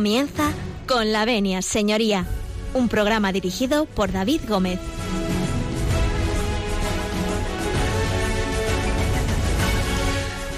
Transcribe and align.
Comienza 0.00 0.50
con 0.86 1.12
la 1.12 1.26
venia, 1.26 1.60
señoría, 1.60 2.24
un 2.72 2.88
programa 2.88 3.32
dirigido 3.32 3.84
por 3.84 4.10
David 4.10 4.40
Gómez. 4.48 4.80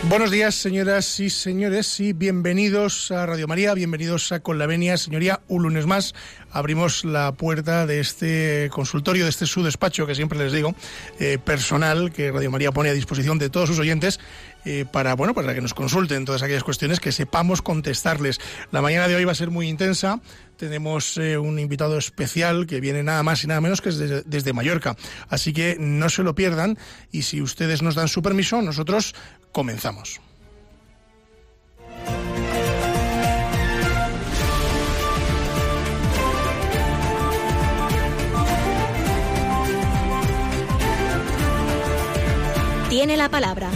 Buenos 0.08 0.30
días, 0.30 0.54
señoras 0.54 1.18
y 1.18 1.28
señores, 1.28 1.98
y 1.98 2.12
bienvenidos 2.12 3.10
a 3.10 3.26
Radio 3.26 3.48
María, 3.48 3.74
bienvenidos 3.74 4.30
a 4.30 4.40
Con 4.40 4.58
la 4.58 4.66
Venia, 4.66 4.96
señoría. 4.96 5.40
Un 5.48 5.62
lunes 5.64 5.86
más 5.86 6.14
abrimos 6.52 7.04
la 7.04 7.32
puerta 7.32 7.86
de 7.86 7.98
este 7.98 8.68
consultorio, 8.70 9.24
de 9.24 9.30
este 9.30 9.46
su 9.46 9.64
despacho, 9.64 10.06
que 10.06 10.14
siempre 10.14 10.38
les 10.38 10.52
digo, 10.52 10.74
eh, 11.18 11.38
personal, 11.42 12.12
que 12.12 12.30
Radio 12.30 12.50
María 12.50 12.70
pone 12.70 12.90
a 12.90 12.92
disposición 12.92 13.38
de 13.38 13.50
todos 13.50 13.70
sus 13.70 13.78
oyentes 13.78 14.20
eh, 14.64 14.84
para, 14.90 15.14
bueno, 15.14 15.34
para 15.34 15.54
que 15.54 15.60
nos 15.60 15.74
consulten 15.74 16.24
todas 16.24 16.42
aquellas 16.42 16.64
cuestiones 16.64 17.00
que 17.00 17.12
sepamos 17.12 17.62
contestarles. 17.62 18.40
La 18.70 18.82
mañana 18.82 19.08
de 19.08 19.16
hoy 19.16 19.24
va 19.24 19.32
a 19.32 19.36
ser 19.36 19.50
muy 19.50 19.68
intensa. 19.68 20.20
Tenemos 20.56 21.16
eh, 21.16 21.38
un 21.38 21.58
invitado 21.58 21.98
especial 21.98 22.66
que 22.66 22.80
viene 22.80 23.02
nada 23.02 23.22
más 23.22 23.42
y 23.44 23.46
nada 23.46 23.60
menos 23.60 23.80
que 23.80 23.90
desde, 23.90 24.22
desde 24.22 24.52
Mallorca. 24.52 24.96
Así 25.28 25.52
que 25.52 25.76
no 25.78 26.08
se 26.08 26.22
lo 26.22 26.34
pierdan 26.34 26.78
y 27.10 27.22
si 27.22 27.42
ustedes 27.42 27.82
nos 27.82 27.94
dan 27.94 28.08
su 28.08 28.22
permiso, 28.22 28.62
nosotros 28.62 29.14
comenzamos. 29.50 30.20
Tiene 42.92 43.16
la 43.16 43.30
palabra. 43.30 43.70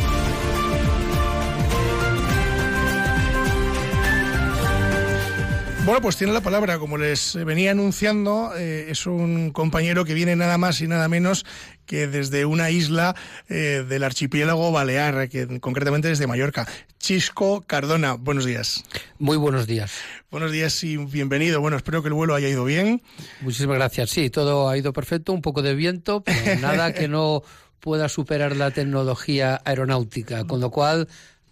Bueno, 5.86 6.00
pues 6.00 6.16
tiene 6.16 6.32
la 6.32 6.40
palabra, 6.40 6.80
como 6.80 6.98
les 6.98 7.36
venía 7.44 7.70
anunciando, 7.70 8.50
eh, 8.56 8.88
es 8.90 9.06
un 9.06 9.52
compañero 9.52 10.04
que 10.04 10.14
viene 10.14 10.34
nada 10.34 10.58
más 10.58 10.80
y 10.80 10.88
nada 10.88 11.08
menos 11.08 11.46
que 11.86 12.08
desde 12.08 12.44
una 12.44 12.72
isla 12.72 13.14
eh, 13.48 13.84
del 13.88 14.02
archipiélago 14.02 14.72
balear, 14.72 15.28
que 15.28 15.60
concretamente 15.60 16.08
desde 16.08 16.26
Mallorca. 16.26 16.66
Chisco 16.98 17.60
Cardona, 17.68 18.14
buenos 18.14 18.44
días. 18.44 18.82
Muy 19.20 19.36
buenos 19.36 19.68
días. 19.68 19.92
Buenos 20.28 20.50
días 20.50 20.82
y 20.82 20.96
bienvenido. 20.96 21.60
Bueno, 21.60 21.76
espero 21.76 22.02
que 22.02 22.08
el 22.08 22.14
vuelo 22.14 22.34
haya 22.34 22.48
ido 22.48 22.64
bien. 22.64 23.00
Muchísimas 23.42 23.76
gracias. 23.76 24.10
Sí, 24.10 24.28
todo 24.28 24.68
ha 24.68 24.76
ido 24.76 24.92
perfecto, 24.92 25.32
un 25.32 25.40
poco 25.40 25.62
de 25.62 25.76
viento, 25.76 26.20
pero 26.24 26.36
nada 26.60 26.94
que 26.94 27.06
no 27.06 27.44
pueda 27.78 28.08
superar 28.08 28.56
la 28.56 28.72
tecnología 28.72 29.62
aeronáutica, 29.64 30.48
con 30.48 30.60
lo 30.60 30.72
cual 30.72 31.06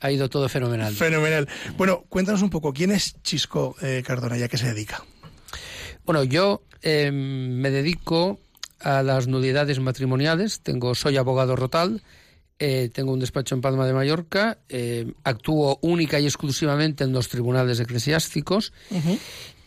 ha 0.04 0.10
ido 0.12 0.28
todo 0.28 0.50
fenomenal. 0.50 0.94
Fenomenal. 0.94 1.48
Bueno, 1.78 2.04
cuéntanos 2.10 2.42
un 2.42 2.50
poco, 2.50 2.74
¿quién 2.74 2.90
es 2.90 3.16
Chisco 3.22 3.74
eh, 3.80 4.02
Cardona 4.06 4.36
y 4.36 4.42
a 4.42 4.48
qué 4.48 4.58
se 4.58 4.66
dedica? 4.66 5.02
Bueno, 6.04 6.24
yo 6.24 6.62
eh, 6.82 7.10
me 7.10 7.70
dedico 7.70 8.38
a 8.80 9.02
las 9.02 9.28
nulidades 9.28 9.80
matrimoniales, 9.80 10.60
tengo, 10.60 10.94
soy 10.94 11.16
abogado 11.16 11.56
rotal, 11.56 12.02
eh, 12.58 12.90
tengo 12.92 13.14
un 13.14 13.20
despacho 13.20 13.54
en 13.54 13.62
Palma 13.62 13.86
de 13.86 13.94
Mallorca, 13.94 14.58
eh, 14.68 15.10
actúo 15.24 15.78
única 15.80 16.20
y 16.20 16.26
exclusivamente 16.26 17.04
en 17.04 17.12
los 17.14 17.30
tribunales 17.30 17.80
eclesiásticos 17.80 18.74
uh 18.90 18.96
-huh. 18.96 19.18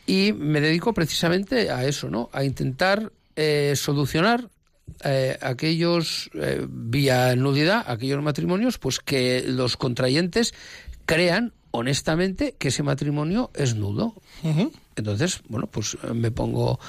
y 0.05 0.33
me 0.33 0.61
dedico 0.61 0.93
precisamente 0.93 1.71
a 1.71 1.83
eso, 1.85 2.11
¿no? 2.11 2.29
A 2.31 2.43
intentar 2.43 3.11
eh, 3.35 3.73
solucionar 3.75 4.51
eh, 5.03 5.37
aquellos, 5.41 6.29
eh, 6.33 6.65
vía 6.69 7.35
nulidad, 7.35 7.83
aquellos 7.87 8.21
matrimonios, 8.21 8.77
pues 8.77 8.99
que 8.99 9.43
los 9.47 9.77
contrayentes 9.77 10.53
crean 11.05 11.53
honestamente 11.71 12.55
que 12.57 12.69
ese 12.69 12.83
matrimonio 12.83 13.51
es 13.53 13.75
nudo. 13.75 14.15
Uh 14.43 14.49
-huh. 14.49 14.71
Entonces, 14.95 15.41
bueno, 15.47 15.67
pues 15.67 15.97
me 16.13 16.31
pongo 16.31 16.79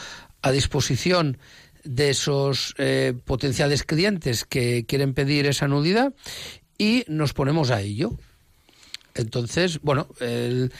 a 0.42 0.50
disposición 0.50 1.38
de 1.84 2.10
esos 2.10 2.74
eh, 2.78 3.14
potenciales 3.24 3.82
clientes 3.82 4.44
que 4.44 4.84
quieren 4.86 5.14
pedir 5.14 5.46
esa 5.46 5.68
nulidad 5.68 6.14
y 6.76 7.04
nos 7.08 7.32
ponemos 7.32 7.70
a 7.70 7.80
ello. 7.80 8.18
Entonces, 9.18 9.80
bueno, 9.82 10.06
el, 10.20 10.70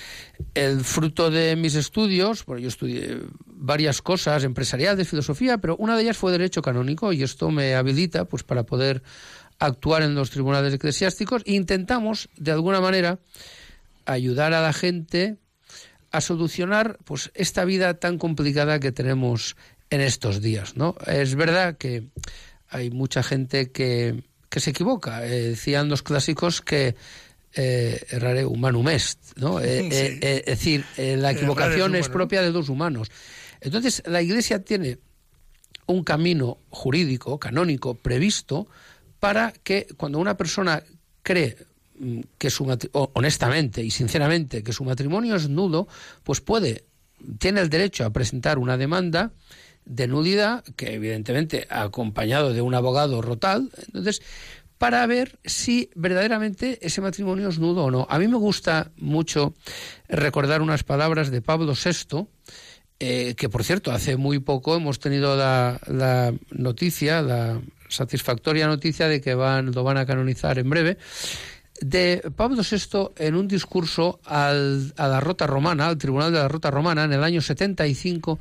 fruto 0.85 1.29
de 1.29 1.57
mis 1.57 1.75
estudios, 1.75 2.45
bueno, 2.47 2.61
yo 2.61 2.69
estudié 2.69 3.19
varias 3.47 4.01
cosas 4.01 4.45
empresariales, 4.45 5.09
filosofía, 5.09 5.59
pero 5.59 5.77
una 5.77 5.97
de 5.97 6.03
ellas 6.03 6.17
fue 6.17 6.31
derecho 6.31 6.63
canónico 6.63 7.13
y 7.13 7.25
esto 7.25 7.51
me 7.51 7.75
habilita 7.75 8.27
pues 8.27 8.45
para 8.45 8.63
poder 8.63 9.03
actuar 9.59 10.03
en 10.03 10.15
los 10.15 10.31
tribunales 10.31 10.73
eclesiásticos 10.73 11.43
intentamos 11.45 12.29
de 12.37 12.53
alguna 12.53 12.81
manera 12.81 13.19
ayudar 14.07 14.55
a 14.55 14.63
la 14.63 14.73
gente 14.73 15.37
a 16.13 16.21
solucionar 16.21 16.97
pues 17.05 17.33
esta 17.35 17.65
vida 17.65 17.95
tan 17.95 18.19
complicada 18.19 18.79
que 18.79 18.93
tenemos 18.93 19.57
en 19.91 20.01
estos 20.01 20.41
días, 20.41 20.77
¿no? 20.77 20.95
Es 21.07 21.35
verdad 21.35 21.77
que 21.77 22.07
hay 22.69 22.91
mucha 22.91 23.25
gente 23.25 23.73
que, 23.73 24.23
que 24.49 24.61
se 24.61 24.71
equivoca. 24.71 25.27
Eh, 25.27 25.51
decían 25.51 25.89
los 25.89 26.05
clásicos 26.05 26.61
que 26.61 26.95
eh, 27.55 28.01
errare 28.11 28.45
humanum 28.45 28.89
est, 28.89 29.19
¿no? 29.37 29.61
Eh, 29.61 29.89
sí. 29.91 30.19
eh, 30.21 30.43
es 30.47 30.59
decir, 30.59 30.85
eh, 30.97 31.17
la 31.17 31.33
equivocación 31.33 31.95
es, 31.95 32.03
es 32.03 32.09
propia 32.09 32.43
de 32.43 32.51
dos 32.51 32.69
humanos. 32.69 33.11
Entonces, 33.61 34.03
la 34.07 34.23
Iglesia 34.23 34.63
tiene 34.63 34.99
un 35.87 36.05
camino 36.05 36.59
jurídico, 36.71 37.39
canónico, 37.39 37.95
previsto 37.95 38.69
para 39.19 39.53
que 39.53 39.87
cuando 39.97 40.19
una 40.19 40.37
persona 40.37 40.83
cree 41.23 41.57
mm, 41.99 42.21
que 42.37 42.51
su 42.51 42.65
honestamente 43.15 43.83
y 43.83 43.91
sinceramente 43.91 44.63
que 44.63 44.73
su 44.73 44.85
matrimonio 44.85 45.37
es 45.37 45.49
nudo, 45.49 45.89
pues 46.23 46.41
puede 46.41 46.85
tiene 47.39 47.61
el 47.61 47.69
derecho 47.69 48.05
a 48.05 48.11
presentar 48.11 48.59
una 48.59 48.77
demanda 48.77 49.33
de 49.85 50.07
nulidad 50.07 50.65
que 50.77 50.95
evidentemente 50.95 51.67
acompañado 51.71 52.53
de 52.53 52.61
un 52.61 52.75
abogado 52.75 53.23
rotal, 53.23 53.71
entonces 53.87 54.23
para 54.79 55.05
ver 55.07 55.39
si 55.45 55.91
verdaderamente 55.97 56.79
ese 56.81 57.01
matrimonio 57.01 57.49
es 57.49 57.59
nudo 57.59 57.85
o 57.85 57.91
no. 57.91 58.07
A 58.09 58.19
mí 58.19 58.29
me 58.29 58.37
gusta 58.37 58.93
mucho 58.97 59.55
recordar 60.09 60.63
unas 60.63 60.85
palabras 60.85 61.31
de 61.31 61.43
Pablo 61.43 61.75
VI, 61.75 62.27
eh, 63.01 63.35
que 63.37 63.49
por 63.49 63.65
cierto, 63.65 63.91
hace 63.91 64.17
muy 64.17 64.39
poco 64.39 64.77
hemos 64.77 65.01
tenido 65.01 65.37
la, 65.37 66.33
noticia, 66.53 67.23
la 67.23 67.61
satisfactoria 67.89 68.69
noticia 68.69 69.09
de 69.09 69.21
que 69.21 69.35
lo 69.35 69.85
van 69.85 69.97
a 69.97 70.07
canonizar 70.07 70.59
en 70.59 70.71
breve, 70.71 70.99
de 71.81 72.23
Pablo 72.35 72.63
VI 72.63 73.11
en 73.17 73.35
un 73.35 73.49
discurso 73.49 74.21
al, 74.25 74.93
a 74.97 75.09
la 75.09 75.21
Rota 75.21 75.47
Romana, 75.47 75.89
al 75.89 75.99
Tribunal 75.99 76.33
de 76.33 76.39
la 76.39 76.49
Rota 76.49 76.71
Romana, 76.71 77.05
en 77.05 77.13
el 77.13 77.25
año 77.25 77.41
75, 77.41 78.39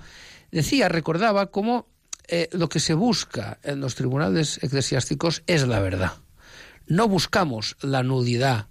decía, 0.51 0.87
recordaba 0.87 1.47
cómo 1.47 1.87
eh, 2.27 2.49
lo 2.51 2.69
que 2.69 2.79
se 2.79 2.93
busca 2.93 3.59
en 3.63 3.79
los 3.79 3.95
tribunales 3.95 4.59
eclesiásticos 4.61 5.43
es 5.47 5.67
la 5.67 5.79
verdad 5.79 6.13
no 6.87 7.07
buscamos 7.07 7.77
la 7.81 8.03
nulidad 8.03 8.67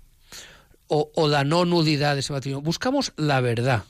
o, 0.88 1.28
la 1.28 1.44
no 1.44 1.65
nulidad 1.65 2.14
de 2.14 2.20
ese 2.20 2.32
matrimonio, 2.32 2.62
buscamos 2.62 3.12
la 3.17 3.41
verdad 3.41 3.85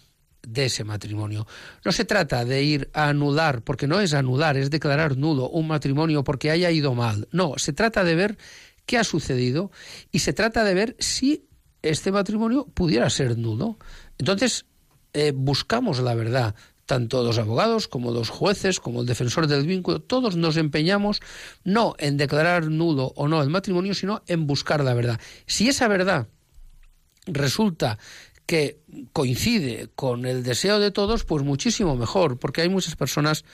de 0.46 0.66
ese 0.66 0.84
matrimonio. 0.84 1.46
No 1.84 1.92
se 1.92 2.04
trata 2.04 2.44
de 2.44 2.62
ir 2.62 2.90
a 2.94 3.08
anular, 3.08 3.62
porque 3.62 3.86
no 3.86 4.00
es 4.00 4.14
anular, 4.14 4.56
es 4.56 4.70
declarar 4.70 5.16
nulo 5.16 5.48
un 5.50 5.66
matrimonio 5.66 6.24
porque 6.24 6.50
haya 6.50 6.70
ido 6.70 6.94
mal. 6.94 7.28
No, 7.32 7.54
se 7.58 7.72
trata 7.72 8.04
de 8.04 8.14
ver 8.14 8.38
qué 8.86 8.96
ha 8.96 9.04
sucedido 9.04 9.70
y 10.12 10.20
se 10.20 10.32
trata 10.32 10.64
de 10.64 10.74
ver 10.74 10.96
si 10.98 11.46
este 11.82 12.12
matrimonio 12.12 12.66
pudiera 12.66 13.10
ser 13.10 13.36
nulo. 13.36 13.78
Entonces, 14.18 14.66
eh, 15.12 15.32
buscamos 15.34 15.98
la 16.00 16.14
verdad 16.14 16.54
tanto 16.86 17.22
los 17.22 17.38
abogados 17.38 17.88
como 17.88 18.12
los 18.12 18.30
jueces, 18.30 18.80
como 18.80 19.00
el 19.00 19.06
defensor 19.06 19.48
del 19.48 19.66
vínculo, 19.66 20.00
todos 20.00 20.36
nos 20.36 20.56
empeñamos 20.56 21.20
no 21.64 21.94
en 21.98 22.16
declarar 22.16 22.70
nulo 22.70 23.12
o 23.16 23.28
no 23.28 23.42
el 23.42 23.50
matrimonio, 23.50 23.94
sino 23.94 24.22
en 24.26 24.46
buscar 24.46 24.82
la 24.82 24.94
verdad. 24.94 25.20
Si 25.46 25.68
esa 25.68 25.88
verdad 25.88 26.28
resulta 27.26 27.98
que 28.46 28.78
coincide 29.12 29.88
con 29.96 30.24
el 30.24 30.44
deseo 30.44 30.78
de 30.78 30.92
todos, 30.92 31.24
pues 31.24 31.42
muchísimo 31.42 31.96
mejor, 31.96 32.38
porque 32.38 32.62
hay 32.62 32.68
muchas 32.68 32.94
personas 32.94 33.44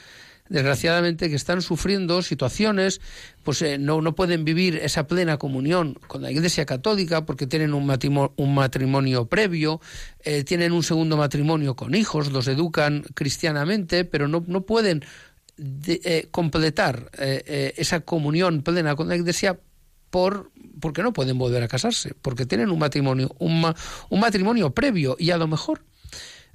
desgraciadamente 0.48 1.28
que 1.28 1.36
están 1.36 1.62
sufriendo 1.62 2.22
situaciones, 2.22 3.00
pues 3.42 3.62
eh, 3.62 3.78
no, 3.78 4.02
no 4.02 4.14
pueden 4.14 4.44
vivir 4.44 4.76
esa 4.76 5.06
plena 5.06 5.38
comunión 5.38 5.94
con 6.06 6.22
la 6.22 6.30
Iglesia 6.30 6.66
Católica 6.66 7.24
porque 7.24 7.46
tienen 7.46 7.74
un 7.74 7.86
matrimonio, 7.86 8.32
un 8.36 8.54
matrimonio 8.54 9.26
previo, 9.26 9.80
eh, 10.24 10.44
tienen 10.44 10.72
un 10.72 10.82
segundo 10.82 11.16
matrimonio 11.16 11.74
con 11.74 11.94
hijos, 11.94 12.32
los 12.32 12.48
educan 12.48 13.04
cristianamente, 13.14 14.04
pero 14.04 14.28
no, 14.28 14.44
no 14.46 14.62
pueden 14.62 15.04
de, 15.56 16.00
eh, 16.04 16.28
completar 16.30 17.10
esa 17.18 18.00
comunión 18.00 18.62
plena 18.62 18.96
con 18.96 19.08
la 19.08 19.16
Iglesia 19.16 19.58
por 20.10 20.50
porque 20.80 21.02
no 21.02 21.12
pueden 21.12 21.38
volver 21.38 21.62
a 21.62 21.68
casarse, 21.68 22.12
porque 22.20 22.44
tienen 22.44 22.70
un 22.70 22.78
matrimonio, 22.78 23.34
un, 23.38 23.72
un 24.10 24.20
matrimonio 24.20 24.74
previo 24.74 25.16
y 25.18 25.30
a 25.30 25.36
lo 25.36 25.46
mejor 25.46 25.84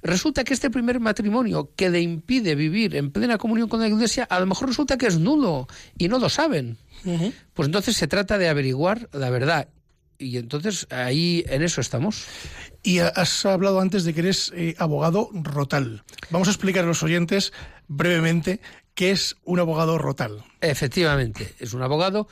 resulta 0.02 0.44
que 0.44 0.54
este 0.54 0.70
primer 0.70 1.00
matrimonio 1.00 1.72
que 1.76 1.90
le 1.90 2.00
impide 2.00 2.54
vivir 2.54 2.96
en 2.96 3.10
plena 3.10 3.38
comunión 3.38 3.68
con 3.68 3.80
la 3.80 3.88
Iglesia, 3.88 4.24
a 4.24 4.40
lo 4.40 4.46
mejor 4.46 4.68
resulta 4.68 4.96
que 4.96 5.06
es 5.06 5.18
nulo 5.18 5.66
y 5.96 6.08
no 6.08 6.18
lo 6.18 6.28
saben. 6.28 6.78
Uh 7.04 7.10
-huh. 7.10 7.32
Pues 7.54 7.66
entonces 7.66 7.96
se 7.96 8.08
trata 8.08 8.38
de 8.38 8.48
averiguar 8.48 9.08
la 9.12 9.30
verdad. 9.30 9.68
Y 10.18 10.36
entonces 10.36 10.86
ahí 10.90 11.44
en 11.48 11.62
eso 11.62 11.80
estamos. 11.80 12.24
Y 12.82 12.98
has 12.98 13.46
hablado 13.46 13.80
antes 13.80 14.04
de 14.04 14.14
que 14.14 14.20
eres 14.20 14.52
eh, 14.54 14.74
abogado 14.78 15.30
rotal. 15.32 16.02
Vamos 16.30 16.48
a 16.48 16.50
explicar 16.50 16.84
a 16.84 16.88
los 16.88 17.04
oyentes 17.04 17.52
brevemente 17.86 18.60
qué 18.94 19.12
es 19.12 19.36
un 19.44 19.60
abogado 19.60 19.96
rotal. 19.96 20.42
Efectivamente, 20.60 21.54
es 21.60 21.72
un 21.72 21.82
abogado 21.82 22.26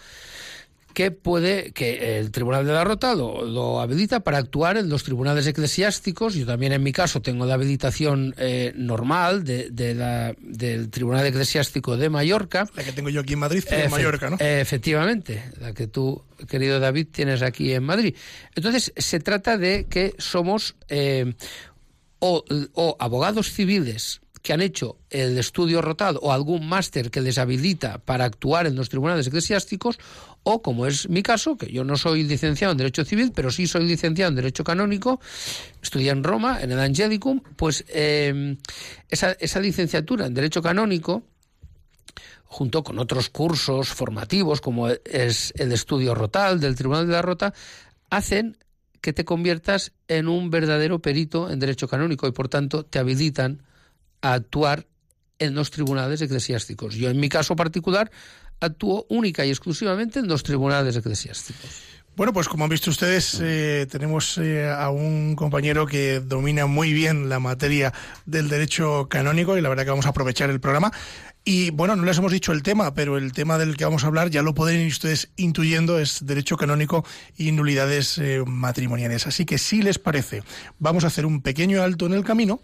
que 0.96 1.10
puede, 1.10 1.72
que 1.72 2.19
el 2.19 2.31
Tribunal 2.31 2.64
de 2.64 2.72
la 2.72 2.82
Rota 2.82 3.14
lo, 3.14 3.81
habilita 3.82 4.20
para 4.20 4.38
actuar 4.38 4.78
en 4.78 4.88
los 4.88 5.04
tribunales 5.04 5.46
eclesiásticos. 5.46 6.32
Yo 6.32 6.46
también 6.46 6.72
en 6.72 6.82
mi 6.82 6.90
caso 6.90 7.20
tengo 7.20 7.44
la 7.44 7.52
habilitación 7.52 8.34
eh, 8.38 8.72
normal 8.75 9.44
de, 9.44 9.94
la, 9.94 10.34
del 10.40 10.88
Tribunal 10.88 11.26
Eclesiástico 11.26 11.98
de 11.98 12.08
Mallorca. 12.08 12.66
La 12.75 12.82
que 12.82 12.93
tengo 12.93 13.10
yo 13.10 13.20
aquí 13.20 13.34
en 13.34 13.40
Madrid, 13.40 13.62
en 13.69 13.90
Mallorca, 13.90 14.31
¿no? 14.31 14.38
Efectivamente, 14.40 15.44
la 15.60 15.75
que 15.75 15.87
tú, 15.87 16.25
querido 16.48 16.81
David, 16.81 17.08
tienes 17.12 17.42
aquí 17.42 17.75
en 17.75 17.84
Madrid. 17.84 18.16
Entonces, 18.54 18.94
se 18.96 19.20
trata 19.20 19.58
de 19.58 19.88
que 19.90 20.14
somos 20.16 20.76
eh, 20.88 21.34
o, 22.20 22.42
o 22.72 22.96
abogados 22.99 23.52
civiles 23.52 24.22
que 24.46 24.52
han 24.52 24.60
hecho 24.60 24.98
el 25.10 25.37
estudio 25.38 25.82
rotal 25.82 26.20
o 26.22 26.32
algún 26.32 26.69
máster 26.69 27.10
que 27.10 27.20
les 27.20 27.37
habilita 27.37 27.98
para 27.98 28.25
actuar 28.25 28.69
en 28.69 28.76
los 28.76 28.88
tribunales 28.88 29.26
eclesiásticos, 29.26 29.98
o 30.44 30.62
como 30.62 30.87
es 30.87 31.08
mi 31.08 31.25
caso, 31.25 31.56
que 31.56 31.66
yo 31.66 31.82
no 31.82 31.96
soy 31.96 32.22
licenciado 32.22 32.70
en 32.70 32.78
Derecho 32.78 33.04
Civil, 33.04 33.32
pero 33.34 33.50
sí 33.50 33.66
soy 33.66 33.88
licenciado 33.88 34.28
en 34.28 34.37
Derecho 34.37 34.62
Canónico, 34.62 35.20
estudié 35.82 36.12
en 36.12 36.22
Roma, 36.22 36.60
en 36.62 36.70
el 36.70 36.78
Angelicum, 36.78 37.40
pues 37.56 37.84
em, 37.88 38.56
esa, 39.08 39.32
esa 39.32 39.58
licenciatura 39.58 40.26
en 40.26 40.34
Derecho 40.34 40.62
Canónico, 40.62 41.25
junto 42.44 42.84
con 42.84 43.00
otros 43.00 43.31
cursos 43.31 43.88
formativos, 43.88 44.60
como 44.60 44.90
es 44.90 45.52
el 45.56 45.72
estudio 45.72 46.14
rotal 46.14 46.60
del 46.60 46.76
Tribunal 46.76 47.08
de 47.08 47.14
la 47.14 47.22
Rota, 47.22 47.52
hacen 48.10 48.58
que 49.00 49.12
te 49.12 49.25
conviertas 49.25 49.90
en 50.06 50.28
un 50.28 50.50
verdadero 50.50 51.00
perito 51.00 51.50
en 51.50 51.58
derecho 51.58 51.88
canónico 51.88 52.28
y 52.28 52.32
por 52.32 52.49
tanto 52.49 52.84
te 52.84 53.00
habilitan 53.00 53.65
a 54.20 54.34
actuar 54.34 54.86
en 55.38 55.54
los 55.54 55.70
tribunales 55.70 56.20
eclesiásticos. 56.22 56.94
Yo 56.94 57.10
en 57.10 57.20
mi 57.20 57.28
caso 57.28 57.56
particular 57.56 58.10
actúo 58.60 59.06
única 59.10 59.44
y 59.44 59.50
exclusivamente 59.50 60.18
en 60.18 60.28
los 60.28 60.42
tribunales 60.42 60.96
eclesiásticos. 60.96 61.96
Bueno, 62.16 62.32
pues 62.32 62.48
como 62.48 62.64
han 62.64 62.70
visto 62.70 62.88
ustedes, 62.88 63.38
eh, 63.42 63.86
tenemos 63.90 64.38
eh, 64.38 64.70
a 64.70 64.88
un 64.88 65.36
compañero 65.36 65.84
que 65.84 66.20
domina 66.20 66.64
muy 66.64 66.94
bien 66.94 67.28
la 67.28 67.40
materia 67.40 67.92
del 68.24 68.48
derecho 68.48 69.06
canónico 69.10 69.58
y 69.58 69.60
la 69.60 69.68
verdad 69.68 69.84
que 69.84 69.90
vamos 69.90 70.06
a 70.06 70.10
aprovechar 70.10 70.48
el 70.48 70.58
programa. 70.58 70.90
Y 71.44 71.70
bueno, 71.72 71.94
no 71.94 72.04
les 72.04 72.16
hemos 72.16 72.32
dicho 72.32 72.52
el 72.52 72.62
tema, 72.62 72.94
pero 72.94 73.18
el 73.18 73.32
tema 73.32 73.58
del 73.58 73.76
que 73.76 73.84
vamos 73.84 74.02
a 74.02 74.06
hablar 74.06 74.30
ya 74.30 74.40
lo 74.40 74.54
pueden 74.54 74.80
ir 74.80 74.88
ustedes 74.88 75.28
intuyendo, 75.36 75.98
es 75.98 76.24
derecho 76.24 76.56
canónico 76.56 77.04
y 77.36 77.52
nulidades 77.52 78.16
eh, 78.16 78.42
matrimoniales. 78.46 79.26
Así 79.26 79.44
que 79.44 79.58
si 79.58 79.82
les 79.82 79.98
parece, 79.98 80.42
vamos 80.78 81.04
a 81.04 81.08
hacer 81.08 81.26
un 81.26 81.42
pequeño 81.42 81.82
alto 81.82 82.06
en 82.06 82.14
el 82.14 82.24
camino 82.24 82.62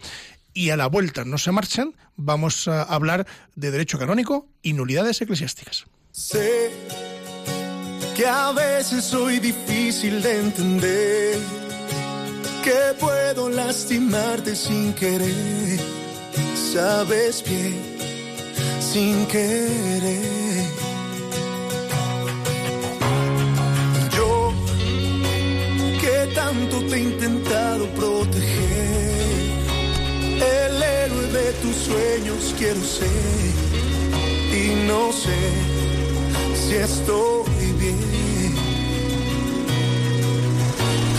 y 0.55 0.71
a 0.71 0.77
la 0.77 0.87
vuelta 0.87 1.25
no 1.25 1.39
se 1.39 1.53
marchan, 1.53 1.95
vamos 2.17 2.69
a 2.69 2.83
hablar 2.83 3.27
de 3.55 3.71
derecho 3.71 3.99
canónico 3.99 4.49
y 4.63 4.73
nulidades 4.73 5.21
eclesiásticas. 5.21 5.87
Sé 6.11 6.71
que 8.17 8.27
a 8.27 8.53
veces 8.53 9.05
soy 9.05 9.39
difícil 9.39 10.23
de 10.23 10.41
entender, 10.41 11.39
que 12.63 12.95
puedo 13.01 13.49
lastimarte 13.49 14.55
sin 14.55 14.93
querer, 14.93 15.81
sabes 16.73 17.43
bien, 17.49 17.81
sin 18.81 19.27
querer. 19.27 20.67
Yo 24.15 24.53
que 26.01 26.35
tanto 26.35 26.81
te 26.85 26.97
he 26.97 27.01
intentado 27.01 27.87
proteger 27.95 28.52
el 30.67 30.83
héroe 30.83 31.27
de 31.27 31.53
tus 31.55 31.77
sueños 31.77 32.55
quiero 32.57 32.83
ser 32.83 33.53
y 34.53 34.87
no 34.87 35.13
sé 35.13 35.41
si 36.55 36.75
estoy 36.75 37.73
bien. 37.79 38.55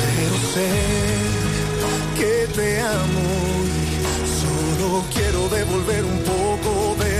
Pero 0.01 0.35
sé 0.53 0.69
que 2.19 2.47
te 2.57 2.79
amo 2.79 3.27
y 3.65 3.81
solo 4.41 5.03
quiero 5.13 5.49
devolver 5.49 6.03
un 6.05 6.19
poco 6.33 6.95
de 7.03 7.12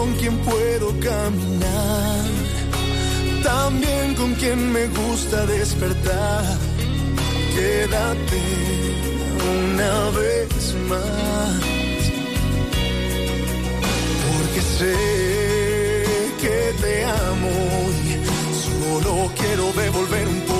con 0.00 0.14
quien 0.14 0.38
puedo 0.38 0.88
caminar, 0.98 2.24
también 3.42 4.14
con 4.14 4.32
quien 4.34 4.72
me 4.72 4.86
gusta 4.86 5.44
despertar. 5.44 6.44
Quédate 7.54 8.42
una 9.58 10.10
vez 10.18 10.74
más, 10.88 11.60
porque 14.26 14.60
sé 14.78 14.96
que 16.40 16.58
te 16.82 17.04
amo 17.04 17.54
y 18.06 18.10
solo 18.66 19.30
quiero 19.38 19.64
devolver 19.82 20.26
un 20.28 20.40
poco 20.48 20.59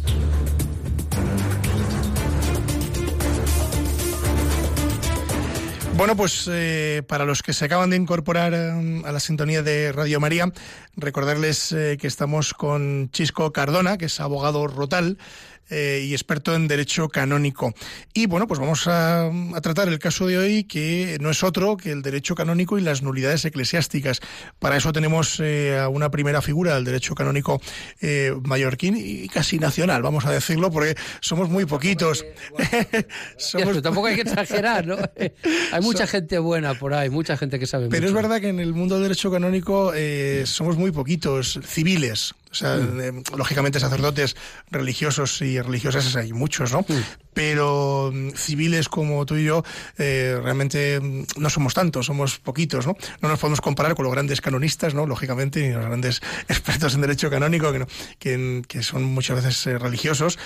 Bueno, 6.01 6.15
pues 6.15 6.49
eh, 6.51 7.03
para 7.07 7.25
los 7.25 7.43
que 7.43 7.53
se 7.53 7.65
acaban 7.65 7.91
de 7.91 7.95
incorporar 7.95 8.55
eh, 8.55 9.03
a 9.05 9.11
la 9.11 9.19
sintonía 9.19 9.61
de 9.61 9.91
Radio 9.91 10.19
María, 10.19 10.51
recordarles 10.95 11.71
eh, 11.73 11.95
que 12.01 12.07
estamos 12.07 12.55
con 12.55 13.11
Chisco 13.11 13.53
Cardona, 13.53 13.99
que 13.99 14.05
es 14.05 14.19
abogado 14.19 14.65
rotal, 14.65 15.19
eh, 15.71 16.05
y 16.05 16.13
experto 16.13 16.53
en 16.53 16.67
derecho 16.67 17.07
canónico. 17.07 17.73
Y 18.13 18.25
bueno, 18.25 18.45
pues 18.45 18.59
vamos 18.59 18.87
a, 18.87 19.31
tratar 19.61 19.87
el 19.87 19.99
caso 19.99 20.27
de 20.27 20.37
hoy 20.37 20.63
que 20.65 21.17
no 21.21 21.29
es 21.29 21.43
otro 21.43 21.77
que 21.77 21.91
el 21.91 22.01
derecho 22.01 22.35
canónico 22.35 22.77
y 22.77 22.81
las 22.81 23.01
nulidades 23.01 23.45
eclesiásticas. 23.45 24.19
Para 24.59 24.75
eso 24.75 24.91
tenemos 24.91 25.39
eh, 25.39 25.79
a 25.79 25.87
una 25.87 26.11
primera 26.11 26.41
figura 26.41 26.75
del 26.75 26.83
derecho 26.83 27.15
canónico 27.15 27.61
mallorquín 28.43 28.97
y 28.97 29.29
casi 29.29 29.59
nacional, 29.59 30.01
vamos 30.01 30.25
a 30.25 30.31
decirlo, 30.31 30.71
porque 30.71 30.95
somos 31.21 31.49
muy 31.49 31.65
poquitos. 31.65 32.25
somos... 33.37 33.81
tampoco 33.81 34.07
hay 34.07 34.15
que 34.15 34.21
exagerar, 34.21 34.85
¿no? 34.85 34.97
hay 35.71 35.81
mucha 35.81 36.05
gente 36.05 36.37
buena 36.39 36.73
por 36.73 36.93
ahí, 36.93 37.09
mucha 37.09 37.37
gente 37.37 37.59
que 37.59 37.65
sabe 37.65 37.87
Pero 37.89 38.07
es 38.07 38.13
verdad 38.13 38.41
que 38.41 38.49
en 38.49 38.59
el 38.59 38.73
mundo 38.73 38.95
del 38.95 39.03
derecho 39.03 39.31
canónico 39.31 39.93
somos 40.43 40.77
muy 40.77 40.91
poquitos 40.91 41.59
civiles. 41.65 42.33
O 42.51 42.53
sea, 42.53 42.75
mm. 42.75 42.99
eh, 42.99 43.23
lógicamente 43.37 43.79
sacerdotes 43.79 44.35
religiosos 44.69 45.41
y 45.41 45.61
religiosas 45.61 46.15
hay 46.17 46.33
muchos, 46.33 46.73
¿no? 46.73 46.81
Mm. 46.81 47.01
Pero 47.33 48.11
mm, 48.13 48.31
civiles 48.31 48.89
como 48.89 49.25
tú 49.25 49.37
y 49.37 49.45
yo 49.45 49.63
eh, 49.97 50.37
realmente 50.43 50.99
no 51.37 51.49
somos 51.49 51.73
tantos, 51.73 52.07
somos 52.07 52.39
poquitos, 52.39 52.85
¿no? 52.85 52.97
No 53.21 53.29
nos 53.29 53.39
podemos 53.39 53.61
comparar 53.61 53.95
con 53.95 54.03
los 54.03 54.11
grandes 54.11 54.41
canonistas, 54.41 54.93
¿no? 54.93 55.07
Lógicamente, 55.07 55.61
ni 55.61 55.73
los 55.73 55.85
grandes 55.85 56.21
expertos 56.49 56.93
en 56.95 57.01
derecho 57.01 57.29
canónico, 57.29 57.71
que, 58.19 58.61
que, 58.67 58.83
son 58.83 59.05
muchas 59.05 59.37
veces 59.37 59.67
eh, 59.67 59.77
religiosos. 59.77 60.37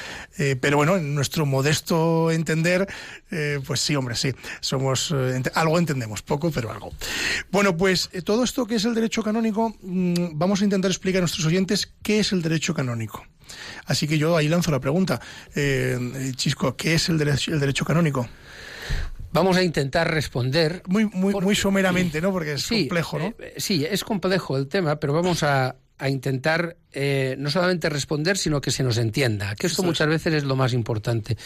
pero 0.61 0.77
bueno, 0.77 0.97
en 0.97 1.15
nuestro 1.15 1.45
modesto 1.45 2.29
entender, 2.29 2.87
pues 3.65 3.79
sí, 3.79 3.95
hombre, 3.95 4.15
sí, 4.15 4.33
somos 4.59 5.13
algo 5.53 5.79
entendemos, 5.79 6.21
poco, 6.21 6.51
pero 6.51 6.69
algo. 6.71 6.91
Bueno, 7.51 7.75
pues 7.77 8.09
todo 8.25 8.43
esto 8.43 8.67
que 8.67 8.75
es 8.75 8.85
el 8.85 8.93
derecho 8.93 9.23
canónico, 9.23 9.75
vamos 9.81 10.61
a 10.61 10.63
intentar 10.65 10.91
explicar 10.91 11.19
a 11.19 11.21
nuestros 11.21 11.45
oyentes 11.45 11.94
¿qué 12.05 12.19
es 12.19 12.31
el 12.31 12.43
derecho 12.43 12.75
canónico? 12.75 13.25
Así 13.85 14.07
que 14.07 14.19
yo 14.19 14.37
ahí 14.37 14.47
lanzo 14.47 14.69
la 14.69 14.79
pregunta. 14.79 15.19
Eh, 15.55 16.31
Chisco, 16.35 16.77
¿qué 16.77 16.93
es 16.93 17.09
el 17.09 17.17
derecho, 17.17 17.51
el 17.51 17.59
derecho 17.59 17.83
canónico? 17.83 18.29
Vamos 19.33 19.57
a 19.57 19.63
intentar 19.63 20.09
responder. 20.09 20.83
Muy, 20.87 21.05
muy, 21.05 21.33
muy 21.33 21.55
someramente, 21.55 22.21
¿no? 22.21 22.31
Porque 22.31 22.53
es 22.53 22.67
complejo, 22.67 23.17
¿no? 23.17 23.33
Eh, 23.39 23.55
sí, 23.57 23.83
es 23.89 24.03
complejo 24.03 24.55
el 24.55 24.67
tema, 24.67 24.97
pero 24.99 25.13
vamos 25.13 25.41
a, 25.41 25.75
intentar 26.07 26.77
eh, 26.91 27.35
no 27.39 27.49
solamente 27.49 27.89
responder, 27.89 28.37
sino 28.37 28.61
que 28.61 28.69
se 28.69 28.83
nos 28.83 28.97
entienda, 28.97 29.55
que 29.55 29.65
esto 29.65 29.81
muchas 29.81 30.07
veces 30.07 30.33
es 30.33 30.43
lo 30.43 30.55
más 30.55 30.73
importante. 30.73 31.37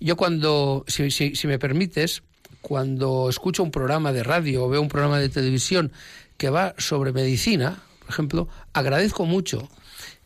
Yo 0.00 0.16
cuando, 0.16 0.84
si, 0.88 1.10
si, 1.10 1.46
me 1.46 1.58
permites, 1.58 2.22
cuando 2.60 3.28
escucho 3.28 3.62
un 3.62 3.70
programa 3.70 4.12
de 4.12 4.24
radio 4.24 4.64
o 4.64 4.68
veo 4.68 4.80
un 4.80 4.88
programa 4.88 5.18
de 5.20 5.28
televisión 5.28 5.92
que 6.38 6.50
va 6.50 6.74
sobre 6.78 7.12
medicina, 7.12 7.82
por 8.00 8.10
ejemplo, 8.10 8.48
agradezco 8.72 9.26
mucho 9.26 9.68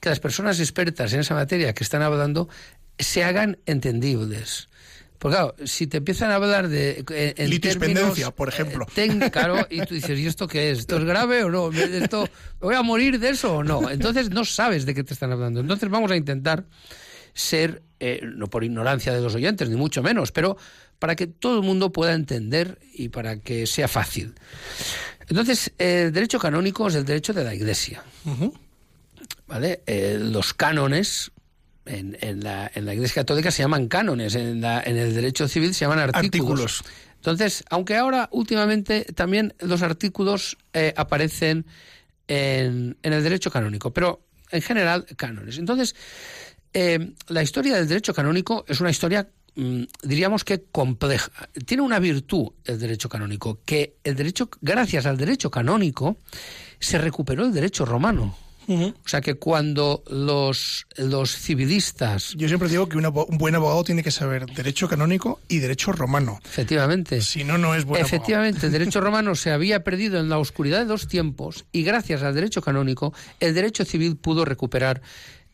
que 0.03 0.09
las 0.09 0.19
personas 0.19 0.59
expertas 0.59 1.13
en 1.13 1.21
esa 1.21 1.35
materia 1.35 1.73
que 1.75 1.85
están 1.85 2.03
hablando 2.03 2.49
se 2.99 3.23
hagan 3.23 3.59
entendibles. 3.67 4.69
Porque 5.21 5.37
claro, 5.37 5.55
si 5.65 5.87
te 5.87 5.99
empiezan 5.99 6.33
a 6.33 6.35
hablar 6.35 6.67
de... 6.67 7.05
En 7.37 7.49
Litispendencia, 7.49 8.33
por 8.33 8.49
ejemplo. 8.49 8.85
Eh, 8.97 9.31
claro, 9.33 9.65
y 9.71 9.81
tú 9.83 9.95
dices, 9.95 10.19
¿y 10.19 10.27
esto 10.27 10.49
qué 10.49 10.73
es? 10.73 10.81
¿Esto 10.81 10.97
es 10.97 11.05
grave 11.05 11.45
o 11.45 11.51
no? 11.51 11.71
¿Esto, 11.71 12.29
¿Voy 12.61 12.75
a 12.75 12.83
morir 12.83 13.21
de 13.21 13.31
eso 13.31 13.59
o 13.59 13.63
no? 13.63 13.89
Entonces 13.89 14.31
no 14.31 14.45
sabes 14.45 14.87
de 14.87 14.93
qué 14.93 15.05
te 15.05 15.15
están 15.15 15.31
hablando. 15.31 15.61
Entonces 15.61 15.89
vamos 15.89 16.11
a 16.11 16.17
intentar 16.17 16.65
ser, 17.33 17.85
eh, 18.01 18.23
no 18.25 18.51
por 18.51 18.65
ignorancia 18.65 19.13
de 19.13 19.21
los 19.21 19.37
oyentes, 19.37 19.71
ni 19.71 19.77
mucho 19.77 20.03
menos, 20.03 20.33
pero 20.33 20.57
para 20.99 21.15
que 21.15 21.29
todo 21.29 21.59
el 21.59 21.63
mundo 21.63 21.93
pueda 21.93 22.15
entender 22.15 22.81
y 22.93 23.11
para 23.11 23.39
que 23.39 23.69
sea 23.69 23.87
fácil. 23.87 24.35
Entonces, 25.29 25.73
el 25.79 26.13
derecho 26.13 26.41
canónico 26.41 26.89
es 26.89 26.97
el 26.97 27.05
derecho 27.05 27.33
de 27.33 27.45
la 27.45 27.55
Iglesia. 27.55 28.03
¿Vale? 29.47 29.83
Eh, 29.87 30.19
los 30.21 30.55
cánones 30.55 31.33
en, 31.85 32.43
la, 32.43 32.71
Iglesia 32.75 33.23
Católica 33.23 33.51
se 33.51 33.63
llaman 33.63 33.89
cánones, 33.89 34.35
en, 34.35 34.65
el 34.65 35.15
derecho 35.15 35.49
civil 35.49 35.75
se 35.75 35.85
llaman 35.85 35.99
artículos. 35.99 36.85
Entonces, 37.17 37.65
aunque 37.71 37.97
ahora 37.97 38.29
últimamente 38.33 39.05
también 39.15 39.55
los 39.61 39.83
artículos 39.83 40.59
eh, 40.73 40.93
aparecen 40.97 41.67
en, 42.27 42.97
el 43.03 43.23
derecho 43.23 43.51
canónico, 43.51 43.93
pero 43.93 44.23
en 44.51 44.63
general 44.63 45.07
cánones. 45.17 45.59
Entonces, 45.59 45.95
eh, 46.73 47.15
la 47.29 47.43
historia 47.43 47.77
del 47.77 47.89
derecho 47.89 48.15
canónico 48.15 48.65
es 48.67 48.81
una 48.81 48.91
historia, 48.91 49.29
mm, 49.55 49.83
diríamos 50.03 50.45
que 50.45 50.65
compleja. 50.65 51.31
Tiene 51.67 51.83
una 51.83 51.99
virtud 51.99 52.49
el 52.65 52.79
derecho 52.79 53.09
canónico, 53.09 53.61
que 53.65 53.97
el 54.05 54.17
derecho, 54.17 54.49
gracias 54.61 55.07
al 55.07 55.17
derecho 55.17 55.51
canónico, 55.51 56.17
se 56.81 56.99
recuperó 56.99 57.45
el 57.45 57.53
derecho 57.53 57.85
romano. 57.85 58.37
O 58.69 59.09
sea 59.09 59.21
que 59.21 59.35
cuando 59.35 60.03
los, 60.09 60.87
los 60.97 61.31
civilistas... 61.33 62.35
Yo 62.37 62.49
siempre 62.49 62.69
digo 62.69 62.89
que 62.89 62.97
un 62.97 63.39
buen 63.39 63.55
abogado 63.55 63.85
tiene 63.85 64.03
que 64.03 64.11
saber 64.11 64.47
derecho 64.47 64.89
canónico 64.89 65.41
y 65.49 65.59
derecho 65.59 65.93
romano. 65.93 66.39
Efectivamente. 66.45 67.21
Si 67.21 67.45
no, 67.45 67.59
no 67.59 67.75
es 67.75 67.85
buen 67.85 68.03
Efectivamente, 68.03 68.67
el 68.67 68.73
derecho 68.73 69.01
romano 69.01 69.35
se 69.35 69.51
había 69.51 69.85
perdido 69.85 70.21
en 70.21 70.29
la 70.29 70.39
oscuridad 70.39 70.81
de 70.81 70.87
dos 70.87 71.09
tiempos 71.09 71.65
y 71.73 71.83
gracias 71.83 72.23
al 72.23 72.35
derecho 72.35 72.63
canónico 72.63 73.13
el 73.41 73.55
derecho 73.55 73.85
civil 73.85 74.17
pudo 74.17 74.45
recuperar 74.45 75.03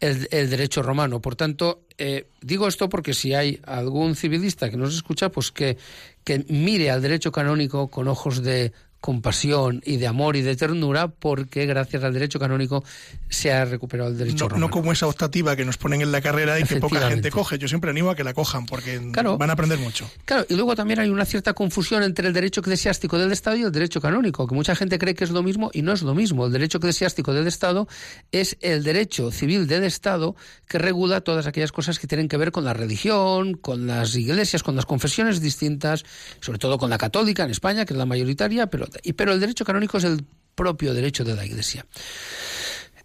el, 0.01 0.51
derecho 0.51 0.83
romano. 0.83 1.21
Por 1.21 1.37
tanto, 1.37 1.83
eh, 1.99 2.29
digo 2.41 2.69
esto 2.69 2.89
porque 2.89 3.15
si 3.15 3.35
hay 3.35 3.61
algún 3.65 4.15
civilista 4.15 4.71
que 4.71 4.77
nos 4.77 4.95
escucha, 4.95 5.31
pues 5.31 5.51
que, 5.51 5.77
que 6.25 6.45
mire 6.49 6.91
al 6.91 7.03
derecho 7.03 7.33
canónico 7.33 7.89
con 7.89 8.09
ojos 8.09 8.43
de 8.43 8.73
compasión 9.01 9.81
y 9.85 9.97
de 9.97 10.07
amor 10.07 10.37
y 10.37 10.43
de 10.43 10.57
ternura 10.57 11.09
porque 11.09 11.67
gracias 11.67 12.03
al 12.03 12.13
derecho 12.13 12.39
canónico 12.39 12.85
se 13.29 13.53
ha 13.53 13.65
recuperado 13.65 14.11
el 14.11 14.19
derecho 14.19 14.45
no, 14.45 14.49
romano. 14.49 14.67
No 14.67 14.71
como 14.71 14.93
esa 14.93 15.07
optativa 15.07 15.55
que 15.55 15.65
nos 15.65 15.77
ponen 15.77 16.03
en 16.03 16.11
la 16.11 16.21
carrera 16.21 16.59
y 16.59 16.65
que 16.65 16.77
poca 16.77 17.09
gente 17.09 17.31
coge. 17.31 17.59
Yo 17.59 17.69
siempre 17.69 17.91
animo 17.91 18.11
a 18.11 18.17
que 18.17 18.25
la 18.25 18.35
cojan 18.35 18.67
porque 18.67 18.99
van 18.99 19.51
a 19.51 19.53
aprender 19.53 19.79
mucho. 19.79 20.11
Claro, 20.25 20.47
y 20.49 20.55
luego 20.55 20.75
también 20.75 21.01
hay 21.01 21.11
una 21.11 21.25
cierta 21.25 21.53
confusión 21.53 22.03
entre 22.03 22.27
el 22.27 22.35
derecho 22.35 22.61
eclesiástico 22.61 23.19
del 23.19 23.33
Estado 23.33 23.57
y 23.57 23.63
el 23.63 23.73
derecho 23.73 24.01
canónico, 24.01 24.47
que 24.47 24.55
mucha 24.55 24.75
gente 24.75 24.99
cree 24.99 25.15
que 25.15 25.25
es 25.25 25.31
lo 25.31 25.43
mismo 25.43 25.71
y 25.73 25.83
no 25.83 25.93
es 25.93 26.03
lo 26.03 26.15
mismo. 26.15 26.47
El 26.47 26.53
derecho 26.53 26.79
eclesiástico 26.79 27.33
del 27.33 27.47
Estado 27.47 27.87
es 28.33 28.57
el 28.61 28.83
derecho 28.83 29.31
civil 29.31 29.67
del 29.67 29.85
Estado 29.85 30.35
que 30.67 30.79
regula 30.79 31.21
todas 31.21 31.47
aquellas 31.47 31.73
cosas 31.73 31.99
que 31.99 32.07
tienen 32.07 32.29
que 32.29 32.37
ver 32.37 32.53
con 32.53 32.65
la 32.65 32.75
religión, 32.75 33.55
con 33.55 33.87
las 33.87 34.15
iglesias, 34.17 34.63
con 34.63 34.77
las 34.77 34.87
confesiones 34.87 35.41
distintas, 35.41 36.05
sobre 36.41 36.59
todo 36.59 36.79
con 36.79 36.91
la 36.91 36.99
católica 36.99 37.45
en 37.45 37.51
España, 37.51 37.85
que 37.85 37.95
es 37.95 37.99
la 37.99 38.07
mayoritaria, 38.07 38.67
pero 38.67 38.88
pero 39.17 39.33
el 39.33 39.41
derecho 39.41 39.65
canónico 39.65 39.99
es 39.99 40.05
el 40.05 40.25
propio 40.55 40.95
derecho 40.95 41.25
de 41.25 41.37
la 41.37 41.47
Iglesia. 41.47 41.87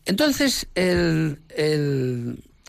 Entonces, 0.06 0.68
el, 0.76 1.40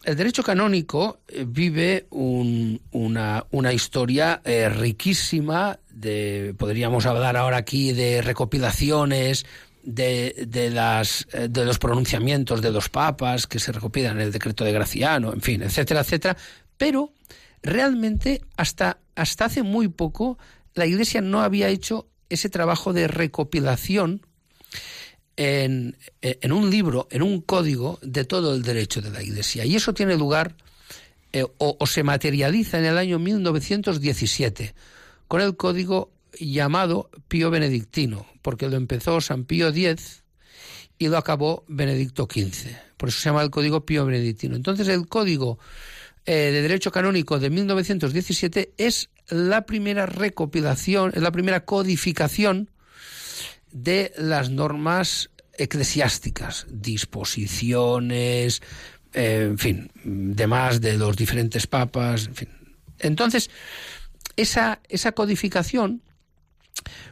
derecho 0.05 0.43
canónico 0.43 1.21
eh, 1.27 1.45
vive 1.49 2.07
una, 2.11 3.73
historia 3.73 4.41
eh, 4.45 4.69
riquísima, 4.69 5.79
de, 5.91 6.55
podríamos 6.57 7.07
hablar 7.07 7.37
ahora 7.37 7.57
aquí 7.57 7.93
de 7.93 8.23
recopilaciones, 8.23 9.47
de, 9.83 10.47
de, 10.49 10.71
las, 10.71 11.27
eh, 11.33 11.49
de 11.51 11.65
los 11.65 11.79
pronunciamientos 11.79 12.63
de 12.63 12.71
los 12.71 12.89
papas 12.89 13.47
que 13.47 13.59
se 13.59 13.73
recopilan 13.73 14.17
en 14.17 14.23
el 14.23 14.33
decreto 14.33 14.65
de 14.65 14.73
Graciano, 14.73 15.33
en 15.33 15.43
fin, 15.43 15.63
etcétera, 15.63 16.01
etcétera, 16.01 16.37
pero 16.77 17.13
realmente 17.63 18.43
hasta, 18.57 18.99
hasta 19.15 19.47
hace 19.47 19.63
muy 19.63 19.89
poco 19.89 20.39
la 20.75 20.87
Iglesia 20.87 21.21
no 21.21 21.43
había 21.43 21.69
hecho 21.69 22.09
ese 22.35 22.49
trabajo 22.49 22.93
de 22.93 23.09
recopilación 23.09 24.27
en, 25.37 25.97
un 26.53 26.71
libro, 26.71 27.09
en 27.11 27.23
un 27.23 27.41
código 27.41 27.99
de 28.03 28.25
todo 28.25 28.55
el 28.55 28.63
derecho 28.63 29.01
de 29.01 29.11
la 29.11 29.23
Iglesia. 29.23 29.65
Y 29.65 29.77
eso 29.77 29.95
tiene 29.95 30.17
lugar 30.17 30.57
eh, 31.33 31.47
o, 31.59 31.87
se 31.87 32.03
materializa 32.03 32.79
en 32.79 32.85
el 32.85 32.99
año 32.99 33.19
1917 33.19 34.75
con 35.27 35.41
el 35.41 35.57
código 35.57 36.13
llamado 36.39 37.11
Pío 37.29 37.51
Benedictino, 37.51 38.27
porque 38.43 38.69
lo 38.69 38.77
empezó 38.77 39.21
San 39.21 39.45
Pío 39.45 39.69
X 39.69 40.23
y 40.99 41.09
lo 41.09 41.19
acabó 41.19 41.65
Benedicto 41.69 42.29
XV. 42.31 42.69
Por 42.97 43.09
eso 43.09 43.21
se 43.21 43.29
llama 43.29 43.43
el 43.43 43.51
código 43.51 43.85
Pío 43.85 44.07
Benedictino. 44.07 44.55
Entonces 44.55 44.87
el 44.89 45.09
código 45.09 45.59
eh, 46.27 46.51
de 46.53 46.63
derecho 46.63 46.91
canónico 46.91 47.39
de 47.39 47.51
1917 47.51 48.73
es 48.79 49.11
la 49.29 49.67
primera 49.67 50.07
recopilación, 50.07 51.13
es 51.15 51.23
la 51.23 51.33
primera 51.33 51.65
codificación 51.65 52.71
de 53.73 54.13
las 54.17 54.51
normas 54.51 55.31
eclesiásticas, 55.57 56.67
disposiciones, 56.71 58.63
eh, 59.13 59.49
en 59.51 59.59
fin, 59.59 59.91
demás 60.05 60.81
de 60.81 60.97
los 60.97 61.17
diferentes 61.17 61.67
papas, 61.67 62.27
en 62.27 62.35
fin. 62.35 62.49
Entonces, 62.99 63.51
esa, 64.37 64.81
esa 64.89 65.13
codificación 65.13 66.03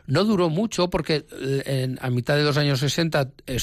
no 0.07 0.25
duró 0.25 0.49
mucho 0.49 0.91
porque 0.91 1.27
eh, 1.33 1.95
a 2.01 2.11
mitad 2.11 2.37
de 2.37 2.45
los 2.45 2.57
años 2.57 2.81
60 2.81 3.31
eh, 3.47 3.59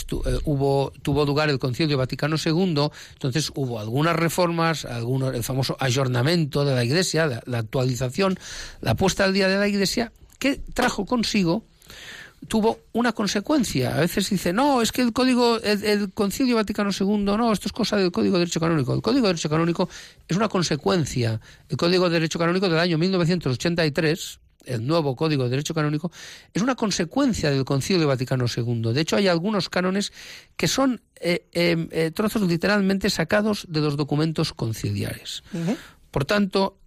hubo, 0.46 0.92
tuvo 1.01 1.25
lugar 1.25 1.50
el 1.50 1.60
Concilio 1.60 1.98
Vaticano 1.98 2.36
II, 2.44 2.89
entonces 3.13 3.51
hubo 3.56 3.80
algunas 3.80 4.16
reformas, 4.16 4.86
algunos, 4.86 5.34
el 5.34 5.44
famoso 5.44 5.78
ayornamiento 5.80 6.66
de 6.66 6.75
la 6.75 6.84
Iglesia, 6.84 7.42
la, 7.46 7.58
actualización, 7.58 8.38
la 8.82 8.96
puesta 8.96 9.24
al 9.24 9.34
día 9.34 9.48
de 9.48 9.58
la 9.58 9.68
Iglesia, 9.68 10.12
que 10.38 10.62
trajo 10.74 11.06
consigo 11.06 11.63
tuvo 12.48 12.80
una 12.94 13.12
consecuencia. 13.12 13.96
A 13.96 14.00
veces 14.00 14.30
dice, 14.30 14.54
no, 14.54 14.82
es 14.82 14.94
que 14.94 15.01
el 15.01 15.12
Código, 15.12 15.60
el, 15.60 16.12
Concilio 16.13 16.56
Vaticano 16.56 16.92
II, 16.98 17.18
no, 17.18 17.51
esto 17.51 17.68
es 17.68 17.74
cosa 17.74 17.98
del 17.98 18.12
Código 18.12 18.36
de 18.36 18.39
Derecho 18.39 18.62
Canónico. 18.62 18.94
El 18.94 19.01
Código 19.01 19.28
de 19.28 19.34
Derecho 19.34 19.50
Canónico 19.50 19.89
es 20.28 20.38
una 20.38 20.48
consecuencia. 20.48 21.42
El 21.68 21.75
Código 21.75 22.06
de 22.06 22.13
Derecho 22.13 22.39
Canónico 22.39 22.70
del 22.70 22.80
año 22.80 22.98
1983, 22.98 24.39
el 24.66 24.86
nuevo 24.86 25.16
Código 25.16 25.44
de 25.44 25.50
Derecho 25.50 25.74
Canónico, 25.74 26.12
es 26.54 26.62
una 26.62 26.75
consecuencia 26.75 27.50
del 27.51 27.66
Concilio 27.66 28.08
Vaticano 28.08 28.46
II. 28.46 28.94
De 28.94 29.01
hecho, 29.01 29.16
hay 29.16 29.28
algunos 29.28 29.70
cánones 29.70 30.12
que 30.56 30.68
son 30.68 31.01
eh, 31.20 31.48
eh, 31.54 31.88
eh, 31.92 32.12
trozos 32.12 32.42
literalmente 32.44 33.10
sacados 33.10 33.66
de 33.70 33.82
los 33.82 33.98
documentos 33.98 34.54
conciliares. 34.54 35.44
Por 36.12 36.25
tanto, 36.25 36.78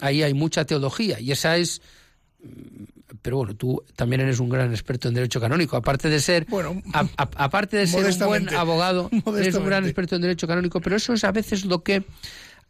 ahí 0.00 0.22
hay 0.22 0.34
mucha 0.34 0.64
teología 0.64 1.20
y 1.20 1.32
esa 1.32 1.56
es 1.56 1.80
pero 3.22 3.38
bueno, 3.38 3.56
tú 3.56 3.82
también 3.96 4.20
eres 4.20 4.40
un 4.40 4.48
gran 4.48 4.70
experto 4.70 5.08
en 5.08 5.14
derecho 5.14 5.40
canónico, 5.40 5.76
aparte 5.76 6.08
de 6.08 6.20
ser, 6.20 6.46
bueno, 6.48 6.80
aparte 6.92 7.76
de 7.76 7.86
ser 7.86 8.04
un 8.04 8.26
buen 8.26 8.54
abogado, 8.54 9.10
eres 9.36 9.54
un 9.54 9.64
gran 9.64 9.84
experto 9.84 10.16
en 10.16 10.22
derecho 10.22 10.46
canónico, 10.46 10.80
pero 10.80 10.96
eso 10.96 11.12
es 11.12 11.24
a 11.24 11.32
veces 11.32 11.64
lo 11.64 11.82
que 11.82 12.04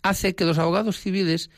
hace 0.02 0.34
que 0.34 0.44
los 0.44 0.58
abogados 0.58 0.98
civiles 1.00 1.50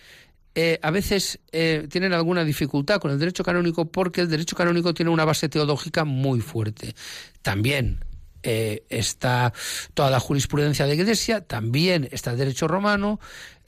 eh, 0.60 0.80
a 0.82 0.90
veces 0.90 1.38
eh, 1.52 1.86
tienen 1.88 2.12
alguna 2.12 2.42
dificultad 2.42 2.98
con 2.98 3.12
el 3.12 3.18
derecho 3.20 3.44
canónico 3.44 3.92
porque 3.92 4.22
el 4.22 4.28
derecho 4.28 4.56
canónico 4.56 4.92
tiene 4.92 5.12
una 5.12 5.24
base 5.24 5.48
teológica 5.48 6.04
muy 6.04 6.40
fuerte. 6.40 6.96
También 7.42 8.04
eh, 8.42 8.82
está 8.88 9.52
toda 9.94 10.10
la 10.10 10.18
jurisprudencia 10.18 10.84
de 10.84 10.96
Iglesia, 10.96 11.42
también 11.42 12.08
está 12.10 12.32
el 12.32 12.38
derecho 12.38 12.66
romano, 12.66 13.20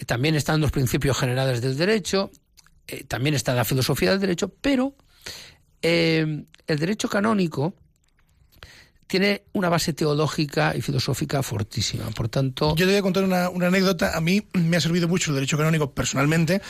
también 0.05 0.35
están 0.35 0.61
los 0.61 0.73
principios 0.73 1.17
generales 1.17 1.61
del 1.61 1.77
derecho, 1.77 2.33
también 3.07 3.37
está 3.37 3.55
la 3.55 3.65
filosofía 3.65 4.11
del 4.11 4.19
derecho, 4.19 4.53
pero 4.61 4.97
el 5.83 6.49
derecho 6.67 7.09
canónico 7.09 7.77
tiene 9.11 9.43
una 9.55 9.69
base 9.69 9.93
teológica 9.93 10.73
y 10.77 10.83
filosófica 10.83 11.43
fortísima. 11.43 12.09
Por 12.11 12.29
tanto. 12.29 12.77
Yo 12.77 12.87
te 12.87 12.93
voy 12.93 13.01
a 13.01 13.03
contar 13.03 13.25
una, 13.25 13.47
anécdota. 13.47 14.17
A 14.17 14.21
mí 14.21 14.47
me 14.53 14.77
ha 14.77 14.81
servido 14.81 15.09
mucho 15.09 15.33
el 15.33 15.35
derecho 15.35 15.59
canónico 15.59 15.91
personalmente. 15.91 16.63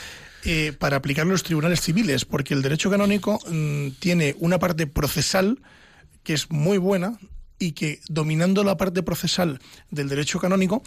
Eh, 0.46 0.72
para 0.72 0.96
aplicar 0.96 1.26
los 1.26 1.42
tribunales 1.42 1.82
civiles, 1.82 2.24
porque 2.24 2.54
el 2.54 2.62
derecho 2.62 2.90
canónico 2.90 3.38
mm, 3.46 3.88
tiene 3.98 4.34
una 4.38 4.58
parte 4.58 4.86
procesal 4.86 5.58
que 6.22 6.32
es 6.32 6.50
muy 6.50 6.78
buena 6.78 7.18
y 7.58 7.72
que 7.72 8.00
dominando 8.08 8.64
la 8.64 8.78
parte 8.78 9.02
procesal 9.02 9.60
del 9.90 10.08
derecho 10.08 10.40
canónico 10.40 10.82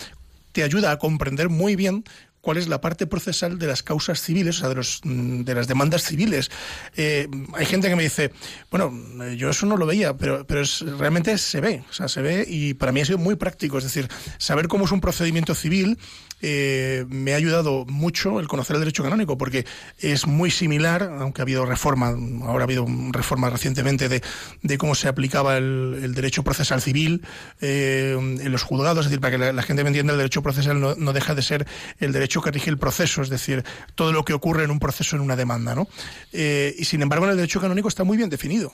te 0.53 0.63
ayuda 0.63 0.89
a 0.89 0.97
comprender 0.97 1.49
muy 1.49 1.75
bien 1.75 2.03
cuál 2.43 2.57
es 2.57 2.67
la 2.67 2.81
parte 2.81 3.07
procesal 3.07 3.57
de 3.57 3.67
las 3.67 3.83
causas 3.83 4.21
civiles, 4.21 4.57
o 4.57 4.59
sea, 4.59 4.69
de, 4.69 4.75
los, 4.75 4.99
mm, 5.05 5.43
de 5.43 5.55
las 5.55 5.65
demandas 5.69 6.03
civiles. 6.03 6.51
Eh, 6.93 7.29
hay 7.53 7.65
gente 7.65 7.87
que 7.87 7.95
me 7.95 8.03
dice, 8.03 8.33
bueno, 8.69 8.91
yo 9.37 9.49
eso 9.49 9.65
no 9.65 9.77
lo 9.77 9.85
veía, 9.85 10.17
pero, 10.17 10.45
pero 10.45 10.59
es, 10.59 10.81
realmente 10.81 11.37
se 11.37 11.61
ve, 11.61 11.85
o 11.89 11.93
sea, 11.93 12.09
se 12.09 12.21
ve 12.21 12.45
y 12.45 12.73
para 12.73 12.91
mí 12.91 12.99
ha 12.99 13.05
sido 13.05 13.17
muy 13.17 13.35
práctico, 13.35 13.77
es 13.77 13.85
decir, 13.85 14.09
saber 14.39 14.67
cómo 14.67 14.83
es 14.83 14.91
un 14.91 14.99
procedimiento 14.99 15.55
civil 15.55 15.97
eh, 16.45 17.05
me 17.07 17.31
ha 17.31 17.37
ayudado 17.37 17.85
mucho 17.85 18.41
el 18.41 18.49
conocer 18.49 18.75
el 18.75 18.81
derecho 18.81 19.01
canónico, 19.01 19.37
porque 19.37 19.65
es 19.97 20.27
muy 20.27 20.51
similar, 20.51 21.03
aunque 21.19 21.41
ha 21.41 21.43
habido 21.43 21.65
reforma, 21.65 22.09
ahora 22.43 22.63
ha 22.63 22.65
habido 22.65 22.85
reforma 23.11 23.49
recientemente 23.49 24.09
de, 24.09 24.21
de 24.61 24.77
cómo 24.77 24.93
se 24.93 25.07
aplicaba 25.07 25.55
el, 25.55 26.13
derecho 26.13 26.43
procesal 26.43 26.81
civil 26.81 27.25
eh, 27.61 28.17
en 28.19 28.51
los 28.51 28.63
juzgados, 28.63 29.05
es 29.05 29.11
decir, 29.11 29.21
para 29.21 29.37
que 29.37 29.53
la, 29.53 29.63
gente 29.63 29.83
me 29.83 29.89
entienda, 29.89 30.11
el 30.11 30.17
derecho 30.17 30.43
procesal 30.43 30.81
no, 30.81 30.95
no, 30.95 31.13
deja 31.13 31.33
de 31.33 31.41
ser 31.41 31.65
el 32.01 32.11
derecho 32.11 32.41
que 32.41 32.51
rige 32.51 32.69
el 32.69 32.77
proceso, 32.77 33.21
es 33.21 33.29
decir, 33.29 33.63
todo 33.95 34.11
lo 34.11 34.25
que 34.25 34.33
ocurre 34.33 34.65
en 34.65 34.71
un 34.71 34.79
proceso, 34.79 35.15
en 35.15 35.21
una 35.21 35.37
demanda, 35.37 35.75
¿no? 35.75 35.87
Eh, 36.33 36.75
y 36.77 36.83
sin 36.83 37.01
embargo, 37.01 37.23
en 37.23 37.31
el 37.31 37.37
derecho 37.37 37.61
canónico 37.61 37.87
está 37.87 38.03
muy 38.03 38.17
bien 38.17 38.29
definido. 38.29 38.73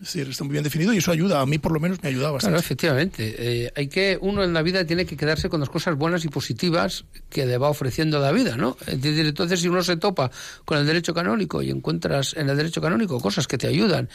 Es 0.00 0.14
decir, 0.14 0.30
está 0.30 0.44
muy 0.44 0.52
bien 0.52 0.64
definido 0.64 0.94
y 0.94 0.96
eso 0.96 1.12
ayuda, 1.12 1.42
a 1.42 1.46
mí 1.46 1.58
por 1.58 1.72
lo 1.72 1.78
menos 1.80 2.02
me 2.02 2.08
ayuda 2.08 2.30
bastante. 2.30 2.52
Claro, 2.52 2.64
efectivamente. 2.64 3.34
Eh, 3.36 3.72
hay 3.76 3.88
que, 3.88 4.18
uno 4.18 4.42
en 4.42 4.54
la 4.54 4.62
vida 4.62 4.86
tiene 4.86 5.04
que 5.04 5.14
quedarse 5.14 5.50
con 5.50 5.60
las 5.60 5.68
cosas 5.68 5.94
buenas 5.94 6.24
y 6.24 6.28
positivas 6.28 7.04
que 7.28 7.44
le 7.44 7.58
va 7.58 7.68
ofreciendo 7.68 8.18
la 8.18 8.32
vida, 8.32 8.56
¿no? 8.56 8.78
Entonces 8.86 9.60
si 9.60 9.68
uno 9.68 9.82
se 9.82 9.98
topa 9.98 10.30
con 10.64 10.78
el 10.78 10.86
derecho 10.86 11.12
canónico 11.12 11.60
y 11.60 11.68
encuentras 11.68 12.34
en 12.34 12.48
el 12.48 12.56
derecho 12.56 12.80
canónico 12.80 13.20
cosas 13.20 13.46
que 13.46 13.58
te 13.58 13.66
ayudan 13.66 14.08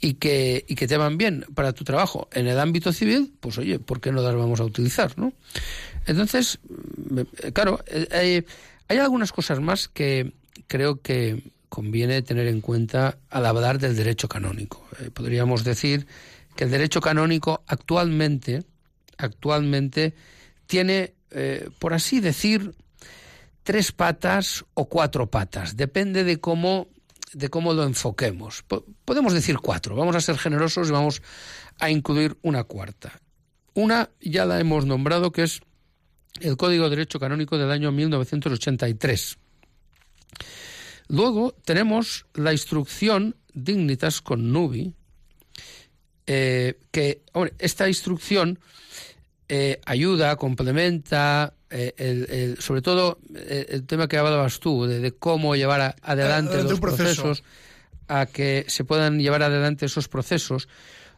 y 0.00 0.14
que, 0.14 0.64
y 0.66 0.74
que 0.74 0.88
te 0.88 0.96
van 0.96 1.18
bien 1.18 1.46
para 1.54 1.72
tu 1.72 1.84
trabajo 1.84 2.28
en 2.32 2.48
el 2.48 2.58
ámbito 2.58 2.92
civil, 2.92 3.32
pues 3.38 3.58
oye, 3.58 3.78
¿por 3.78 4.00
qué 4.00 4.10
no 4.10 4.22
las 4.22 4.34
vamos 4.34 4.58
a 4.58 4.64
utilizar, 4.64 5.16
no? 5.16 5.32
Entonces, 6.06 6.58
claro, 7.52 7.78
eh, 7.86 8.08
hay, 8.10 8.44
hay 8.88 8.98
algunas 8.98 9.30
cosas 9.30 9.60
más 9.60 9.86
que 9.86 10.32
creo 10.66 11.00
que 11.00 11.44
conviene 11.68 12.22
tener 12.22 12.46
en 12.46 12.60
cuenta 12.60 13.18
al 13.30 13.46
hablar 13.46 13.78
del 13.78 13.96
derecho 13.96 14.28
canónico. 14.28 14.86
Eh, 15.00 15.10
podríamos 15.10 15.64
decir 15.64 16.06
que 16.56 16.64
el 16.64 16.70
derecho 16.70 17.00
canónico 17.00 17.62
actualmente, 17.66 18.64
actualmente 19.16 20.14
tiene, 20.66 21.14
eh, 21.30 21.68
por 21.78 21.94
así 21.94 22.20
decir, 22.20 22.74
tres 23.62 23.92
patas 23.92 24.64
o 24.74 24.88
cuatro 24.88 25.30
patas. 25.30 25.76
Depende 25.76 26.24
de 26.24 26.40
cómo, 26.40 26.88
de 27.32 27.48
cómo 27.48 27.74
lo 27.74 27.84
enfoquemos. 27.84 28.64
podemos 29.04 29.32
decir 29.32 29.58
cuatro. 29.58 29.94
Vamos 29.94 30.16
a 30.16 30.20
ser 30.20 30.38
generosos 30.38 30.88
y 30.88 30.92
vamos 30.92 31.22
a 31.78 31.90
incluir 31.90 32.36
una 32.42 32.64
cuarta. 32.64 33.20
Una 33.74 34.10
ya 34.20 34.44
la 34.44 34.58
hemos 34.58 34.86
nombrado, 34.86 35.30
que 35.30 35.44
es 35.44 35.60
el 36.40 36.56
Código 36.56 36.84
de 36.84 36.90
Derecho 36.90 37.20
Canónico 37.20 37.58
del 37.58 37.70
año 37.70 37.92
1983. 37.92 39.38
Luego 41.08 41.54
tenemos 41.64 42.26
la 42.34 42.52
instrucción 42.52 43.36
Dignitas 43.54 44.20
con 44.20 44.52
Nubi, 44.52 44.94
eh, 46.26 46.78
que 46.90 47.22
esta 47.58 47.88
instrucción 47.88 48.58
eh, 49.48 49.80
ayuda, 49.86 50.36
complementa, 50.36 51.54
eh, 51.70 52.54
sobre 52.58 52.82
todo 52.82 53.18
el 53.34 53.86
tema 53.86 54.06
que 54.06 54.18
hablabas 54.18 54.60
tú, 54.60 54.84
de, 54.84 55.12
cómo 55.12 55.56
llevar 55.56 55.96
adelante 56.02 56.62
los 56.62 56.78
procesos, 56.78 57.42
a 58.06 58.26
que 58.26 58.66
se 58.68 58.84
puedan 58.84 59.18
llevar 59.18 59.42
adelante 59.42 59.86
esos 59.86 60.08
procesos. 60.08 60.68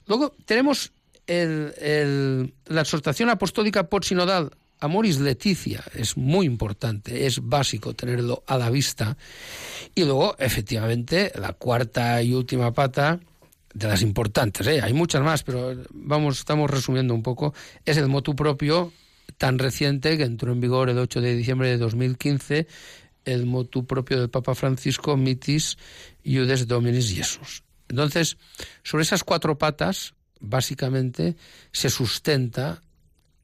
Luego 0.07 0.35
tenemos 0.45 0.93
la 1.27 2.81
exhortación 2.81 3.29
apostólica 3.29 3.89
por 3.89 4.05
sinodal 4.05 4.51
Amoris 4.81 5.21
Leticia 5.21 5.85
es 5.95 6.17
muy 6.17 6.47
importante, 6.47 7.27
es 7.27 7.41
básico 7.43 7.95
tenerlo 7.95 8.43
a 8.47 8.57
la 8.57 8.71
vista. 8.71 9.17
Y 9.95 10.05
luego, 10.05 10.37
efectivamente, 10.39 11.33
la 11.39 11.53
cuarta 11.53 12.23
y 12.23 12.35
última 12.35 12.73
pata 12.73 13.21
de 13.73 13.89
las 13.89 14.03
importantes, 14.03 14.67
¿eh? 14.67 14.81
hay 14.83 14.93
muchas 14.93 15.23
más, 15.23 15.43
pero 15.45 15.77
vamos, 15.91 16.39
estamos 16.39 16.69
resumiendo 16.69 17.15
un 17.15 17.23
poco, 17.23 17.55
es 17.85 17.97
el 17.99 18.09
motu 18.09 18.35
propio 18.35 18.93
tan 19.39 19.59
reciente 19.59 20.17
que 20.17 20.25
entró 20.25 20.53
en 20.53 20.61
vigor 20.61 20.91
el 20.91 20.99
8 20.99 21.21
de 21.21 21.37
diciembre 21.37 21.69
de 21.69 21.79
2015, 21.79 22.67
el 23.25 23.47
motu 23.47 23.87
propio 23.87 24.19
del 24.19 24.31
Papa 24.31 24.55
Francisco, 24.55 25.17
Mitis 25.17 25.79
Iudes 26.25 26.67
Dominis 26.67 27.15
Jesus. 27.15 27.63
Entonces, 27.89 28.39
sobre 28.83 29.03
esas 29.03 29.25
cuatro 29.25 29.59
patas, 29.59 30.15
básicamente, 30.41 31.37
se 31.73 31.91
sustenta 31.91 32.83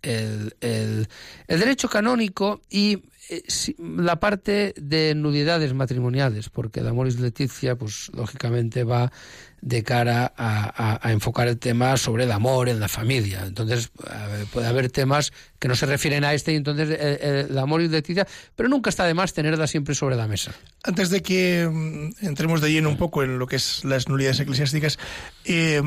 el, 0.03 0.55
el, 0.61 1.09
derecho 1.49 1.89
canónico 1.89 2.63
y 2.71 3.03
eh, 3.29 3.43
la 3.79 4.21
parte 4.21 4.75
de 4.77 5.15
nudidades 5.15 5.75
matrimoniales, 5.75 6.49
porque 6.49 6.81
el 6.81 6.89
Amoris 6.89 7.19
Leticia, 7.19 7.77
pues 7.77 8.11
lógicamente 8.15 8.85
va 8.85 9.11
de 9.61 9.83
cara 9.83 10.33
a, 10.37 11.11
enfocar 11.11 11.49
el 11.49 11.59
tema 11.59 11.97
sobre 11.97 12.25
el 12.25 12.31
amor 12.31 12.69
en 12.69 12.79
la 12.79 12.87
familia. 12.89 13.43
Entonces 13.45 13.91
puede 14.53 14.67
haber 14.69 14.91
temas 14.91 15.33
que 15.59 15.67
no 15.67 15.75
se 15.75 15.87
refieren 15.87 16.23
a 16.25 16.35
este 16.35 16.53
y 16.53 16.57
entonces 16.57 16.89
eh, 16.93 17.47
el, 17.49 17.59
Amoris 17.59 17.91
Leticia, 17.91 18.29
pero 18.55 18.69
nunca 18.69 18.91
está 18.91 19.05
de 19.07 19.15
más 19.15 19.33
tenerla 19.33 19.67
siempre 19.67 19.97
sobre 19.97 20.15
la 20.15 20.29
mesa. 20.29 20.53
Antes 20.85 21.11
de 21.11 21.21
que 21.21 21.69
mm, 21.69 22.27
entremos 22.27 22.61
de 22.61 22.71
lleno 22.71 22.91
un 22.91 22.97
poco 22.97 23.25
en 23.25 23.39
lo 23.41 23.47
que 23.49 23.57
es 23.57 23.85
las 23.85 24.09
nulidades 24.09 24.39
eclesiásticas, 24.39 24.99
eh, 25.45 25.83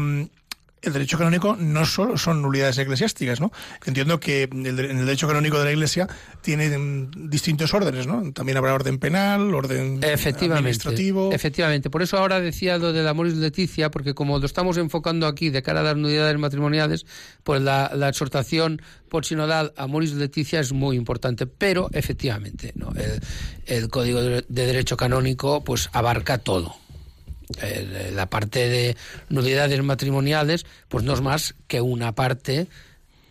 el 0.82 0.94
derecho 0.94 1.18
canónico 1.18 1.56
no 1.58 1.86
solo 1.86 2.18
son 2.18 2.42
nulidades 2.42 2.78
eclesiásticas, 2.78 3.40
¿no? 3.40 3.52
Entiendo 3.86 4.20
que 4.20 4.44
en 4.44 4.66
el 4.66 4.76
derecho 4.76 5.28
canónico 5.28 5.60
de 5.60 5.66
la 5.66 5.72
Iglesia 5.72 6.08
tiene 6.42 6.78
mm, 6.78 7.30
distintos 7.30 7.74
órdenes, 7.74 8.08
¿no? 8.08 8.32
También 8.32 8.58
habrá 8.58 8.74
orden 8.74 8.98
penal, 8.98 9.54
orden 9.54 10.02
administrativo. 10.04 11.32
Efectivamente. 11.34 11.90
Por 11.90 12.02
eso 12.02 12.18
ahora 12.18 12.40
decía 12.40 12.78
lo 12.78 12.94
de 12.94 13.04
la 13.04 13.14
Moris 13.14 13.36
Leticia, 13.36 13.92
porque 13.92 14.14
como 14.14 14.40
lo 14.40 14.46
estamos 14.46 14.78
enfocando 14.78 15.28
aquí 15.28 15.50
de 15.50 15.62
cara 15.62 15.82
a 15.82 15.84
las 15.84 15.98
nulidades 15.98 16.38
matrimoniales, 16.38 17.06
pues 17.44 17.62
la, 17.62 17.90
exhortación 18.10 18.82
por 19.10 19.26
sinodal 19.26 19.74
a 19.78 19.88
Moris 19.88 20.14
Leticia 20.14 20.60
es 20.60 20.72
muy 20.72 20.96
importante. 20.96 21.46
Pero 21.46 21.90
efectivamente, 21.92 22.72
¿no? 22.76 22.92
el, 22.96 23.20
el 23.66 23.90
Código 23.90 24.22
de 24.22 24.44
Derecho 24.48 24.98
Canónico 24.98 25.64
pues 25.64 25.90
abarca 25.94 26.38
todo 26.38 26.76
la 28.14 28.30
parte 28.30 28.70
de 28.70 28.98
nulidades 29.30 29.82
matrimoniales, 29.84 30.66
pues 30.88 31.04
no 31.04 31.14
es 31.14 31.22
más 31.22 31.56
que 31.68 31.82
una 31.82 32.14
parte 32.14 32.68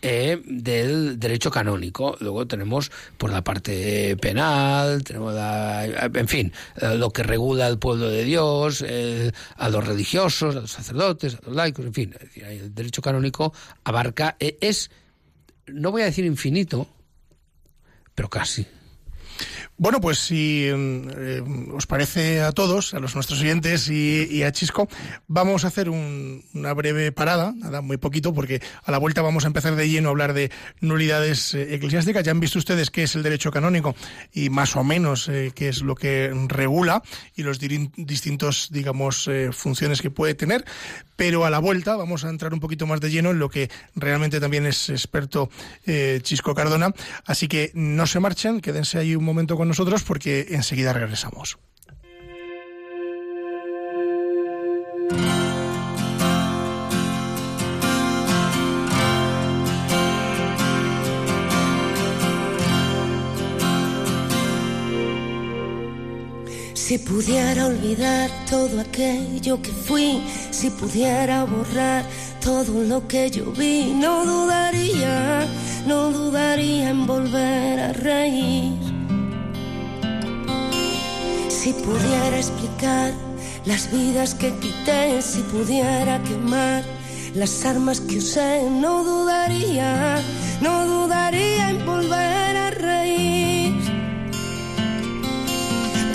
eh, 0.01 0.41
del 0.45 1.19
derecho 1.19 1.51
canónico. 1.51 2.15
Luego 2.21 2.47
tenemos 2.47 2.89
por 3.17 3.31
la 3.31 3.43
parte 3.43 4.15
penal, 4.15 5.03
tenemos 5.03 5.35
en 6.13 6.27
fin, 6.29 6.53
eh, 6.77 6.95
lo 6.95 7.09
que 7.09 7.23
regula 7.23 7.65
al 7.65 7.79
pueblo 7.79 8.09
de 8.09 8.23
Dios, 8.23 8.81
eh, 8.87 9.31
a 9.57 9.67
los 9.67 9.85
religiosos, 9.85 10.55
a 10.55 10.61
los 10.61 10.71
sacerdotes, 10.71 11.35
a 11.35 11.39
los 11.45 11.55
laicos, 11.55 11.85
en 11.85 11.93
fin, 11.93 12.15
el 12.35 12.73
derecho 12.73 13.01
canónico 13.01 13.53
abarca, 13.83 14.37
es, 14.39 14.89
no 15.67 15.91
voy 15.91 16.03
a 16.03 16.05
decir 16.05 16.23
infinito, 16.23 16.87
pero 18.15 18.29
casi. 18.29 18.65
Bueno, 19.79 20.01
pues 20.01 20.19
si 20.19 20.65
eh, 20.65 21.41
os 21.71 21.87
parece 21.87 22.41
a 22.41 22.51
todos, 22.51 22.93
a 22.93 22.99
los 22.99 23.15
nuestros 23.15 23.39
oyentes 23.39 23.89
y, 23.89 24.43
a 24.43 24.51
Chisco, 24.51 24.89
vamos 25.29 25.63
a 25.63 25.69
hacer 25.69 25.89
una 25.89 26.73
breve 26.73 27.13
parada, 27.13 27.53
nada, 27.55 27.79
muy 27.79 27.95
poquito, 27.95 28.33
porque 28.33 28.61
a 28.83 28.91
la 28.91 28.97
vuelta 28.97 29.21
vamos 29.21 29.45
a 29.45 29.47
empezar 29.47 29.77
de 29.77 29.87
lleno 29.87 30.09
a 30.09 30.11
hablar 30.11 30.33
de 30.33 30.51
nulidades 30.81 31.53
eh, 31.53 31.75
eclesiásticas. 31.75 32.25
Ya 32.25 32.31
han 32.31 32.41
visto 32.41 32.59
ustedes 32.59 32.91
qué 32.91 33.03
es 33.03 33.15
el 33.15 33.23
derecho 33.23 33.51
canónico 33.51 33.95
y 34.33 34.49
más 34.49 34.75
o 34.75 34.83
menos 34.83 35.29
eh, 35.29 35.53
qué 35.55 35.69
es 35.69 35.81
lo 35.81 35.95
que 35.95 36.29
regula 36.49 37.01
y 37.37 37.43
los 37.43 37.57
distintos, 37.57 38.67
digamos, 38.73 39.29
funciones 39.53 40.01
que 40.01 40.11
puede 40.11 40.35
tener. 40.35 40.65
Pero 41.15 41.45
a 41.45 41.49
la 41.49 41.59
vuelta 41.59 41.95
vamos 41.95 42.25
a 42.25 42.29
entrar 42.29 42.53
un 42.53 42.59
poquito 42.59 42.85
más 42.85 42.99
de 42.99 43.11
lleno 43.11 43.31
en 43.31 43.39
lo 43.39 43.49
que 43.49 43.69
realmente 43.95 44.41
también 44.41 44.65
es 44.65 44.89
experto 44.89 45.49
Chisco 46.21 46.53
Cardona. 46.53 46.93
Así 47.25 47.47
que 47.47 47.71
no 47.73 48.07
se 48.07 48.19
marchen, 48.19 48.59
quédense 48.59 48.97
ahí 48.97 49.15
un 49.15 49.23
momento 49.23 49.55
con 49.55 49.68
nosotros 49.69 50.03
porque 50.03 50.47
enseguida 50.49 50.91
regresamos. 50.91 51.57
Si 66.73 66.97
pudiera 66.97 67.67
olvidar 67.67 68.31
todo 68.49 68.81
aquello 68.81 69.61
que 69.61 69.69
fui, 69.69 70.23
si 70.49 70.71
pudiera 70.71 71.43
borrar 71.43 72.03
todo 72.43 72.83
lo 72.83 73.07
que 73.07 73.29
yo 73.29 73.51
vi, 73.51 73.93
no 73.93 74.25
dudaría, 74.25 75.45
no 75.85 76.11
dudaría 76.11 76.89
en 76.89 77.05
volver 77.05 77.79
a 77.79 77.93
reír. 77.93 78.88
Si 81.61 81.73
pudiera 81.73 82.37
explicar 82.37 83.11
las 83.65 83.91
vidas 83.91 84.33
que 84.33 84.49
quité, 84.61 85.21
si 85.21 85.41
pudiera 85.41 86.23
quemar 86.23 86.85
las 87.35 87.65
armas 87.65 87.99
que 87.99 88.19
usé, 88.19 88.63
no 88.69 89.03
dudaría, 89.03 90.21
no 90.61 90.85
dudaría 90.85 91.69
en 91.71 91.85
volver 91.85 92.55
a 92.55 92.69
reír. 92.69 93.75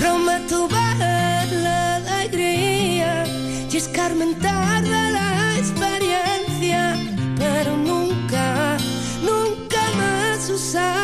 Prometo 0.01 0.67
ver 0.67 1.53
la 1.53 1.97
alegría 1.97 3.25
y 3.71 3.77
escarmentar 3.77 4.83
la 4.83 5.59
experiencia, 5.59 6.97
pero 7.37 7.77
nunca, 7.77 8.79
nunca 9.23 9.83
más 9.99 10.49
usar 10.49 11.04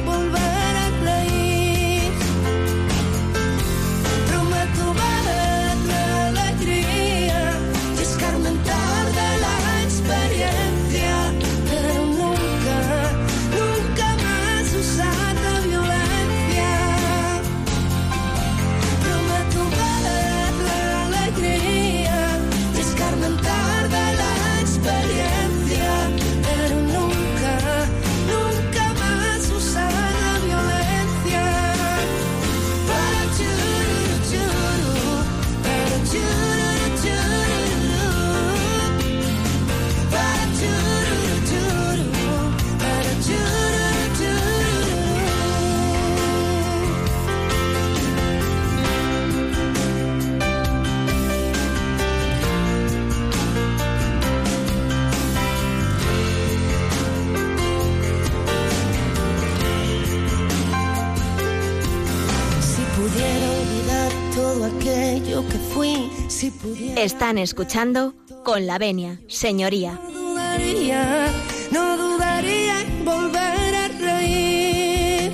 Están 67.01 67.39
escuchando 67.39 68.13
con 68.45 68.67
la 68.67 68.77
venia, 68.77 69.19
señoría. 69.27 69.99
No 70.03 70.11
dudaría, 70.11 71.31
no 71.71 71.97
dudaría 71.97 72.81
en 72.81 73.03
volver 73.03 73.75
a 73.75 73.87
reír. 73.87 75.31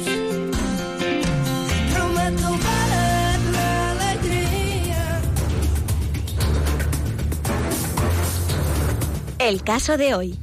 Prometo 1.93 2.51
ver 2.51 3.39
la 3.51 3.91
alegría. 3.91 5.21
El 9.39 9.61
caso 9.63 9.97
de 9.97 10.15
hoy. 10.15 10.39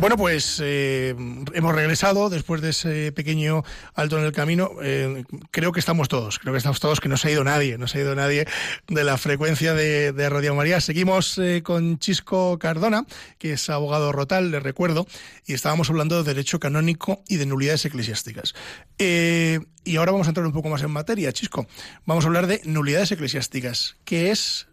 Bueno, 0.00 0.16
pues 0.16 0.58
eh, 0.64 1.14
hemos 1.52 1.74
regresado 1.74 2.30
después 2.30 2.62
de 2.62 2.70
ese 2.70 3.12
pequeño 3.12 3.64
alto 3.94 4.18
en 4.18 4.24
el 4.24 4.32
camino. 4.32 4.70
Eh, 4.82 5.24
creo 5.50 5.72
que 5.72 5.80
estamos 5.80 6.08
todos, 6.08 6.38
creo 6.38 6.54
que 6.54 6.56
estamos 6.56 6.80
todos, 6.80 7.00
que 7.00 7.10
no 7.10 7.18
se 7.18 7.28
ha 7.28 7.32
ido 7.32 7.44
nadie, 7.44 7.76
no 7.76 7.86
se 7.86 7.98
ha 7.98 8.00
ido 8.00 8.14
nadie 8.14 8.46
de 8.88 9.04
la 9.04 9.18
frecuencia 9.18 9.74
de, 9.74 10.30
Radio 10.30 10.54
María. 10.54 10.80
Seguimos 10.80 11.36
eh, 11.36 11.62
con 11.62 11.98
Chisco 11.98 12.58
Cardona, 12.58 13.04
que 13.36 13.52
es 13.52 13.68
abogado 13.68 14.10
rotal, 14.10 14.50
le 14.50 14.60
recuerdo, 14.60 15.06
y 15.46 15.52
estábamos 15.52 15.90
hablando 15.90 16.16
de 16.16 16.32
derecho 16.32 16.60
canónico 16.60 17.22
y 17.28 17.36
de 17.36 17.44
nulidades 17.44 17.84
eclesiásticas. 17.84 18.54
y 18.98 19.96
ahora 19.96 20.12
vamos 20.12 20.28
a 20.28 20.30
entrar 20.30 20.46
un 20.46 20.54
poco 20.54 20.70
más 20.70 20.82
en 20.82 20.92
materia, 20.92 21.30
Chisco. 21.34 21.66
Vamos 22.06 22.24
a 22.24 22.28
hablar 22.28 22.46
de 22.46 22.62
nulidades 22.64 23.12
eclesiásticas. 23.12 23.96
¿Qué 24.06 24.30
es? 24.30 24.69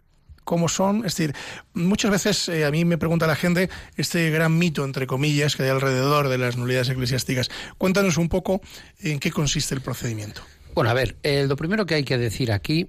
Cómo 0.48 0.70
son. 0.70 1.04
Es 1.04 1.14
decir, 1.14 1.34
muchas 1.74 2.10
veces 2.10 2.48
eh, 2.48 2.64
a 2.64 2.70
mí 2.70 2.86
me 2.86 2.96
pregunta 2.96 3.26
la 3.26 3.36
gente 3.36 3.68
este 3.98 4.30
gran 4.30 4.56
mito, 4.56 4.82
entre 4.82 5.06
comillas, 5.06 5.54
que 5.54 5.64
hay 5.64 5.68
alrededor 5.68 6.28
de 6.28 6.38
las 6.38 6.56
nulidades 6.56 6.88
eclesiásticas. 6.88 7.50
Cuéntanos 7.76 8.16
un 8.16 8.30
poco 8.30 8.62
en 8.98 9.20
qué 9.20 9.30
consiste 9.30 9.74
el 9.74 9.82
procedimiento. 9.82 10.40
Bueno, 10.74 10.88
a 10.88 10.94
ver, 10.94 11.16
eh, 11.22 11.44
lo 11.46 11.56
primero 11.56 11.84
que 11.84 11.96
hay 11.96 12.04
que 12.04 12.16
decir 12.16 12.50
aquí 12.50 12.88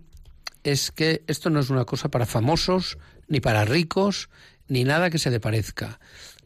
es 0.64 0.92
que 0.92 1.24
esto 1.28 1.50
no 1.50 1.60
es 1.60 1.70
una 1.70 1.84
cosa 1.84 2.08
para 2.08 2.26
famosos, 2.26 2.98
ni 3.28 3.42
para 3.42 3.66
ricos, 3.66 4.30
ni 4.70 4.86
nada 4.86 5.10
que 5.10 5.18
se 5.18 5.30
le 5.30 5.42
parezca. 5.42 6.00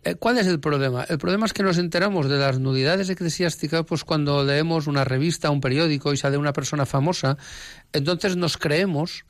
Eh, 0.04 0.16
¿Cuál 0.16 0.40
es 0.40 0.48
el 0.48 0.60
problema? 0.60 1.04
El 1.04 1.20
problema 1.20 1.46
es 1.46 1.54
que 1.54 1.62
nos 1.62 1.78
enteramos 1.78 2.28
de 2.28 2.38
las 2.38 2.60
nulidades 2.60 3.08
eclesiásticas 3.10 3.86
pues 3.86 4.04
cuando 4.04 4.44
leemos 4.44 4.88
una 4.88 5.04
revista, 5.06 5.52
un 5.52 5.62
periódico 5.62 6.12
y 6.12 6.18
sale 6.18 6.38
una 6.38 6.54
persona 6.54 6.88
famosa, 6.88 7.38
entonces 7.94 8.36
nos 8.36 8.58
creemos 8.58 9.26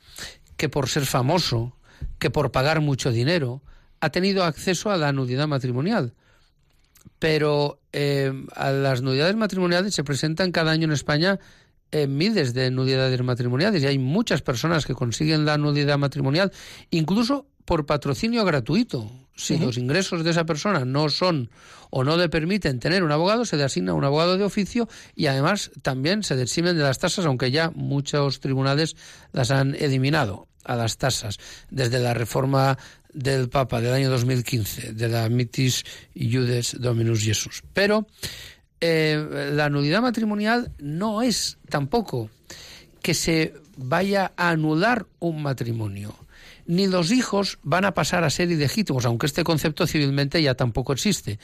que 0.56 0.68
por 0.68 0.88
ser 0.88 1.06
famoso, 1.06 1.76
que 2.18 2.30
por 2.30 2.52
pagar 2.52 2.80
mucho 2.80 3.10
dinero, 3.10 3.62
ha 4.00 4.10
tenido 4.10 4.44
acceso 4.44 4.90
a 4.90 4.96
la 4.96 5.12
nudidad 5.12 5.48
matrimonial. 5.48 6.14
Pero 7.18 7.80
eh, 7.92 8.32
a 8.54 8.70
las 8.70 9.02
nudidades 9.02 9.36
matrimoniales 9.36 9.94
se 9.94 10.04
presentan 10.04 10.52
cada 10.52 10.72
año 10.72 10.84
en 10.84 10.92
España 10.92 11.38
eh, 11.90 12.06
miles 12.08 12.54
de 12.54 12.70
nulidades 12.70 13.22
matrimoniales 13.22 13.82
y 13.82 13.86
hay 13.86 13.98
muchas 13.98 14.42
personas 14.42 14.84
que 14.84 14.94
consiguen 14.94 15.44
la 15.44 15.58
nulidad 15.58 15.96
matrimonial, 15.96 16.50
incluso 16.90 17.46
por 17.64 17.86
patrocinio 17.86 18.44
gratuito. 18.44 19.10
Si 19.36 19.58
los 19.58 19.78
ingresos 19.78 20.22
de 20.22 20.30
esa 20.30 20.44
persona 20.44 20.84
no 20.84 21.08
son 21.08 21.50
o 21.90 22.04
no 22.04 22.16
le 22.16 22.28
permiten 22.28 22.78
tener 22.78 23.02
un 23.02 23.10
abogado, 23.10 23.44
se 23.44 23.56
le 23.56 23.64
asigna 23.64 23.92
un 23.92 24.04
abogado 24.04 24.38
de 24.38 24.44
oficio 24.44 24.88
y 25.16 25.26
además 25.26 25.72
también 25.82 26.22
se 26.22 26.36
deximen 26.36 26.76
de 26.76 26.84
las 26.84 27.00
tasas, 27.00 27.26
aunque 27.26 27.50
ya 27.50 27.70
muchos 27.74 28.38
tribunales 28.38 28.94
las 29.32 29.50
han 29.50 29.74
eliminado 29.74 30.46
a 30.64 30.76
las 30.76 30.98
tasas 30.98 31.38
desde 31.70 31.98
la 31.98 32.14
reforma 32.14 32.78
del 33.12 33.48
Papa 33.48 33.80
del 33.80 33.92
año 33.92 34.10
2015, 34.10 34.92
de 34.92 35.08
la 35.08 35.28
Mitis 35.28 35.84
Iudes 36.14 36.76
Dominus 36.80 37.22
Jesus. 37.22 37.62
Pero 37.72 38.06
eh, 38.80 39.50
la 39.52 39.68
nulidad 39.68 40.02
matrimonial 40.02 40.72
no 40.78 41.22
es 41.22 41.58
tampoco 41.68 42.30
que 43.02 43.14
se 43.14 43.54
vaya 43.76 44.32
a 44.36 44.50
anular 44.50 45.06
un 45.18 45.42
matrimonio 45.42 46.14
ni 46.66 46.86
los 46.86 47.10
hijos 47.10 47.58
van 47.62 47.84
a 47.84 47.94
pasar 47.94 48.24
a 48.24 48.30
ser 48.30 48.50
ilegítimos, 48.50 49.04
aunque 49.04 49.26
este 49.26 49.44
concepto 49.44 49.86
civilmente 49.86 50.42
ya 50.42 50.54
tampoco 50.54 50.92
existe. 50.92 51.38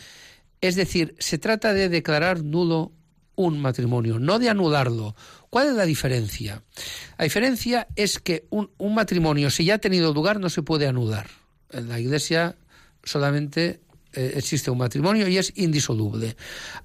Es 0.60 0.76
decir, 0.76 1.14
se 1.18 1.38
trata 1.38 1.72
de 1.72 1.88
declarar 1.88 2.42
nulo 2.42 2.92
un 3.36 3.60
matrimonio, 3.60 4.18
no 4.18 4.38
de 4.38 4.50
anularlo. 4.50 5.14
¿Cuál 5.48 5.68
es 5.68 5.74
la 5.74 5.86
diferencia? 5.86 6.62
La 7.18 7.24
diferencia 7.24 7.88
es 7.96 8.18
que 8.18 8.46
un, 8.50 8.70
matrimonio, 8.94 9.50
si 9.50 9.64
ya 9.64 9.74
ha 9.74 9.78
tenido 9.78 10.12
lugar, 10.12 10.38
no 10.40 10.50
se 10.50 10.62
puede 10.62 10.86
anular. 10.86 11.26
En 11.70 11.88
la 11.88 11.98
Iglesia 11.98 12.56
solamente 13.02 13.80
eh, 14.12 14.32
existe 14.36 14.70
un 14.70 14.78
matrimonio 14.78 15.26
y 15.28 15.38
es 15.38 15.52
indisoluble. 15.56 16.36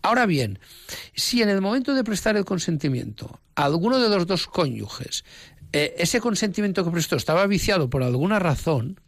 Ahora 0.01 0.25
bien, 0.25 0.59
si 1.13 1.41
en 1.41 1.49
el 1.49 1.61
momento 1.61 1.93
de 1.93 2.03
prestar 2.03 2.37
el 2.37 2.45
consentimiento 2.45 3.39
alguno 3.55 3.99
de 3.99 4.09
los 4.09 4.27
dos 4.27 4.47
cónyuges 4.47 5.23
eh, 5.75 5.93
ese 5.97 6.21
consentimiento 6.21 6.85
que 6.85 6.91
prestó 6.91 7.17
estaba 7.17 7.45
viciado 7.47 7.89
por 7.89 8.01
alguna 8.01 8.39
razón, 8.39 9.01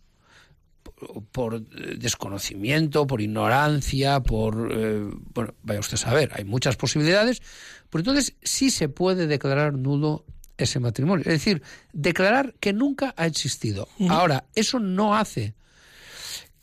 por 1.32 1.62
desconocimiento, 1.62 3.08
por 3.08 3.22
ignorancia, 3.22 4.20
por... 4.20 4.70
Eh, 4.74 5.10
bueno, 5.34 5.54
vaya 5.64 5.80
usted 5.80 5.94
a 5.94 5.98
saber, 5.98 6.32
hay 6.34 6.44
muchas 6.44 6.76
posibilidades, 6.76 7.42
pero 7.90 8.02
entonces 8.02 8.36
sí 8.44 8.70
se 8.70 8.90
puede 8.90 9.28
declarar 9.28 9.76
nulo 9.76 10.26
ese 10.58 10.82
matrimonio. 10.82 11.22
Es 11.22 11.34
decir, 11.34 11.62
declarar 11.94 12.54
que 12.60 12.74
nunca 12.74 13.14
ha 13.16 13.28
existido. 13.28 13.88
Ahora, 14.10 14.44
eso 14.54 14.78
no 14.80 15.16
hace 15.16 15.56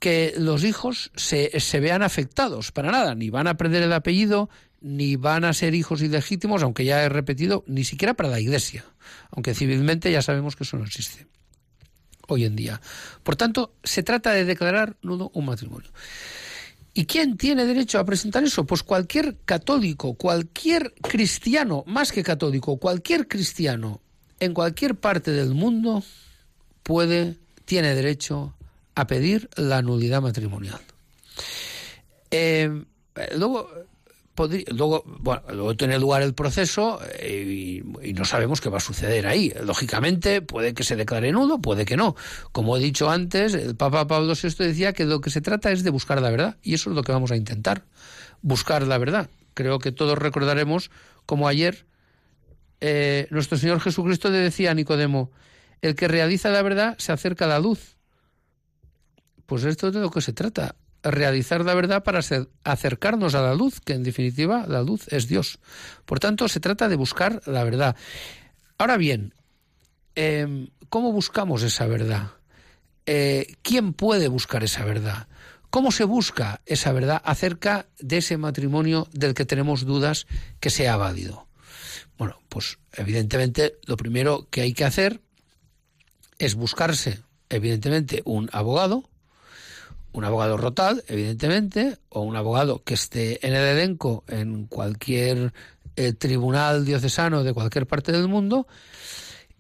que 0.00 0.34
los 0.36 0.64
hijos 0.64 1.12
se, 1.16 1.58
se, 1.60 1.80
vean 1.80 2.02
afectados 2.02 2.72
para 2.72 2.90
nada, 2.90 3.14
ni 3.14 3.30
van 3.30 3.46
a 3.46 3.56
perder 3.56 3.84
el 3.84 3.92
apellido, 3.94 4.50
ni 4.84 5.16
van 5.16 5.44
a 5.44 5.54
ser 5.54 5.74
hijos 5.74 6.02
ilegítimos, 6.02 6.62
aunque 6.62 6.84
ya 6.84 7.02
he 7.02 7.08
repetido, 7.08 7.64
ni 7.66 7.84
siquiera 7.84 8.12
para 8.12 8.28
la 8.28 8.38
Iglesia, 8.38 8.84
aunque 9.30 9.54
civilmente 9.54 10.12
ya 10.12 10.20
sabemos 10.20 10.56
que 10.56 10.64
eso 10.64 10.76
no 10.76 10.84
existe 10.84 11.26
hoy 12.28 12.44
en 12.44 12.54
día. 12.54 12.82
Por 13.22 13.34
tanto, 13.34 13.72
se 13.82 14.02
trata 14.02 14.32
de 14.32 14.44
declarar 14.44 14.98
nudo 15.00 15.30
un 15.32 15.46
matrimonio. 15.46 15.88
¿Y 16.92 17.06
quién 17.06 17.38
tiene 17.38 17.64
derecho 17.64 17.98
a 17.98 18.04
presentar 18.04 18.44
eso? 18.44 18.66
Pues 18.66 18.82
cualquier 18.82 19.38
católico, 19.46 20.14
cualquier 20.14 20.92
cristiano, 21.00 21.82
más 21.86 22.12
que 22.12 22.22
católico, 22.22 22.76
cualquier 22.76 23.26
cristiano 23.26 24.02
en 24.38 24.52
cualquier 24.52 24.96
parte 24.96 25.30
del 25.30 25.54
mundo 25.54 26.04
puede, 26.82 27.36
tiene 27.64 27.94
derecho 27.94 28.54
a 28.94 29.06
pedir 29.06 29.48
la 29.56 29.80
nulidad 29.80 30.20
matrimonial. 30.20 30.80
Eh, 32.30 32.84
luego, 33.36 33.70
luego, 34.68 35.04
bueno, 35.06 35.42
luego 35.52 35.76
tiene 35.76 35.98
lugar 35.98 36.22
el 36.22 36.34
proceso 36.34 37.00
eh, 37.18 37.82
y, 38.02 38.12
no 38.12 38.24
sabemos 38.24 38.60
qué 38.60 38.68
va 38.68 38.78
a 38.78 38.80
suceder 38.80 39.26
ahí. 39.26 39.52
Lógicamente, 39.62 40.42
puede 40.42 40.74
que 40.74 40.84
se 40.84 40.96
declare 40.96 41.32
nudo, 41.32 41.60
puede 41.60 41.84
que 41.84 41.96
no. 41.96 42.16
Como 42.52 42.76
he 42.76 42.80
dicho 42.80 43.10
antes, 43.10 43.54
el 43.54 43.76
Papa 43.76 44.06
Pablo 44.06 44.34
VI 44.40 44.64
decía 44.64 44.92
que 44.92 45.04
lo 45.04 45.20
que 45.20 45.30
se 45.30 45.40
trata 45.40 45.70
es 45.72 45.82
de 45.84 45.90
buscar 45.90 46.20
la 46.20 46.30
verdad, 46.30 46.56
y 46.62 46.74
eso 46.74 46.90
es 46.90 46.96
lo 46.96 47.02
que 47.02 47.12
vamos 47.12 47.30
a 47.30 47.36
intentar, 47.36 47.84
buscar 48.42 48.82
la 48.86 48.98
verdad. 48.98 49.30
Creo 49.54 49.78
que 49.78 49.92
todos 49.92 50.18
recordaremos 50.18 50.90
como 51.26 51.48
ayer 51.48 51.86
eh, 52.80 53.28
nuestro 53.30 53.56
Señor 53.56 53.80
Jesucristo 53.80 54.30
le 54.30 54.38
decía 54.38 54.72
a 54.72 54.74
Nicodemo, 54.74 55.30
el 55.80 55.94
que 55.94 56.08
realiza 56.08 56.50
la 56.50 56.62
verdad 56.62 56.96
se 56.98 57.12
acerca 57.12 57.46
a 57.46 57.48
la 57.48 57.58
luz. 57.58 57.96
Pues 59.46 59.64
esto 59.64 59.88
es 59.88 59.94
de 59.94 60.00
lo 60.00 60.10
que 60.10 60.20
se 60.20 60.32
trata, 60.32 60.74
realizar 61.04 61.64
la 61.64 61.74
verdad 61.74 62.02
para 62.02 62.20
acercarnos 62.64 63.34
a 63.34 63.42
la 63.42 63.54
luz, 63.54 63.80
que 63.80 63.92
en 63.92 64.02
definitiva 64.02 64.66
la 64.66 64.82
luz 64.82 65.06
es 65.08 65.28
Dios. 65.28 65.58
Por 66.04 66.18
tanto, 66.18 66.48
se 66.48 66.60
trata 66.60 66.88
de 66.88 66.96
buscar 66.96 67.42
la 67.46 67.62
verdad. 67.62 67.96
Ahora 68.78 68.96
bien, 68.96 69.34
em, 70.14 70.68
¿cómo 70.88 71.12
buscamos 71.12 71.62
esa 71.62 71.86
verdad? 71.86 72.32
Eh, 73.06 73.54
¿Quién 73.62 73.92
puede 73.92 74.28
buscar 74.28 74.64
esa 74.64 74.84
verdad? 74.84 75.28
¿Cómo 75.70 75.92
se 75.92 76.04
busca 76.04 76.62
esa 76.66 76.92
verdad 76.92 77.20
acerca 77.24 77.86
de 77.98 78.18
ese 78.18 78.36
matrimonio 78.38 79.08
del 79.12 79.34
que 79.34 79.44
tenemos 79.44 79.84
dudas 79.84 80.26
que 80.60 80.70
sea 80.70 80.96
válido? 80.96 81.48
Bueno, 82.16 82.38
pues 82.48 82.78
evidentemente 82.92 83.74
lo 83.84 83.96
primero 83.96 84.48
que 84.50 84.62
hay 84.62 84.72
que 84.72 84.84
hacer 84.84 85.20
es 86.38 86.54
buscarse, 86.54 87.22
evidentemente, 87.48 88.22
un 88.24 88.48
abogado, 88.52 89.10
un 90.14 90.24
abogado 90.24 90.56
rotal, 90.56 91.02
evidentemente, 91.08 91.98
o 92.08 92.22
un 92.22 92.36
abogado 92.36 92.84
que 92.84 92.94
esté 92.94 93.44
en 93.46 93.52
el 93.52 93.64
elenco 93.64 94.22
en 94.28 94.66
cualquier 94.66 95.52
eh, 95.96 96.12
tribunal 96.12 96.84
diocesano 96.84 97.42
de 97.42 97.52
cualquier 97.52 97.86
parte 97.88 98.12
del 98.12 98.28
mundo, 98.28 98.68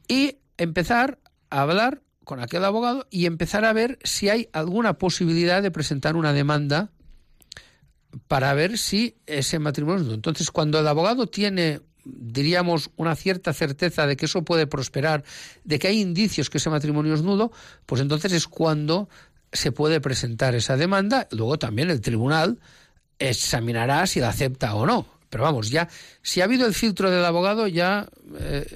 y 0.06 0.38
empezar 0.56 1.18
a 1.50 1.62
hablar 1.62 2.02
con 2.22 2.40
aquel 2.40 2.64
abogado 2.64 3.06
y 3.10 3.26
empezar 3.26 3.64
a 3.64 3.72
ver 3.72 3.98
si 4.04 4.28
hay 4.28 4.48
alguna 4.52 4.94
posibilidad 4.94 5.60
de 5.60 5.72
presentar 5.72 6.14
una 6.14 6.32
demanda 6.32 6.90
para 8.28 8.54
ver 8.54 8.78
si 8.78 9.16
ese 9.26 9.58
matrimonio 9.58 10.06
es 10.06 10.14
Entonces, 10.14 10.52
cuando 10.52 10.78
el 10.78 10.86
abogado 10.86 11.26
tiene 11.26 11.80
diríamos, 12.04 12.90
una 12.96 13.16
cierta 13.16 13.52
certeza 13.52 14.06
de 14.06 14.16
que 14.16 14.26
eso 14.26 14.44
puede 14.44 14.66
prosperar, 14.66 15.24
de 15.64 15.78
que 15.78 15.88
hay 15.88 16.00
indicios 16.00 16.50
que 16.50 16.58
ese 16.58 16.70
matrimonio 16.70 17.14
es 17.14 17.22
nudo, 17.22 17.50
pues 17.86 18.00
entonces 18.00 18.32
es 18.32 18.46
cuando 18.46 19.08
se 19.54 19.72
puede 19.72 20.00
presentar 20.00 20.54
esa 20.54 20.76
demanda, 20.76 21.28
luego 21.30 21.58
también 21.58 21.90
el 21.90 22.00
tribunal 22.00 22.58
examinará 23.18 24.06
si 24.06 24.20
la 24.20 24.28
acepta 24.28 24.74
o 24.74 24.84
no. 24.84 25.06
Pero 25.30 25.44
vamos, 25.44 25.70
ya, 25.70 25.88
si 26.22 26.40
ha 26.40 26.44
habido 26.44 26.66
el 26.66 26.74
filtro 26.74 27.10
del 27.10 27.24
abogado, 27.24 27.66
ya 27.66 28.06
eh, 28.38 28.66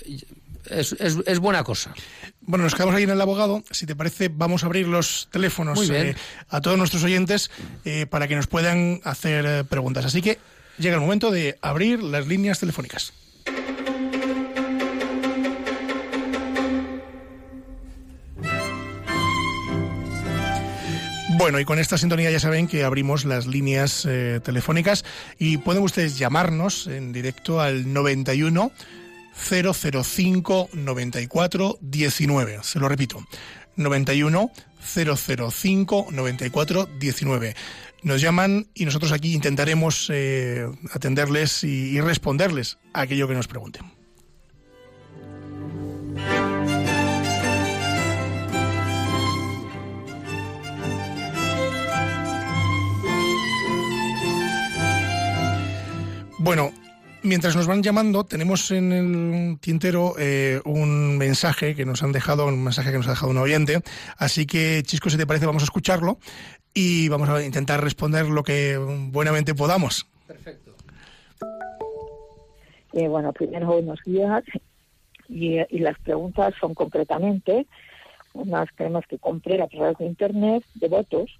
es, 0.70 1.38
buena 1.38 1.62
cosa. 1.62 1.94
Bueno, 2.40 2.64
nos 2.64 2.74
quedamos 2.74 2.94
ahí 2.94 3.04
en 3.04 3.10
el 3.10 3.20
abogado. 3.20 3.62
Si 3.70 3.86
te 3.86 3.94
parece, 3.94 4.28
vamos 4.28 4.62
a 4.62 4.66
abrir 4.66 4.86
los 4.88 5.28
teléfonos 5.30 5.88
eh, 5.90 6.16
a 6.48 6.60
todos 6.60 6.78
nuestros 6.78 7.04
oyentes 7.04 7.50
eh, 7.84 8.06
para 8.06 8.26
que 8.26 8.36
nos 8.36 8.46
puedan 8.46 9.00
hacer 9.04 9.66
preguntas. 9.66 10.04
Así 10.04 10.22
que 10.22 10.38
llega 10.78 10.96
el 10.96 11.00
momento 11.00 11.30
de 11.30 11.58
abrir 11.60 12.02
las 12.02 12.26
líneas 12.26 12.58
telefónicas. 12.58 13.12
Bueno, 21.38 21.60
y 21.60 21.64
con 21.64 21.78
esta 21.78 21.96
sintonía 21.96 22.32
ya 22.32 22.40
saben 22.40 22.66
que 22.66 22.82
abrimos 22.82 23.24
las 23.24 23.46
líneas 23.46 24.04
eh, 24.08 24.40
telefónicas 24.42 25.04
y 25.38 25.58
pueden 25.58 25.84
ustedes 25.84 26.18
llamarnos 26.18 26.88
en 26.88 27.12
directo 27.12 27.60
al 27.60 27.92
91 27.92 28.72
005 29.36 30.70
94 30.72 31.78
19. 31.80 32.58
Se 32.62 32.80
lo 32.80 32.88
repito, 32.88 33.24
91 33.76 34.50
005 34.82 36.08
94 36.10 36.88
19. 36.98 37.54
Nos 38.02 38.20
llaman 38.20 38.66
y 38.74 38.84
nosotros 38.84 39.12
aquí 39.12 39.32
intentaremos 39.32 40.10
eh, 40.12 40.66
atenderles 40.92 41.62
y, 41.62 41.96
y 41.96 42.00
responderles 42.00 42.78
a 42.92 43.02
aquello 43.02 43.28
que 43.28 43.34
nos 43.34 43.46
pregunten. 43.46 43.97
Bueno, 56.48 56.70
mientras 57.22 57.54
nos 57.56 57.66
van 57.66 57.82
llamando, 57.82 58.24
tenemos 58.24 58.70
en 58.70 58.90
el 58.90 59.60
tintero 59.60 60.14
eh, 60.18 60.62
un 60.64 61.18
mensaje 61.18 61.74
que 61.74 61.84
nos 61.84 62.02
han 62.02 62.10
dejado, 62.10 62.46
un 62.46 62.64
mensaje 62.64 62.90
que 62.90 62.96
nos 62.96 63.06
ha 63.06 63.10
dejado 63.10 63.32
un 63.32 63.36
oyente. 63.36 63.82
Así 64.16 64.46
que, 64.46 64.82
Chisco, 64.82 65.10
si 65.10 65.18
te 65.18 65.26
parece, 65.26 65.44
vamos 65.44 65.62
a 65.62 65.66
escucharlo 65.66 66.16
y 66.72 67.10
vamos 67.10 67.28
a 67.28 67.44
intentar 67.44 67.84
responder 67.84 68.28
lo 68.28 68.42
que 68.42 68.78
buenamente 68.78 69.54
podamos. 69.54 70.06
Perfecto. 70.26 70.74
Eh, 72.94 73.08
bueno, 73.08 73.34
primero 73.34 73.66
buenos 73.66 74.00
días. 74.06 74.42
Y, 75.28 75.58
y, 75.68 75.80
las 75.80 75.98
preguntas 75.98 76.54
son 76.58 76.72
concretamente 76.72 77.66
unas 78.32 78.70
cremas 78.74 79.04
que 79.06 79.18
compré 79.18 79.60
a 79.60 79.68
través 79.68 79.98
de 79.98 80.06
internet 80.06 80.64
de 80.76 80.88
votos 80.88 81.38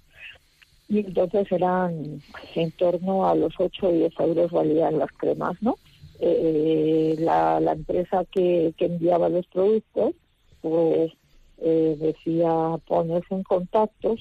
y 0.89 0.99
entonces 0.99 1.49
eran 1.51 2.21
en 2.55 2.71
torno 2.71 3.29
a 3.29 3.35
los 3.35 3.53
8 3.57 3.87
o 3.87 3.91
10 3.91 4.19
euros 4.19 4.51
valían 4.51 4.99
las 4.99 5.11
cremas, 5.13 5.55
¿no? 5.61 5.77
eh, 6.19 7.15
la, 7.19 7.59
la 7.59 7.71
empresa 7.71 8.25
que, 8.31 8.73
que 8.77 8.85
enviaba 8.85 9.29
los 9.29 9.47
productos, 9.47 10.13
pues 10.61 11.11
eh, 11.59 11.97
decía 11.99 12.77
ponerse 12.87 13.33
en 13.33 13.43
contacto, 13.43 14.15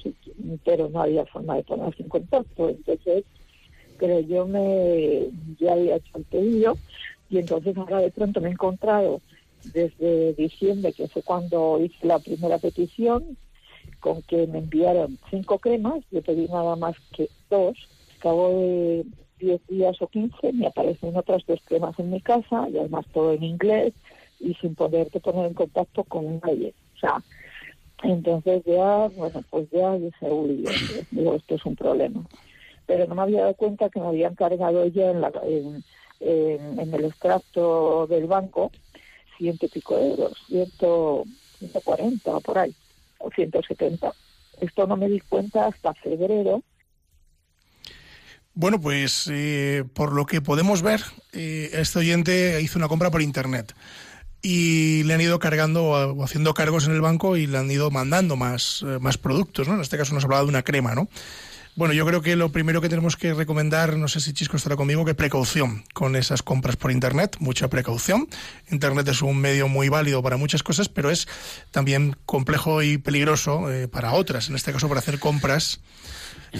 pero 0.64 0.88
no 0.88 1.02
había 1.02 1.26
forma 1.26 1.56
de 1.56 1.64
ponerse 1.64 2.02
en 2.02 2.08
contacto. 2.08 2.68
Entonces, 2.68 3.24
pero 3.98 4.20
yo 4.20 4.46
me 4.46 5.28
ya 5.58 5.72
había 5.72 5.96
hecho 5.96 6.18
el 6.18 6.24
pedido 6.24 6.78
y 7.30 7.38
entonces 7.38 7.76
ahora 7.76 7.98
de 7.98 8.10
pronto 8.10 8.40
me 8.40 8.48
he 8.48 8.52
encontrado 8.52 9.20
desde 9.72 10.34
diciembre, 10.34 10.92
que 10.92 11.08
fue 11.08 11.22
cuando 11.22 11.80
hice 11.82 12.06
la 12.06 12.20
primera 12.20 12.58
petición, 12.58 13.36
con 14.00 14.22
que 14.22 14.46
me 14.46 14.58
enviaron 14.58 15.18
cinco 15.30 15.58
cremas, 15.58 16.04
yo 16.10 16.22
pedí 16.22 16.46
nada 16.48 16.76
más 16.76 16.96
que 17.14 17.28
dos, 17.50 17.76
cabo 18.20 18.50
de 18.50 19.04
10 19.38 19.66
días 19.68 20.02
o 20.02 20.08
15 20.08 20.52
me 20.52 20.66
aparecen 20.66 21.16
otras 21.16 21.44
dos 21.46 21.60
cremas 21.64 21.98
en 21.98 22.10
mi 22.10 22.20
casa 22.20 22.68
y 22.68 22.78
además 22.78 23.06
todo 23.12 23.32
en 23.32 23.44
inglés 23.44 23.94
y 24.40 24.54
sin 24.54 24.74
poderte 24.74 25.20
poner 25.20 25.46
en 25.46 25.54
contacto 25.54 26.04
con 26.04 26.40
nadie. 26.40 26.74
O 26.96 26.98
sea, 26.98 27.22
entonces 28.02 28.62
ya, 28.64 29.08
bueno, 29.16 29.42
pues 29.50 29.68
ya 29.70 29.94
dije, 29.96 30.30
uy, 30.30 30.64
digo, 31.10 31.34
esto 31.34 31.54
es 31.56 31.64
un 31.64 31.76
problema. 31.76 32.24
Pero 32.86 33.06
no 33.06 33.14
me 33.14 33.22
había 33.22 33.40
dado 33.40 33.54
cuenta 33.54 33.88
que 33.90 34.00
me 34.00 34.06
habían 34.06 34.34
cargado 34.34 34.86
ya 34.86 35.10
en, 35.10 35.20
la, 35.20 35.32
en, 35.44 36.94
el 36.94 37.04
extracto 37.04 38.06
del 38.06 38.26
banco 38.26 38.70
ciento 39.36 39.66
y 39.66 39.68
pico 39.68 39.96
euros, 39.98 40.36
ciento, 40.48 41.24
140 41.58 42.36
o 42.36 42.40
por 42.40 42.58
ahí, 42.58 42.74
o 43.18 43.30
170. 43.30 44.12
Esto 44.60 44.86
no 44.86 44.96
me 44.96 45.08
di 45.08 45.20
cuenta 45.20 45.66
hasta 45.66 45.94
febrero. 45.94 46.62
Bueno, 48.54 48.80
pues 48.80 49.28
eh, 49.32 49.84
por 49.94 50.12
lo 50.12 50.26
que 50.26 50.40
podemos 50.40 50.82
ver, 50.82 51.00
eh, 51.32 51.70
este 51.74 52.00
oyente 52.00 52.60
hizo 52.60 52.78
una 52.78 52.88
compra 52.88 53.10
por 53.10 53.22
internet 53.22 53.74
y 54.42 55.02
le 55.04 55.14
han 55.14 55.20
ido 55.20 55.38
cargando 55.38 55.84
o 55.84 56.24
haciendo 56.24 56.54
cargos 56.54 56.86
en 56.86 56.92
el 56.94 57.00
banco 57.00 57.36
y 57.36 57.46
le 57.46 57.58
han 57.58 57.70
ido 57.70 57.90
mandando 57.90 58.36
más, 58.36 58.84
eh, 58.86 58.98
más 59.00 59.18
productos, 59.18 59.68
¿no? 59.68 59.74
En 59.74 59.80
este 59.80 59.96
caso 59.96 60.14
nos 60.14 60.24
hablaba 60.24 60.42
de 60.42 60.48
una 60.48 60.62
crema, 60.62 60.94
¿no? 60.94 61.08
Bueno, 61.78 61.94
yo 61.94 62.04
creo 62.04 62.22
que 62.22 62.34
lo 62.34 62.50
primero 62.50 62.80
que 62.80 62.88
tenemos 62.88 63.14
que 63.14 63.34
recomendar, 63.34 63.96
no 63.98 64.08
sé 64.08 64.18
si 64.18 64.32
Chisco 64.32 64.56
estará 64.56 64.74
conmigo, 64.74 65.04
que 65.04 65.14
precaución 65.14 65.84
con 65.94 66.16
esas 66.16 66.42
compras 66.42 66.74
por 66.74 66.90
Internet, 66.90 67.36
mucha 67.38 67.68
precaución. 67.68 68.26
Internet 68.68 69.06
es 69.06 69.22
un 69.22 69.38
medio 69.38 69.68
muy 69.68 69.88
válido 69.88 70.20
para 70.20 70.36
muchas 70.36 70.64
cosas, 70.64 70.88
pero 70.88 71.08
es 71.08 71.28
también 71.70 72.16
complejo 72.26 72.82
y 72.82 72.98
peligroso 72.98 73.72
eh, 73.72 73.86
para 73.86 74.14
otras, 74.14 74.48
en 74.48 74.56
este 74.56 74.72
caso 74.72 74.88
para 74.88 74.98
hacer 74.98 75.20
compras. 75.20 75.80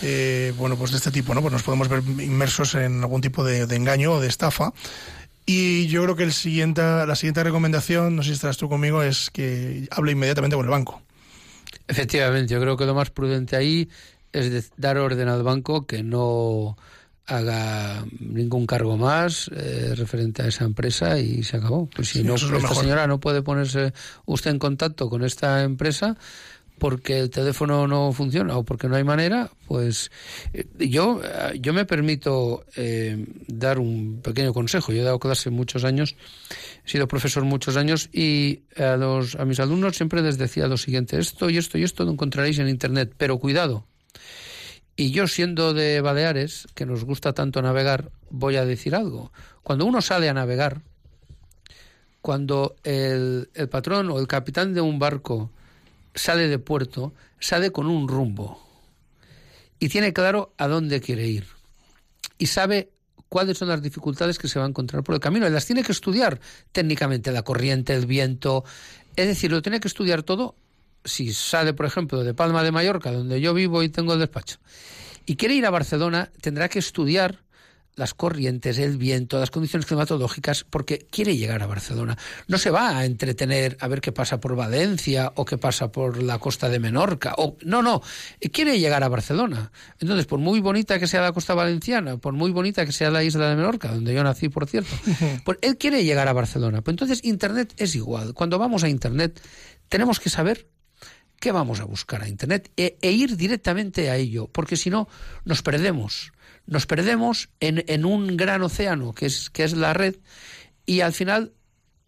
Eh, 0.02 0.54
bueno, 0.56 0.76
pues 0.76 0.92
de 0.92 0.98
este 0.98 1.10
tipo, 1.10 1.34
¿no? 1.34 1.40
Pues 1.40 1.52
nos 1.52 1.64
podemos 1.64 1.88
ver 1.88 2.04
inmersos 2.22 2.76
en 2.76 3.00
algún 3.00 3.20
tipo 3.20 3.42
de, 3.42 3.66
de 3.66 3.74
engaño 3.74 4.12
o 4.12 4.20
de 4.20 4.28
estafa. 4.28 4.72
Y 5.46 5.88
yo 5.88 6.04
creo 6.04 6.14
que 6.14 6.22
el 6.22 6.32
siguiente, 6.32 6.80
la 6.80 7.16
siguiente 7.16 7.42
recomendación, 7.42 8.14
no 8.14 8.22
sé 8.22 8.28
si 8.28 8.34
estarás 8.34 8.56
tú 8.56 8.68
conmigo, 8.68 9.02
es 9.02 9.30
que 9.30 9.88
hable 9.90 10.12
inmediatamente 10.12 10.54
con 10.54 10.64
el 10.64 10.70
banco. 10.70 11.02
Efectivamente, 11.88 12.52
yo 12.52 12.60
creo 12.60 12.76
que 12.76 12.84
lo 12.86 12.94
más 12.94 13.10
prudente 13.10 13.56
ahí 13.56 13.88
es 14.32 14.50
de 14.50 14.64
dar 14.76 14.98
orden 14.98 15.28
al 15.28 15.42
banco 15.42 15.86
que 15.86 16.02
no 16.02 16.76
haga 17.26 18.04
ningún 18.20 18.66
cargo 18.66 18.96
más 18.96 19.50
eh, 19.54 19.92
referente 19.94 20.42
a 20.42 20.46
esa 20.46 20.64
empresa 20.64 21.18
y 21.18 21.42
se 21.42 21.58
acabó. 21.58 21.86
Pues 21.94 22.08
si 22.08 22.20
Sí, 22.20 22.24
no, 22.24 22.36
es 22.36 22.42
esta 22.42 22.54
mejor. 22.54 22.76
señora 22.76 23.06
no 23.06 23.20
puede 23.20 23.42
ponerse 23.42 23.92
usted 24.24 24.50
en 24.50 24.58
contacto 24.58 25.10
con 25.10 25.22
esta 25.24 25.62
empresa 25.62 26.16
porque 26.78 27.18
el 27.18 27.28
teléfono 27.28 27.86
no 27.88 28.12
funciona 28.12 28.56
o 28.56 28.62
porque 28.64 28.88
no 28.88 28.94
hay 28.94 29.02
manera, 29.04 29.50
pues 29.66 30.10
eh, 30.54 30.64
yo 30.78 31.20
eh, 31.24 31.58
yo 31.60 31.72
me 31.74 31.84
permito 31.84 32.64
eh, 32.76 33.26
dar 33.48 33.78
un 33.80 34.20
pequeño 34.22 34.54
consejo. 34.54 34.92
Yo 34.92 35.02
he 35.02 35.04
dado 35.04 35.18
clase 35.18 35.50
muchos 35.50 35.84
años, 35.84 36.14
he 36.86 36.88
sido 36.88 37.08
profesor 37.08 37.44
muchos 37.44 37.76
años 37.76 38.08
y 38.12 38.62
a 38.76 38.96
los 38.96 39.34
a 39.34 39.44
mis 39.44 39.58
alumnos 39.60 39.96
siempre 39.96 40.22
les 40.22 40.38
decía 40.38 40.66
lo 40.68 40.76
siguiente: 40.76 41.18
esto 41.18 41.50
y 41.50 41.58
esto 41.58 41.76
y 41.78 41.82
esto 41.82 42.04
lo 42.04 42.12
encontraréis 42.12 42.58
en 42.60 42.68
internet, 42.68 43.12
pero 43.18 43.38
cuidado. 43.38 43.84
Y 45.00 45.12
yo 45.12 45.28
siendo 45.28 45.74
de 45.74 46.00
Baleares, 46.00 46.66
que 46.74 46.84
nos 46.84 47.04
gusta 47.04 47.32
tanto 47.32 47.62
navegar, 47.62 48.10
voy 48.30 48.56
a 48.56 48.64
decir 48.64 48.96
algo. 48.96 49.30
Cuando 49.62 49.86
uno 49.86 50.02
sale 50.02 50.28
a 50.28 50.34
navegar, 50.34 50.82
cuando 52.20 52.74
el, 52.82 53.48
patrón 53.70 54.10
o 54.10 54.18
el 54.18 54.26
capitán 54.26 54.74
de 54.74 54.80
un 54.80 54.98
barco 54.98 55.52
sale 56.16 56.48
de 56.48 56.58
puerto, 56.58 57.12
sale 57.38 57.70
con 57.70 57.86
un 57.86 58.08
rumbo. 58.08 58.60
Y 59.78 59.88
tiene 59.88 60.12
claro 60.12 60.52
a 60.58 60.66
dónde 60.66 61.00
quiere 61.00 61.28
ir. 61.28 61.46
Y 62.36 62.46
sabe 62.46 62.90
cuáles 63.28 63.56
son 63.56 63.68
las 63.68 63.80
dificultades 63.80 64.36
que 64.36 64.48
se 64.48 64.58
va 64.58 64.64
a 64.64 64.68
encontrar 64.68 65.04
por 65.04 65.14
el 65.14 65.20
camino. 65.20 65.46
Y 65.46 65.50
las 65.50 65.64
tiene 65.64 65.84
que 65.84 65.92
estudiar 65.92 66.40
técnicamente, 66.72 67.30
la 67.30 67.42
corriente, 67.42 67.94
el 67.94 68.06
viento, 68.06 68.64
es 69.14 69.28
decir, 69.28 69.52
lo 69.52 69.62
tiene 69.62 69.78
que 69.78 69.86
estudiar 69.86 70.24
todo 70.24 70.56
si 71.04 71.32
sale, 71.32 71.72
por 71.72 71.86
ejemplo, 71.86 72.22
de 72.24 72.34
Palma 72.34 72.62
de 72.62 72.72
Mallorca, 72.72 73.12
donde 73.12 73.40
yo 73.40 73.54
vivo 73.54 73.82
y 73.82 73.88
tengo 73.88 74.14
el 74.14 74.20
despacho, 74.20 74.58
y 75.26 75.36
quiere 75.36 75.54
ir 75.54 75.66
a 75.66 75.70
Barcelona, 75.70 76.30
tendrá 76.40 76.68
que 76.68 76.78
estudiar 76.78 77.40
las 77.98 78.14
corrientes, 78.14 78.78
el 78.78 78.96
viento, 78.96 79.38
las 79.38 79.50
condiciones 79.50 79.84
climatológicas, 79.86 80.64
porque 80.64 81.06
quiere 81.10 81.36
llegar 81.36 81.62
a 81.62 81.66
Barcelona. 81.66 82.16
No 82.46 82.56
se 82.56 82.70
va 82.70 82.96
a 82.96 83.04
entretener 83.04 83.76
a 83.80 83.88
ver 83.88 84.00
qué 84.00 84.12
pasa 84.12 84.40
por 84.40 84.56
Valencia 84.56 85.32
o 85.34 85.44
qué 85.44 85.58
pasa 85.58 85.90
por 85.90 86.22
la 86.22 86.38
costa 86.38 86.68
de 86.68 86.78
Menorca. 86.78 87.34
O, 87.36 87.56
no, 87.64 87.82
no, 87.82 88.00
quiere 88.52 88.78
llegar 88.78 89.02
a 89.02 89.08
Barcelona. 89.08 89.72
Entonces, 89.98 90.26
por 90.26 90.38
muy 90.38 90.60
bonita 90.60 90.98
que 90.98 91.06
sea 91.06 91.20
la 91.20 91.32
costa 91.32 91.54
valenciana, 91.54 92.16
por 92.16 92.34
muy 92.34 92.52
bonita 92.52 92.86
que 92.86 92.92
sea 92.92 93.10
la 93.10 93.24
isla 93.24 93.50
de 93.50 93.56
Menorca, 93.56 93.88
donde 93.88 94.14
yo 94.14 94.22
nací, 94.22 94.48
por 94.48 94.66
cierto, 94.66 94.94
pues 95.44 95.58
él 95.60 95.76
quiere 95.76 96.04
llegar 96.04 96.28
a 96.28 96.32
Barcelona. 96.32 96.82
Pues 96.82 96.92
entonces, 96.92 97.20
Internet 97.24 97.74
es 97.76 97.94
igual. 97.96 98.32
Cuando 98.32 98.58
vamos 98.58 98.84
a 98.84 98.88
Internet, 98.88 99.42
tenemos 99.88 100.20
que 100.20 100.30
saber 100.30 100.68
qué 101.40 101.52
vamos 101.52 101.80
a 101.80 101.84
buscar 101.84 102.22
a 102.22 102.28
Internet 102.28 102.70
e, 102.76 102.98
e 103.00 103.12
ir 103.12 103.36
directamente 103.36 104.10
a 104.10 104.16
ello, 104.16 104.48
porque 104.48 104.76
si 104.76 104.90
no, 104.90 105.08
nos 105.44 105.62
perdemos. 105.62 106.32
Nos 106.66 106.86
perdemos 106.86 107.48
en, 107.60 107.84
en, 107.86 108.04
un 108.04 108.36
gran 108.36 108.62
océano 108.62 109.14
que 109.14 109.26
es, 109.26 109.48
que 109.48 109.64
es 109.64 109.72
la 109.72 109.94
red 109.94 110.16
y 110.84 111.00
al 111.00 111.12
final 111.12 111.52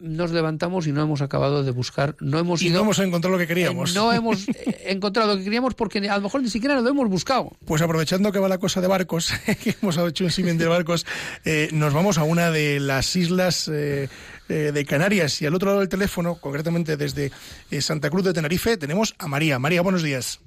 nos 0.01 0.31
levantamos 0.33 0.87
y 0.87 0.93
no 0.93 1.03
hemos 1.03 1.21
acabado 1.21 1.63
de 1.63 1.71
buscar, 1.71 2.17
no 2.21 2.39
hemos 2.39 2.63
y 2.63 2.67
ido, 2.69 2.77
no 2.77 2.83
hemos 2.85 2.99
encontrado 2.99 3.37
lo 3.37 3.39
que 3.39 3.47
queríamos. 3.47 3.91
Eh, 3.93 3.95
no 3.95 4.13
hemos 4.13 4.47
encontrado 4.85 5.33
lo 5.33 5.39
que 5.39 5.45
queríamos 5.45 5.75
porque 5.75 5.99
a 6.09 6.17
lo 6.17 6.23
mejor 6.23 6.43
ni 6.43 6.49
siquiera 6.49 6.81
lo 6.81 6.89
hemos 6.89 7.09
buscado. 7.09 7.53
Pues 7.67 7.83
aprovechando 7.83 8.33
que 8.33 8.39
va 8.39 8.49
la 8.49 8.59
cosa 8.59 8.81
de 8.81 8.89
barcos, 8.89 9.33
que 9.63 9.77
hemos 9.81 9.97
hecho 9.99 10.25
un 10.25 10.31
símil 10.31 10.59
de 10.59 10.67
barcos, 10.67 11.07
eh, 11.45 11.69
nos 11.73 11.93
vamos 11.93 12.19
a 12.19 12.25
una 12.25 12.51
de 12.51 12.81
las 12.81 13.15
islas 13.17 13.69
eh, 13.69 14.09
de 14.49 14.85
Canarias 14.85 15.41
y 15.43 15.47
al 15.47 15.55
otro 15.55 15.69
lado 15.69 15.81
del 15.81 15.89
teléfono, 15.89 16.37
concretamente 16.41 16.97
desde 16.97 17.31
eh, 17.71 17.81
Santa 17.81 18.11
Cruz 18.11 18.25
de 18.25 18.33
Tenerife, 18.33 18.77
tenemos 18.77 19.15
a 19.19 19.29
María. 19.29 19.59
María, 19.59 19.83
buenos 19.83 20.03
días. 20.03 20.41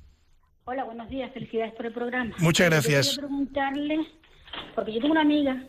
Hola, 0.65 0.83
buenos 0.85 1.09
días, 1.09 1.31
felicidades 1.33 1.73
por 1.75 1.85
el 1.85 1.93
programa. 1.93 2.33
Muchas 2.39 2.69
gracias. 2.69 3.05
Yo 3.05 3.11
quería 3.21 3.27
preguntarle, 3.27 3.97
porque 4.75 4.93
yo 4.93 4.99
tengo 4.99 5.11
una 5.11 5.21
amiga 5.21 5.63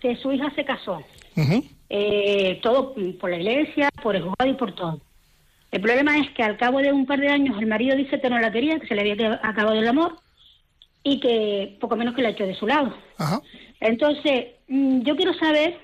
que 0.00 0.16
su 0.16 0.30
hija 0.32 0.52
se 0.54 0.64
casó, 0.64 0.98
Uh 1.36 1.40
-huh. 1.40 1.68
Eh, 1.88 2.60
todo 2.62 2.94
por 3.20 3.30
la 3.30 3.36
iglesia, 3.36 3.88
por 4.02 4.16
el 4.16 4.22
juzgado 4.22 4.50
y 4.50 4.54
por 4.54 4.74
todo. 4.74 5.00
El 5.70 5.80
problema 5.80 6.18
es 6.18 6.30
que 6.30 6.42
al 6.42 6.56
cabo 6.56 6.78
de 6.78 6.92
un 6.92 7.04
par 7.04 7.20
de 7.20 7.28
años 7.28 7.56
el 7.58 7.66
marido 7.66 7.96
dice 7.96 8.20
que 8.20 8.30
no 8.30 8.38
la 8.38 8.52
quería, 8.52 8.78
que 8.78 8.86
se 8.86 8.94
le 8.94 9.00
había 9.00 9.40
acabado 9.42 9.74
el 9.74 9.88
amor 9.88 10.16
y 11.02 11.20
que 11.20 11.76
poco 11.80 11.96
menos 11.96 12.14
que 12.14 12.22
la 12.22 12.30
echó 12.30 12.46
de 12.46 12.54
su 12.54 12.66
lado. 12.66 12.96
Ajá. 13.18 13.42
Entonces, 13.80 14.46
mm, 14.68 15.02
yo 15.02 15.16
quiero 15.16 15.34
saber 15.34 15.78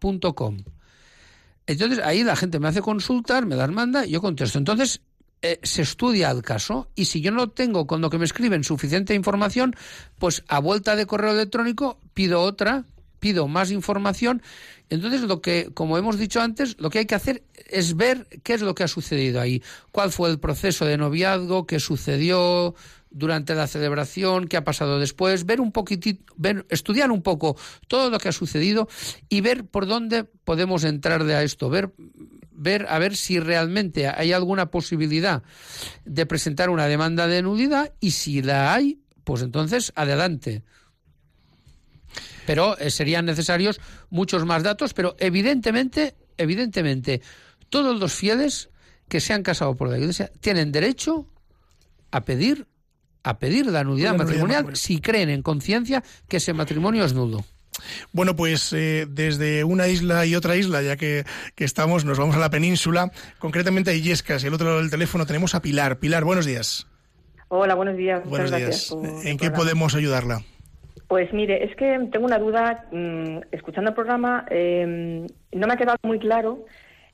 Entonces 1.66 1.98
ahí 2.04 2.22
la 2.22 2.36
gente 2.36 2.60
me 2.60 2.68
hace 2.68 2.82
consultas, 2.82 3.44
me 3.44 3.56
las 3.56 3.70
manda 3.70 4.04
yo 4.04 4.20
contesto. 4.20 4.58
Entonces 4.58 5.00
eh, 5.42 5.58
se 5.62 5.82
estudia 5.82 6.30
el 6.30 6.42
caso 6.42 6.88
y 6.94 7.06
si 7.06 7.20
yo 7.20 7.30
no 7.30 7.50
tengo 7.50 7.86
con 7.86 8.00
lo 8.00 8.08
que 8.08 8.18
me 8.18 8.24
escriben 8.24 8.64
suficiente 8.64 9.14
información, 9.14 9.74
pues 10.18 10.44
a 10.48 10.60
vuelta 10.60 10.96
de 10.96 11.06
correo 11.06 11.32
electrónico 11.32 11.98
pido 12.14 12.40
otra, 12.40 12.84
pido 13.24 13.48
más 13.48 13.70
información. 13.70 14.42
Entonces, 14.90 15.22
lo 15.22 15.40
que, 15.40 15.70
como 15.72 15.96
hemos 15.96 16.18
dicho 16.18 16.42
antes, 16.42 16.76
lo 16.78 16.90
que 16.90 16.98
hay 16.98 17.06
que 17.06 17.14
hacer 17.14 17.42
es 17.70 17.96
ver 17.96 18.28
qué 18.42 18.52
es 18.52 18.60
lo 18.60 18.74
que 18.74 18.82
ha 18.82 18.88
sucedido 18.88 19.40
ahí, 19.40 19.62
cuál 19.92 20.12
fue 20.12 20.28
el 20.28 20.38
proceso 20.38 20.84
de 20.84 20.98
noviazgo, 20.98 21.66
qué 21.66 21.80
sucedió 21.80 22.74
durante 23.08 23.54
la 23.54 23.66
celebración, 23.66 24.46
qué 24.46 24.58
ha 24.58 24.64
pasado 24.64 24.98
después, 24.98 25.46
ver 25.46 25.62
un 25.62 25.72
poquitito, 25.72 26.34
ver, 26.36 26.66
estudiar 26.68 27.10
un 27.10 27.22
poco 27.22 27.56
todo 27.88 28.10
lo 28.10 28.18
que 28.18 28.28
ha 28.28 28.32
sucedido 28.32 28.88
y 29.30 29.40
ver 29.40 29.64
por 29.64 29.86
dónde 29.86 30.24
podemos 30.24 30.84
entrar 30.84 31.24
de 31.24 31.34
a 31.34 31.42
esto, 31.42 31.70
ver 31.70 31.94
ver 32.56 32.86
a 32.90 32.98
ver 32.98 33.16
si 33.16 33.40
realmente 33.40 34.06
hay 34.06 34.32
alguna 34.32 34.70
posibilidad 34.70 35.42
de 36.04 36.26
presentar 36.26 36.68
una 36.68 36.86
demanda 36.88 37.26
de 37.26 37.40
nulidad 37.40 37.90
y 38.00 38.10
si 38.10 38.42
la 38.42 38.74
hay, 38.74 39.00
pues 39.24 39.40
entonces 39.40 39.92
adelante. 39.96 40.62
Pero 42.46 42.78
eh, 42.78 42.90
serían 42.90 43.26
necesarios 43.26 43.80
muchos 44.10 44.44
más 44.44 44.62
datos, 44.62 44.94
pero 44.94 45.16
evidentemente, 45.18 46.14
evidentemente, 46.36 47.22
todos 47.70 47.98
los 47.98 48.12
fieles 48.12 48.70
que 49.08 49.20
se 49.20 49.32
han 49.32 49.42
casado 49.42 49.74
por 49.74 49.88
la 49.88 49.98
Iglesia 49.98 50.30
tienen 50.40 50.72
derecho 50.72 51.26
a 52.10 52.24
pedir 52.24 52.66
a 53.24 53.38
pedir 53.38 53.66
la 53.66 53.82
nulidad 53.82 54.14
matrimonial 54.14 54.76
si 54.76 55.00
creen 55.00 55.30
en 55.30 55.42
conciencia 55.42 56.04
que 56.28 56.36
ese 56.36 56.52
matrimonio 56.52 57.04
es 57.04 57.14
nulo. 57.14 57.42
Bueno, 58.12 58.36
pues 58.36 58.72
eh, 58.72 59.06
desde 59.08 59.64
una 59.64 59.88
isla 59.88 60.26
y 60.26 60.34
otra 60.36 60.56
isla, 60.56 60.82
ya 60.82 60.96
que, 60.96 61.24
estamos, 61.56 62.04
nos 62.04 62.18
vamos 62.18 62.36
a 62.36 62.38
la 62.38 62.50
península, 62.50 63.10
concretamente 63.38 63.90
a 63.90 63.94
Illescas, 63.94 64.44
y 64.44 64.46
el 64.46 64.54
otro 64.54 64.68
lado 64.68 64.80
del 64.80 64.90
teléfono 64.90 65.26
tenemos 65.26 65.54
a 65.54 65.62
Pilar. 65.62 65.98
Pilar, 65.98 66.24
buenos 66.24 66.46
días. 66.46 66.86
Hola, 67.48 67.74
buenos 67.74 67.96
días. 67.96 68.22
Buenos 68.26 68.54
días. 68.54 68.94
¿En 69.24 69.38
qué 69.38 69.50
podemos 69.50 69.94
ayudarla? 69.94 70.42
Pues 71.14 71.32
mire, 71.32 71.62
es 71.62 71.76
que 71.76 71.96
tengo 72.10 72.26
una 72.26 72.40
duda. 72.40 72.86
Mm, 72.90 73.38
escuchando 73.52 73.90
el 73.90 73.94
programa, 73.94 74.44
em, 74.50 75.24
no 75.52 75.68
me 75.68 75.74
ha 75.74 75.76
quedado 75.76 75.96
muy 76.02 76.18
claro 76.18 76.64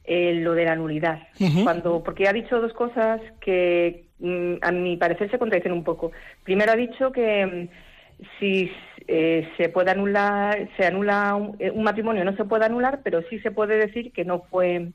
eh, 0.05 0.36
lo 0.36 0.55
de 0.55 0.64
la 0.64 0.74
nulidad. 0.74 1.18
cuando 1.64 2.03
Porque 2.03 2.26
ha 2.26 2.32
dicho 2.32 2.62
dos 2.62 2.72
cosas 2.72 3.20
que 3.42 4.07
mm, 4.18 4.55
a 4.62 4.72
mi 4.72 4.96
parecer 4.96 5.30
se 5.30 5.38
contradicen 5.38 5.72
un 5.72 5.84
poco. 5.84 6.12
Primero 6.44 6.72
ha 6.72 6.76
dicho 6.76 7.12
que 7.12 7.44
mm, 7.44 8.24
si 8.38 8.72
eh, 9.07 9.46
se 9.59 9.68
puede 9.68 9.90
anular, 9.90 10.66
se 10.78 10.86
anula 10.86 11.38
eh, 11.59 11.70
un, 11.70 11.82
matrimonio, 11.82 12.24
no 12.24 12.34
se 12.36 12.46
puede 12.46 12.64
anular, 12.64 13.01
pero 13.05 13.20
sí 13.28 13.38
se 13.40 13.51
puede 13.51 13.76
decir 13.76 14.12
que 14.12 14.24
no 14.24 14.46
fue, 14.51 14.92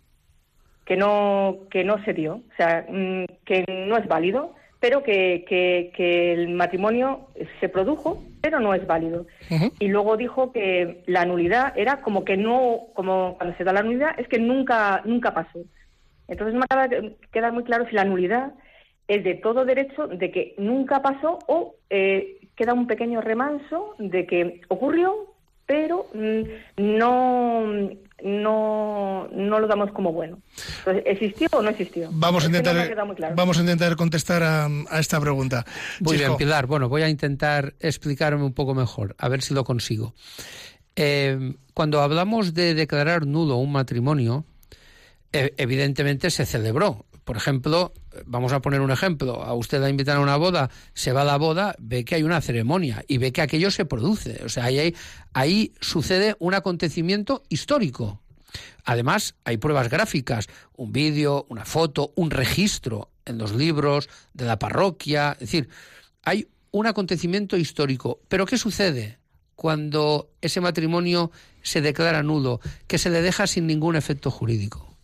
que 0.84 0.98
no, 0.98 1.60
que 1.70 1.84
no 1.84 2.04
se 2.06 2.14
dio, 2.14 2.38
o 2.38 2.56
sea, 2.58 2.88
que 2.88 3.66
no 3.68 3.98
es 3.98 4.08
válido, 4.08 4.56
pero 4.80 5.04
que, 5.04 5.46
que, 5.48 6.34
el 6.34 6.50
matrimonio 6.50 7.28
se 7.60 7.70
produjo, 7.70 8.24
pero 8.42 8.60
no 8.60 8.74
es 8.74 8.86
válido. 8.86 9.26
Y 9.80 9.88
luego 9.88 10.18
dijo 10.18 10.52
que 10.52 11.04
la 11.08 11.26
nulidad 11.26 11.74
era 11.76 12.02
como 12.02 12.24
que 12.24 12.38
no, 12.38 12.88
como 12.94 13.36
cuando 13.38 13.58
se 13.58 13.64
da 13.64 13.74
la 13.74 13.84
nulidad, 13.84 14.20
es 14.20 14.28
que 14.28 14.40
nunca, 14.40 15.02
nunca 15.06 15.34
pasó. 15.34 15.60
Entonces 16.28 16.54
no 16.54 16.60
me 16.60 16.66
acaba 16.66 16.88
de 16.88 17.16
quedar 17.32 17.54
muy 17.54 17.64
claro 17.64 17.88
si 17.88 17.96
la 17.96 18.06
nulidad 18.06 18.54
es 19.08 19.24
de 19.24 19.36
todo 19.36 19.66
derecho 19.66 20.08
de 20.08 20.32
que 20.32 20.56
nunca 20.58 21.02
pasó 21.02 21.40
o 21.48 21.76
eh, 21.90 22.38
queda 22.56 22.74
un 22.74 22.88
pequeño 22.88 23.22
remanso 23.22 23.96
de 24.00 24.26
que 24.26 24.62
ocurrió, 24.70 25.35
pero 25.66 26.08
mm, 26.14 26.42
no, 26.78 27.66
no, 28.24 29.28
no 29.32 29.60
lo 29.60 29.68
damos 29.68 29.92
como 29.92 30.12
bueno. 30.12 30.40
Entonces, 30.80 31.04
¿existió 31.06 31.48
o 31.52 31.62
no 31.62 31.70
existió? 31.70 32.10
Vamos 32.12 32.44
a 32.44 32.48
intentar, 32.48 33.36
vamos 33.36 33.58
a 33.58 33.62
intentar 33.62 33.96
contestar 33.96 34.44
a, 34.44 34.70
esta 35.00 35.20
pregunta. 35.20 35.66
Muy 36.00 36.18
bien, 36.18 36.36
Pilar. 36.38 36.68
Bueno, 36.68 36.90
voy 36.90 37.02
a 37.02 37.10
intentar 37.10 37.74
explicarme 37.80 38.44
un 38.44 38.54
poco 38.54 38.74
mejor, 38.74 39.16
a 39.18 39.30
ver 39.30 39.42
si 39.42 39.54
lo 39.54 39.64
consigo. 39.64 40.14
Eh, 40.96 41.56
cuando 41.74 42.02
hablamos 42.02 42.54
de 42.54 42.74
declarar 42.74 43.26
nulo 43.26 43.58
un 43.58 43.72
matrimonio, 43.72 44.46
e, 45.32 45.54
evidentemente 45.58 46.30
se 46.30 46.46
celebró. 46.46 47.06
Por 47.26 47.38
ejemplo, 47.38 47.92
vamos 48.28 48.54
a 48.54 48.62
poner 48.62 48.82
un 48.82 48.92
ejemplo, 48.92 49.44
a 49.44 49.56
usted 49.56 49.82
la 49.82 49.90
invitan 49.90 50.18
a 50.18 50.20
una 50.22 50.38
boda, 50.38 50.70
se 50.94 51.12
va 51.12 51.24
a 51.24 51.26
la 51.26 51.38
boda, 51.38 51.76
ve 51.80 52.06
que 52.06 52.14
hay 52.14 52.24
una 52.24 52.40
ceremonia 52.40 53.04
y 53.08 53.18
ve 53.18 53.32
que 53.32 53.42
aquello 53.42 53.72
se 53.72 53.84
produce. 53.86 54.44
O 54.46 54.50
sea, 54.50 54.66
ahí, 54.66 54.96
ahí 55.34 55.74
sucede 55.82 56.36
un 56.38 56.54
acontecimiento 56.54 57.42
histórico. 57.50 58.22
Además, 58.84 59.34
hay 59.44 59.58
pruebas 59.58 59.90
gráficas, 59.90 60.48
un 60.78 60.92
vídeo, 60.92 61.48
una 61.50 61.66
foto, 61.66 62.14
un 62.16 62.30
registro 62.30 63.10
en 63.26 63.40
los 63.40 63.56
libros 63.56 64.08
de 64.36 64.46
la 64.46 64.60
parroquia. 64.60 65.32
Es 65.34 65.40
decir, 65.40 65.68
hay 66.24 66.48
un 66.70 66.86
acontecimiento 66.86 67.58
histórico. 67.58 68.20
Pero 68.28 68.46
¿qué 68.46 68.60
sucede 68.60 69.18
cuando 69.56 70.30
ese 70.42 70.62
matrimonio 70.62 71.32
se 71.64 71.82
declara 71.82 72.22
nulo, 72.22 72.60
que 72.86 73.00
se 73.00 73.10
le 73.10 73.24
deja 73.24 73.48
sin 73.48 73.66
ningún 73.66 73.96
efecto 73.96 74.30
jurídico? 74.30 74.95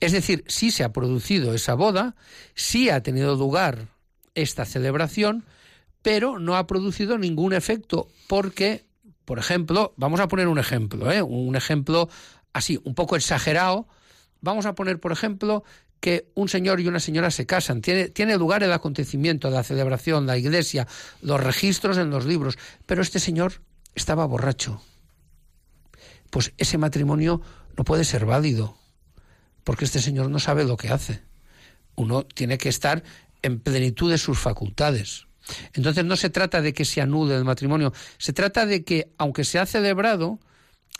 Es 0.00 0.12
decir, 0.12 0.44
sí 0.46 0.70
se 0.70 0.84
ha 0.84 0.92
producido 0.92 1.54
esa 1.54 1.74
boda, 1.74 2.14
sí 2.54 2.88
ha 2.88 3.02
tenido 3.02 3.34
lugar 3.34 3.88
esta 4.34 4.64
celebración, 4.64 5.44
pero 6.02 6.38
no 6.38 6.56
ha 6.56 6.66
producido 6.66 7.18
ningún 7.18 7.52
efecto 7.52 8.08
porque, 8.28 8.86
por 9.24 9.38
ejemplo, 9.38 9.94
vamos 9.96 10.20
a 10.20 10.28
poner 10.28 10.46
un 10.46 10.58
ejemplo, 10.58 11.10
¿eh? 11.10 11.22
un 11.22 11.56
ejemplo 11.56 12.08
así, 12.52 12.80
un 12.84 12.94
poco 12.94 13.16
exagerado. 13.16 13.88
Vamos 14.40 14.66
a 14.66 14.76
poner, 14.76 15.00
por 15.00 15.10
ejemplo, 15.10 15.64
que 15.98 16.30
un 16.34 16.48
señor 16.48 16.78
y 16.78 16.86
una 16.86 17.00
señora 17.00 17.32
se 17.32 17.46
casan. 17.46 17.80
Tiene, 17.80 18.08
tiene 18.08 18.36
lugar 18.36 18.62
el 18.62 18.72
acontecimiento, 18.72 19.50
la 19.50 19.64
celebración, 19.64 20.26
la 20.26 20.38
iglesia, 20.38 20.86
los 21.22 21.42
registros 21.42 21.98
en 21.98 22.10
los 22.10 22.24
libros, 22.24 22.56
pero 22.86 23.02
este 23.02 23.18
señor 23.18 23.62
estaba 23.96 24.24
borracho. 24.26 24.80
Pues 26.30 26.52
ese 26.56 26.78
matrimonio 26.78 27.40
no 27.76 27.82
puede 27.82 28.04
ser 28.04 28.26
válido 28.26 28.76
porque 29.68 29.84
este 29.84 30.00
señor 30.00 30.30
no 30.30 30.38
sabe 30.38 30.64
lo 30.64 30.78
que 30.78 30.88
hace. 30.88 31.20
Uno 31.94 32.22
tiene 32.22 32.56
que 32.56 32.70
estar 32.70 33.02
en 33.42 33.60
plenitud 33.60 34.10
de 34.10 34.16
sus 34.16 34.38
facultades. 34.38 35.26
Entonces 35.74 36.06
no 36.06 36.16
se 36.16 36.30
trata 36.30 36.62
de 36.62 36.72
que 36.72 36.86
se 36.86 37.02
anule 37.02 37.36
el 37.36 37.44
matrimonio, 37.44 37.92
se 38.16 38.32
trata 38.32 38.64
de 38.64 38.82
que, 38.82 39.12
aunque 39.18 39.44
se 39.44 39.58
ha 39.58 39.66
celebrado, 39.66 40.40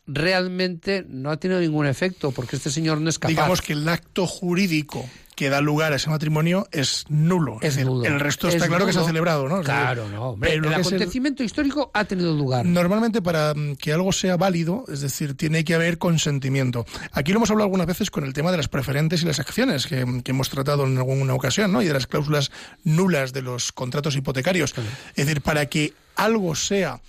realmente 0.06 1.02
no 1.08 1.30
ha 1.30 1.38
tenido 1.38 1.60
ningún 1.60 1.86
efecto, 1.86 2.30
porque 2.30 2.56
este 2.56 2.70
señor 2.70 3.00
no 3.00 3.08
es 3.08 3.18
capaz. 3.18 3.30
Digamos 3.30 3.62
que 3.62 3.72
el 3.72 3.88
acto 3.88 4.26
jurídico 4.26 5.08
que 5.38 5.50
da 5.50 5.60
lugar 5.60 5.92
a 5.92 5.96
ese 5.96 6.10
matrimonio 6.10 6.66
es 6.72 7.04
nulo. 7.08 7.58
Es, 7.62 7.78
nulo. 7.78 8.04
El 8.04 8.18
resto 8.18 8.48
está 8.48 8.66
claro 8.66 8.86
que 8.86 8.92
se 8.92 8.98
ha 8.98 9.04
celebrado, 9.04 9.48
¿no? 9.48 9.62
Claro, 9.62 10.08
no. 10.08 10.36
Pero 10.40 10.66
el 10.66 10.74
acontecimiento 10.74 11.44
histórico 11.44 11.92
ha 11.94 12.06
tenido 12.06 12.34
lugar. 12.34 12.66
Normalmente 12.66 13.22
para 13.22 13.54
mm, 13.54 13.76
que 13.76 13.92
algo 13.92 14.10
sea 14.10 14.36
válido, 14.36 14.84
es 14.88 15.00
decir, 15.00 15.36
tiene 15.36 15.62
que 15.62 15.76
haber 15.76 15.98
consentimiento. 15.98 16.86
Aquí 17.12 17.30
lo 17.30 17.36
hemos 17.36 17.52
hablado 17.52 17.66
algunas 17.66 17.86
veces 17.86 18.10
con 18.10 18.24
el 18.24 18.32
tema 18.32 18.50
de 18.50 18.56
las 18.56 18.66
preferentes 18.66 19.22
y 19.22 19.26
las 19.26 19.38
acciones 19.38 19.86
que, 19.86 20.00
hemos 20.00 20.50
tratado 20.50 20.84
en 20.86 20.98
alguna 20.98 21.34
ocasión, 21.34 21.70
¿no? 21.70 21.82
Y 21.82 21.86
de 21.86 21.92
las 21.92 22.08
cláusulas 22.08 22.50
nulas 22.82 23.32
de 23.32 23.42
los 23.42 23.70
contratos 23.70 24.16
hipotecarios. 24.16 24.74
Es 25.14 25.26
decir, 25.26 25.40
para 25.40 25.66
que 25.66 25.92
algo 26.16 26.56
sea 26.56 27.00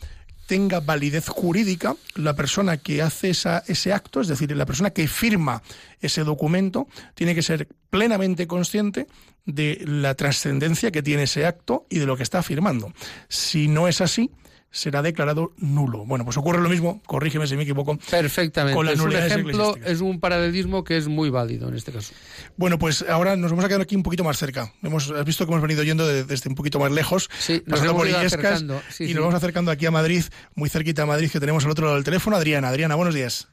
tenga 0.50 0.80
validez 0.80 1.28
jurídica, 1.28 1.96
la 2.16 2.36
persona 2.36 2.78
que 2.78 3.04
hace 3.04 3.30
esa, 3.30 3.64
ese 3.68 3.94
acto, 3.94 4.20
es 4.20 4.28
decir, 4.28 4.52
la 4.58 4.66
persona 4.66 4.90
que 4.90 5.08
firma 5.08 5.62
ese 6.02 6.24
documento, 6.24 6.88
tiene 7.14 7.36
que 7.36 7.44
ser 7.44 7.68
plenamente 7.92 8.48
consciente 8.48 9.06
de 9.46 9.80
la 9.86 10.16
trascendencia 10.16 10.90
que 10.90 11.04
tiene 11.04 11.24
ese 11.24 11.46
acto 11.46 11.86
y 11.88 12.00
de 12.00 12.08
lo 12.08 12.18
que 12.18 12.24
está 12.24 12.42
firmando. 12.42 12.92
Si 13.28 13.68
no 13.68 13.88
es 13.88 14.02
así, 14.02 14.32
será 14.72 15.02
declarado 15.02 15.52
nulo. 15.58 16.06
Bueno, 16.06 16.26
pues 16.26 16.38
ocurre 16.38 16.62
lo 16.62 16.70
mismo, 16.70 17.02
corrígeme 17.06 17.48
si 17.48 17.56
me 17.56 17.64
equivoco. 17.64 17.98
Perfectamente. 18.10 18.76
Con 18.76 18.88
es 18.88 19.00
un 19.00 19.16
ejemplo, 19.16 19.76
es 19.84 20.02
un 20.02 20.20
paralelismo 20.20 20.84
que 20.84 20.98
es 20.98 21.08
muy 21.08 21.30
válido 21.30 21.70
en 21.70 21.76
este 21.76 21.92
caso. 21.92 22.14
Bueno, 22.58 22.78
pues 22.78 23.06
ahora 23.08 23.36
nos 23.36 23.52
vamos 23.52 23.66
a 23.66 23.68
quedar 23.68 23.82
aquí 23.82 23.96
un 23.96 24.04
poquito 24.04 24.24
más 24.24 24.38
cerca. 24.38 24.74
Hemos, 24.84 25.10
has 25.12 25.26
visto 25.26 25.46
que 25.46 25.52
hemos 25.52 25.62
venido 25.62 25.84
yendo 25.84 26.08
desde 26.08 26.50
un 26.50 26.56
poquito 26.56 26.80
más 26.80 26.92
lejos, 26.92 27.30
sí, 27.40 27.64
nos 27.66 27.80
por 27.80 28.08
acercando. 28.08 28.82
y 29.00 29.14
nos 29.14 29.22
vamos 29.22 29.36
acercando 29.36 29.72
aquí 29.72 29.86
a 29.86 29.92
Madrid, 29.92 30.24
muy 30.56 30.70
cerquita 30.70 31.04
a 31.04 31.06
Madrid, 31.06 31.30
que 31.32 31.40
tenemos 31.40 31.66
al 31.66 31.72
otro 31.72 31.86
lado 31.86 31.96
del 31.96 32.06
teléfono. 32.06 32.36
Adriana, 32.36 32.70
Adriana, 32.70 32.96
buenos 32.96 33.16
días. 33.16 33.48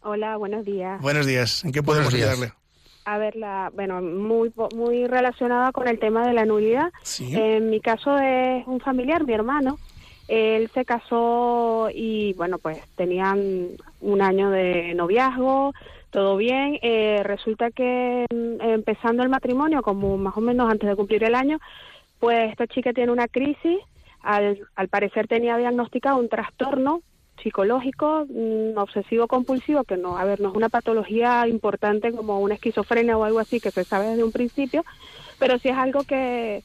Hola, 0.00 0.36
buenos 0.36 0.64
días. 0.64 1.00
Buenos 1.00 1.26
días. 1.26 1.64
¿En 1.64 1.72
qué 1.72 1.82
podemos 1.82 2.12
ayudarle? 2.12 2.52
A 3.04 3.18
ver, 3.18 3.34
la, 3.34 3.70
bueno, 3.74 4.00
muy 4.00 4.52
muy 4.74 5.06
relacionada 5.06 5.72
con 5.72 5.88
el 5.88 5.98
tema 5.98 6.26
de 6.26 6.34
la 6.34 6.44
nulidad. 6.44 6.92
En 7.20 7.70
mi 7.70 7.80
caso 7.80 8.16
es 8.18 8.64
un 8.66 8.80
familiar, 8.80 9.24
mi 9.24 9.32
hermano, 9.32 9.78
él 10.28 10.70
se 10.72 10.84
casó 10.84 11.88
y 11.92 12.32
bueno, 12.34 12.58
pues 12.58 12.80
tenían 12.96 13.68
un 14.00 14.22
año 14.22 14.50
de 14.50 14.94
noviazgo, 14.94 15.72
todo 16.10 16.36
bien. 16.36 16.78
Eh, 16.82 17.22
resulta 17.24 17.70
que 17.70 18.26
mm, 18.32 18.60
empezando 18.60 19.22
el 19.22 19.28
matrimonio, 19.28 19.82
como 19.82 20.16
más 20.16 20.36
o 20.36 20.40
menos 20.40 20.70
antes 20.70 20.88
de 20.88 20.96
cumplir 20.96 21.24
el 21.24 21.34
año, 21.34 21.58
pues 22.20 22.50
esta 22.50 22.66
chica 22.66 22.92
tiene 22.92 23.12
una 23.12 23.28
crisis. 23.28 23.78
Al, 24.22 24.60
al 24.76 24.88
parecer 24.88 25.26
tenía 25.26 25.56
diagnosticado 25.56 26.18
un 26.18 26.28
trastorno 26.28 27.02
psicológico, 27.42 28.26
mm, 28.28 28.78
obsesivo 28.78 29.26
compulsivo, 29.26 29.84
que 29.84 29.96
no, 29.96 30.16
a 30.16 30.24
ver, 30.24 30.40
no 30.40 30.50
es 30.50 30.54
una 30.54 30.68
patología 30.68 31.46
importante 31.48 32.12
como 32.12 32.40
una 32.40 32.54
esquizofrenia 32.54 33.16
o 33.16 33.24
algo 33.24 33.40
así 33.40 33.60
que 33.60 33.70
se 33.70 33.84
sabe 33.84 34.08
desde 34.08 34.24
un 34.24 34.32
principio, 34.32 34.84
pero 35.38 35.58
sí 35.58 35.68
es 35.68 35.76
algo 35.76 36.04
que, 36.04 36.62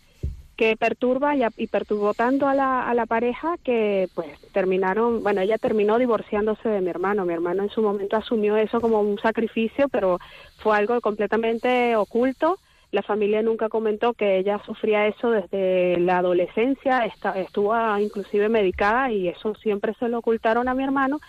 que 0.58 0.76
perturba 0.76 1.36
y, 1.36 1.44
y, 1.56 1.68
perturbó 1.68 2.14
tanto 2.14 2.48
a 2.48 2.56
la, 2.56 2.90
a 2.90 2.94
la 2.94 3.06
pareja 3.06 3.56
que 3.64 4.10
pues 4.16 4.28
terminaron, 4.52 5.24
bueno, 5.24 5.42
ella 5.42 5.58
terminó 5.58 6.00
divorciándose 6.00 6.68
de 6.68 6.82
mi 6.82 6.90
hermano. 6.90 7.26
Mi 7.26 7.34
hermano 7.34 7.64
en 7.64 7.70
su 7.70 7.82
momento 7.82 8.18
asumió 8.18 8.58
eso 8.58 8.82
como 8.82 9.00
un 9.00 9.20
sacrificio, 9.20 9.88
pero 9.88 10.20
fue 10.58 10.76
algo 10.76 11.00
completamente 11.00 11.96
oculto. 11.96 12.58
La 12.92 13.04
familia 13.04 13.42
nunca 13.42 13.70
comentó 13.70 14.14
que 14.14 14.38
ella 14.38 14.60
sufría 14.66 15.08
eso 15.08 15.30
desde 15.30 16.00
la 16.00 16.20
adolescencia, 16.20 17.06
estuvo 17.36 17.76
inclusive 18.00 18.50
medicada 18.50 19.12
y 19.12 19.28
eso 19.28 19.54
siempre 19.56 19.94
se 20.00 20.08
lo 20.08 20.20
ocultaron 20.20 20.68
a 20.68 20.74
mi 20.74 20.84
hermano. 20.84 21.20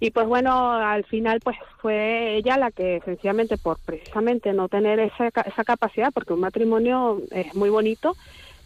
Y 0.00 0.10
pues 0.10 0.26
bueno, 0.26 0.72
al 0.72 1.04
final 1.04 1.40
pues 1.42 1.56
fue 1.80 2.36
ella 2.36 2.56
la 2.58 2.70
que 2.70 3.00
sencillamente 3.04 3.56
por 3.56 3.78
precisamente 3.78 4.52
no 4.52 4.68
tener 4.68 4.98
esa, 5.00 5.28
esa 5.28 5.64
capacidad, 5.64 6.12
porque 6.12 6.32
un 6.32 6.40
matrimonio 6.40 7.22
es 7.30 7.54
muy 7.54 7.70
bonito, 7.70 8.14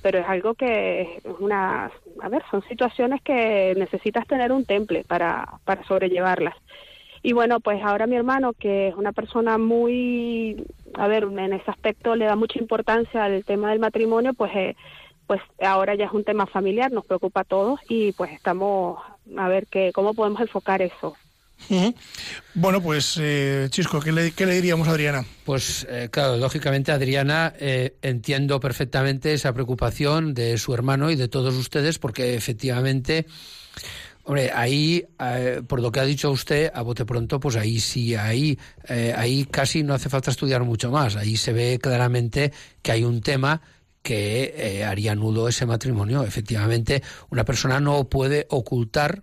pero 0.03 0.19
es 0.19 0.27
algo 0.27 0.55
que 0.55 1.03
es 1.03 1.25
una, 1.39 1.91
a 2.21 2.29
ver, 2.29 2.43
son 2.51 2.63
situaciones 2.69 3.23
que 3.23 3.75
necesitas 3.77 4.27
tener 4.27 4.53
un 4.53 4.65
temple 4.65 5.05
para, 5.07 5.47
para 5.65 5.85
sobrellevarlas. 5.85 6.55
Y 7.23 7.35
bueno, 7.35 7.61
pues 7.61 7.83
ahora 7.83 8.07
mi 8.07 8.17
hermano, 8.17 8.55
que 8.55 8.89
es 8.89 8.95
una 8.95 9.13
persona 9.13 9.59
muy, 9.59 10.65
a 10.95 11.07
ver, 11.07 11.25
en 11.25 11.53
ese 11.53 11.71
aspecto 11.71 12.17
le 12.17 12.25
da 12.25 12.35
mucha 12.35 12.59
importancia 12.59 13.25
al 13.25 13.45
tema 13.45 13.71
del 13.71 13.79
matrimonio, 13.79 14.33
pues, 14.33 14.51
eh, 14.55 14.77
pues 15.27 15.41
ahora 15.61 15.95
ya 15.95 16.07
es 16.07 16.13
un 16.13 16.25
tema 16.25 16.47
familiar, 16.47 16.91
nos 16.91 17.05
preocupa 17.05 17.43
a 17.43 17.45
todos 17.45 17.79
y 17.89 18.13
pues 18.13 18.33
estamos 18.33 18.99
a 19.37 19.49
ver 19.49 19.67
qué, 19.67 19.93
cómo 19.95 20.15
podemos 20.15 20.41
enfocar 20.41 20.81
eso. 20.83 21.15
Bueno, 22.55 22.83
pues 22.83 23.17
eh, 23.21 23.69
Chisco, 23.71 24.01
¿qué 24.01 24.13
le, 24.13 24.31
diríamos 24.55 24.89
a 24.89 24.93
Adriana? 24.93 25.25
Pues 25.45 25.87
eh, 25.89 26.09
claro, 26.11 26.37
lógicamente 26.37 26.91
Adriana, 26.91 27.55
eh, 27.59 27.97
entiendo 28.03 28.59
perfectamente 28.59 29.33
esa 29.33 29.53
preocupación 29.53 30.35
de 30.35 30.59
su 30.59 30.75
hermano 30.75 31.11
y 31.11 31.17
de 31.17 31.29
todos 31.29 31.55
ustedes, 31.55 31.99
porque 31.99 32.35
efectivamente, 32.35 33.27
hombre, 34.25 34.51
ahí, 34.53 35.07
por 35.69 35.81
lo 35.81 35.93
que 35.93 36.01
ha 36.01 36.05
dicho 36.05 36.31
usted, 36.31 36.73
a 36.75 36.83
bote 36.83 37.05
pronto, 37.05 37.39
pues 37.39 37.57
ahí 37.57 37.79
sí, 37.79 38.17
ahí, 38.17 38.59
ahí 39.17 39.45
casi 39.45 39.83
no 39.83 39.95
hace 39.95 40.09
falta 40.09 40.31
estudiar 40.31 40.65
mucho 40.65 40.91
más. 40.91 41.17
Ahí 41.17 41.37
se 41.37 41.53
ve 41.53 41.79
claramente 41.81 42.53
que 42.83 42.93
hay 42.93 43.05
un 43.05 43.21
tema 43.21 43.63
que 44.03 44.85
haría 44.87 45.15
nudo 45.15 45.49
ese 45.49 45.67
matrimonio. 45.67 46.25
Efectivamente, 46.25 47.03
una 47.31 47.45
persona 47.45 47.81
no 47.81 48.09
puede 48.09 48.47
ocultar. 48.51 49.23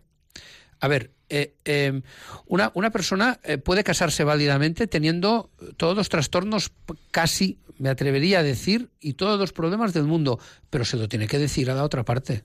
A 0.80 0.88
ver, 0.88 1.17
eh, 1.30 1.56
em, 1.66 2.04
una, 2.46 2.72
una, 2.74 2.90
persona 2.90 3.40
eh, 3.44 3.58
puede 3.58 3.84
casarse 3.84 4.24
válidamente 4.24 4.88
teniendo 4.88 5.50
todos 5.76 5.96
los 5.96 6.08
trastornos, 6.08 6.72
casi, 7.12 7.60
me 7.78 7.90
atrevería 7.90 8.40
a 8.40 8.44
decir, 8.44 8.90
y 9.02 9.14
todos 9.14 9.38
los 9.38 9.52
problemas 9.52 9.94
del 9.94 10.06
mundo, 10.06 10.40
pero 10.70 10.86
se 10.86 10.98
lo 10.98 11.10
tiene 11.10 11.28
que 11.28 11.38
decir 11.38 11.70
a 11.70 11.76
la 11.76 11.84
otra 11.84 12.04
parte. 12.04 12.44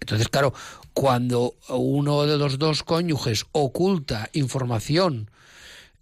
Entonces, 0.00 0.28
claro, 0.28 0.54
cuando 0.92 1.54
uno 1.68 2.26
de 2.26 2.38
los 2.38 2.58
dos 2.58 2.84
cónyuges 2.84 3.46
oculta 3.50 4.30
información 4.34 5.30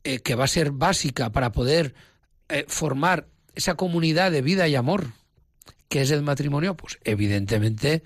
eh, 0.03 0.19
que 0.19 0.35
va 0.35 0.45
a 0.45 0.49
ser 0.49 0.73
básica 0.73 1.31
para 1.33 1.53
poder 1.53 1.95
formar 2.69 3.27
esa 3.55 3.75
comunidad 3.75 4.31
de 4.31 4.43
vida 4.43 4.69
y 4.69 4.75
amor, 4.75 5.07
que 5.89 6.03
es 6.03 6.11
el 6.11 6.23
matrimonio, 6.23 6.77
pues 6.77 6.99
evidentemente 7.05 8.03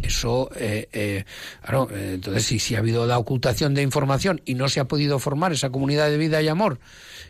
eso, 0.00 0.50
eh, 0.56 0.88
eh, 0.92 1.24
claro, 1.62 1.88
eh, 1.92 2.12
entonces 2.14 2.44
si, 2.44 2.58
si 2.58 2.74
ha 2.74 2.78
habido 2.78 3.06
la 3.06 3.18
ocultación 3.18 3.74
de 3.74 3.82
información 3.82 4.40
y 4.44 4.54
no 4.54 4.68
se 4.68 4.80
ha 4.80 4.86
podido 4.86 5.18
formar 5.18 5.52
esa 5.52 5.70
comunidad 5.70 6.08
de 6.08 6.16
vida 6.16 6.40
y 6.40 6.48
amor, 6.48 6.80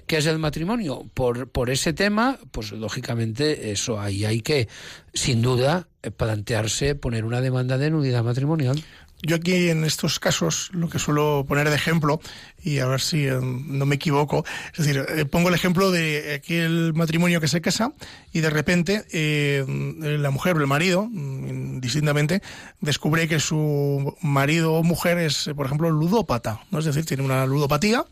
que 0.07 0.19
es 0.19 0.27
el 0.27 0.39
matrimonio, 0.39 1.07
por, 1.15 1.49
por 1.49 1.71
ese 1.71 1.93
tema, 1.93 2.39
pues 2.51 2.73
lógicamente 2.73 3.73
eso 3.73 4.01
ahí 4.01 4.25
hay 4.25 4.41
que, 4.41 4.69
sin 5.13 5.43
duda, 5.43 5.89
plantearse 6.17 6.95
poner 6.95 7.25
una 7.25 7.41
demanda 7.41 7.79
de 7.79 7.91
nudidad 7.91 8.25
matrimonial. 8.25 8.83
Yo 9.23 9.37
aquí 9.37 9.70
en 9.70 9.85
estos 9.85 10.18
casos 10.18 10.70
lo 10.73 10.89
que 10.89 10.99
suelo 10.99 11.45
poner 11.47 11.68
de 11.68 11.77
ejemplo, 11.77 12.20
y 12.62 12.81
a 12.81 12.87
ver 12.87 13.01
si 13.01 13.27
eh, 13.27 13.39
no 13.41 13.87
me 13.87 13.95
equivoco, 13.95 14.45
es 14.73 14.85
decir, 14.85 15.07
eh, 15.09 15.25
pongo 15.25 15.49
el 15.49 15.55
ejemplo 15.55 15.91
de 15.93 16.35
aquel 16.35 16.93
matrimonio 16.95 17.41
que 17.41 17.47
se 17.47 17.61
casa 17.61 17.93
y 18.33 18.41
de 18.41 18.51
repente 18.51 19.05
eh, 19.12 19.64
la 19.99 20.31
mujer 20.31 20.57
o 20.57 20.61
el 20.61 20.66
marido, 20.66 21.09
mm, 21.11 21.81
distintamente, 21.81 22.43
descubre 22.81 23.29
que 23.29 23.39
su 23.39 24.16
marido 24.23 24.75
o 24.75 24.83
mujer 24.83 25.18
es, 25.18 25.51
por 25.57 25.66
ejemplo, 25.66 25.91
ludópata, 25.91 26.61
¿no? 26.70 26.81
es 26.81 26.85
decir, 26.85 27.05
tiene 27.05 27.23
una 27.23 27.47
ludopatía 27.47 28.05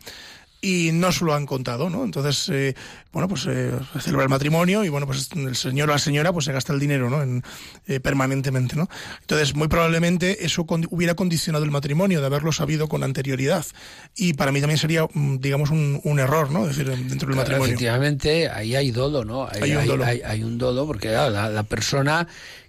y 0.60 0.90
no 0.92 1.10
se 1.10 1.24
lo 1.24 1.34
han 1.34 1.46
contado, 1.46 1.88
¿no? 1.88 2.04
Entonces, 2.04 2.48
eh, 2.50 2.74
bueno, 3.12 3.28
pues 3.28 3.46
eh, 3.48 3.72
celebra 3.98 4.24
el 4.24 4.28
matrimonio 4.28 4.84
y 4.84 4.88
bueno, 4.88 5.06
pues 5.06 5.28
el 5.34 5.56
señor 5.56 5.88
o 5.88 5.92
la 5.92 5.98
señora 5.98 6.32
pues 6.32 6.44
se 6.44 6.52
gasta 6.52 6.72
el 6.72 6.80
dinero, 6.80 7.08
¿no? 7.08 7.22
En, 7.22 7.42
eh, 7.86 8.00
permanentemente, 8.00 8.76
¿no? 8.76 8.88
Entonces, 9.22 9.54
muy 9.54 9.68
probablemente 9.68 10.44
eso 10.44 10.66
hubiera 10.90 11.14
condicionado 11.14 11.64
el 11.64 11.70
matrimonio 11.70 12.20
de 12.20 12.26
haberlo 12.26 12.52
sabido 12.52 12.88
con 12.88 13.02
anterioridad 13.02 13.64
y 14.14 14.34
para 14.34 14.52
mí 14.52 14.60
también 14.60 14.78
sería, 14.78 15.06
mm, 15.12 15.38
digamos, 15.38 15.70
un, 15.70 16.00
un 16.04 16.18
error, 16.18 16.50
¿no? 16.50 16.68
Es 16.68 16.76
decir, 16.76 16.94
dentro 16.94 17.28
del 17.28 17.36
matrimonio. 17.36 17.66
Efectivamente, 17.66 18.48
ahí 18.48 18.74
hay 18.74 18.90
dolo, 18.90 19.24
¿no? 19.24 19.48
Hay, 19.48 19.72
un 19.74 19.86
dolo. 19.86 20.04
Hay, 20.04 20.42
un 20.42 20.58
dolo 20.58 20.86
porque 20.86 21.08
la, 21.08 21.48
la, 21.48 21.62
persona 21.62 22.26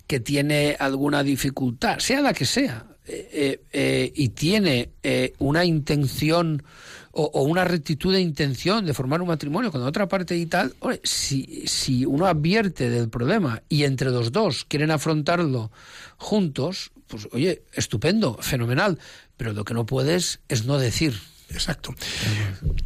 que 0.08 0.20
tiene 0.20 0.78
alguna 0.80 1.24
dificultad, 1.24 2.00
sea 2.00 2.22
la 2.22 2.34
que 2.34 2.46
sea, 2.46 2.86
eh, 3.06 4.12
y 4.16 4.30
tiene 4.30 4.92
una 5.40 5.66
intención 5.66 6.64
o, 7.12 7.42
una 7.44 7.64
rectitud 7.66 8.14
de 8.14 8.22
intención 8.22 8.86
de 8.86 8.94
formar 8.94 9.22
un 9.22 9.28
matrimonio 9.28 9.72
con 9.72 9.82
otra 9.84 10.08
parte 10.08 10.38
y 10.38 10.46
tal, 10.46 10.74
si, 11.04 11.68
si 11.68 12.06
uno 12.06 12.28
advierte 12.28 12.90
del 12.90 13.10
problema 13.10 13.62
y 13.70 13.84
entre 13.84 14.10
los 14.10 14.32
dos 14.32 14.66
quieren 14.66 14.92
afrontarlo 14.92 15.72
juntos, 16.18 16.92
pues 17.08 17.28
oye, 17.32 17.64
estupendo, 17.74 18.38
fenomenal, 18.42 19.00
pero 19.38 19.54
lo 19.54 19.66
que 19.66 19.74
no 19.74 19.86
puedes 19.86 20.40
es 20.48 20.66
no 20.66 20.78
decir. 20.78 21.20
Exacto. 21.50 21.94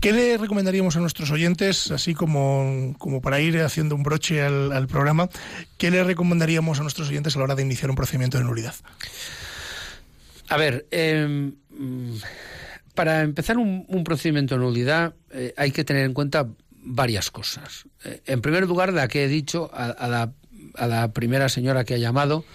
¿Qué 0.02 0.12
le 0.12 0.38
recomendaríamos 0.38 0.96
a 0.96 1.00
nuestros 1.00 1.30
oyentes, 1.30 1.92
así 1.92 2.16
como, 2.16 2.96
como 2.98 3.22
para 3.22 3.40
ir 3.40 3.62
haciendo 3.62 3.96
un 3.96 4.02
broche 4.02 4.42
al, 4.42 4.88
programa, 4.88 5.30
qué 5.78 5.92
le 5.92 6.04
recomendaríamos 6.04 6.80
a 6.80 6.82
nuestros 6.82 7.10
oyentes 7.10 7.36
a 7.36 7.40
la 7.40 7.46
hora 7.46 7.56
de 7.56 7.62
iniciar 7.62 7.92
un 7.92 7.96
procedimiento 7.96 8.40
de 8.40 8.44
nulidad? 8.44 8.74
A 10.50 10.58
ver, 10.58 10.88
eh, 10.90 11.52
para 12.96 13.22
empezar 13.22 13.58
un, 13.58 14.04
procedimiento 14.04 14.56
de 14.56 14.62
nulidad 14.62 15.14
eh, 15.32 15.54
hay 15.58 15.72
que 15.72 15.84
tener 15.84 16.06
en 16.06 16.14
cuenta 16.14 16.48
varias 16.72 17.32
cosas. 17.32 17.86
Eh, 18.04 18.22
en 18.26 18.42
primer 18.42 18.66
lugar, 18.68 18.94
la 18.94 19.08
que 19.08 19.26
he 19.26 19.28
dicho 19.28 19.70
a, 19.74 20.08
la, 20.08 21.14
primera 21.14 21.50
señora 21.50 21.84
que 21.84 21.96
ha 21.96 21.98
llamado, 21.98 22.46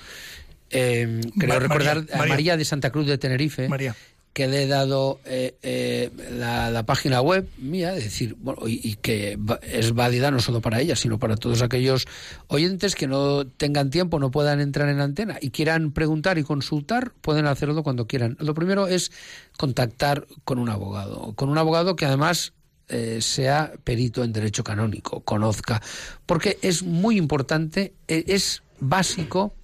eh, 0.70 1.20
creo 1.38 1.61
recordar 1.61 2.05
a 2.12 2.26
María 2.26 2.57
de 2.57 2.64
Santa 2.64 2.91
Cruz 2.91 3.07
de 3.07 3.18
Tenerife. 3.18 3.68
María 3.68 3.95
que 4.33 4.47
le 4.47 4.62
he 4.62 4.66
dado 4.66 5.20
eh, 5.24 5.57
eh, 5.62 6.11
la, 6.31 6.85
página 6.85 7.20
web 7.20 7.49
mía, 7.59 7.97
es 7.97 8.05
decir, 8.05 8.37
bueno, 8.39 8.61
y, 8.66 8.95
que 8.97 9.39
es 9.62 9.93
válida 9.93 10.31
no 10.31 10.41
solo 10.41 10.61
para 10.61 10.81
ella, 10.81 10.95
sino 10.95 11.18
para 11.18 11.37
todos 11.37 11.62
aquellos 11.62 12.07
oyentes 12.47 12.95
que 12.95 13.09
no 13.09 13.45
tengan 13.45 13.91
tiempo, 13.91 14.20
no 14.20 14.31
puedan 14.31 14.61
entrar 14.61 14.89
en 14.89 15.01
antena 15.01 15.39
y 15.41 15.51
quieran 15.51 15.91
preguntar 15.93 16.39
y 16.39 16.45
consultar, 16.45 17.12
pueden 17.20 17.47
hacerlo 17.47 17.83
cuando 17.83 18.07
quieran. 18.07 18.37
Lo 18.41 18.55
primero 18.55 18.87
es 18.87 19.11
contactar 19.57 20.26
con 20.45 20.59
un 20.59 20.68
abogado, 20.68 21.33
con 21.35 21.49
un 21.49 21.59
abogado 21.59 21.97
que 21.97 22.07
además 22.07 22.53
eh, 22.89 23.18
sea 23.20 23.72
perito 23.83 24.22
en 24.22 24.33
derecho 24.33 24.62
canónico, 24.62 25.20
conozca, 25.20 25.83
porque 26.26 26.59
es 26.62 26.85
muy 26.85 27.16
importante, 27.16 27.95
es 28.07 28.62
básico 28.78 29.55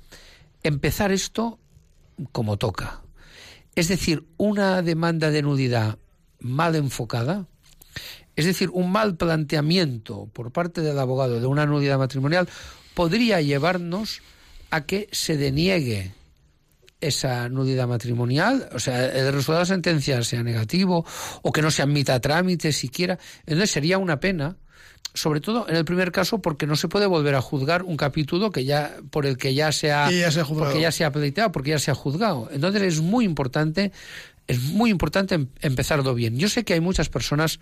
empezar 0.65 1.13
esto 1.13 1.61
como 2.33 2.57
toca 2.57 3.06
es 3.77 3.89
decir, 3.89 4.25
una 4.39 4.83
demanda 4.83 5.31
de 5.31 5.43
nudidad 5.43 5.99
mal 6.41 6.75
enfocada, 6.75 7.47
es 8.35 8.47
decir, 8.47 8.71
un 8.73 8.91
mal 8.91 9.17
planteamiento 9.17 10.29
por 10.33 10.51
parte 10.51 10.81
del 10.81 10.99
abogado 10.99 11.41
de 11.41 11.47
una 11.47 11.67
nudidad 11.67 11.99
matrimonial, 11.99 12.49
podría 12.95 13.41
llevarnos 13.41 14.23
a 14.71 14.85
que 14.87 15.09
se 15.13 15.37
deniegue 15.37 16.13
esa 17.01 17.49
nudidad 17.49 17.87
matrimonial, 17.87 18.69
o 18.73 18.79
sea, 18.79 19.07
el 19.07 19.33
resultado 19.33 19.59
de 19.59 19.63
la 19.63 19.67
sentencia 19.67 20.23
sea 20.23 20.43
negativo 20.43 21.05
o 21.43 21.53
que 21.53 21.63
no 21.63 21.71
se 21.71 21.83
admita 21.83 22.15
a 22.15 22.21
trámite 22.21 22.73
siquiera. 22.73 23.19
Entonces 23.41 23.71
sería 23.71 23.99
una 23.99 24.19
pena 24.19 24.57
sobre 25.17 25.41
todo 25.41 25.67
en 25.69 25.77
el 25.77 25.85
primer 25.85 26.13
caso 26.13 26.41
porque 26.41 26.67
no 26.67 26.77
se 26.77 26.89
puede 26.89 27.07
volver 27.07 27.35
a 27.35 27.41
juzgar 27.41 27.83
un 27.83 27.97
capítulo 27.97 28.53
que 28.53 28.65
ya 28.65 28.97
por 29.11 29.27
el 29.27 29.37
que 29.37 29.55
ya 29.55 29.73
se 29.73 29.91
ha, 29.91 30.09
porque 30.49 30.81
ya 30.81 30.93
se 30.93 31.05
ha 31.05 31.11
pleiteado, 31.11 31.51
porque 31.53 31.71
ya 31.71 31.79
se 31.79 31.91
ha 31.91 31.95
juzgado. 31.95 32.49
Entonces 32.53 32.83
es 32.83 33.01
muy 33.01 33.25
importante 33.25 33.93
es 34.47 34.61
muy 34.63 34.91
importante 34.91 35.35
em, 35.35 35.49
empezarlo 35.61 36.15
bien. 36.15 36.39
Yo 36.39 36.49
sé 36.49 36.65
que 36.65 36.75
hay 36.75 36.81
muchas 36.81 37.09
personas 37.09 37.61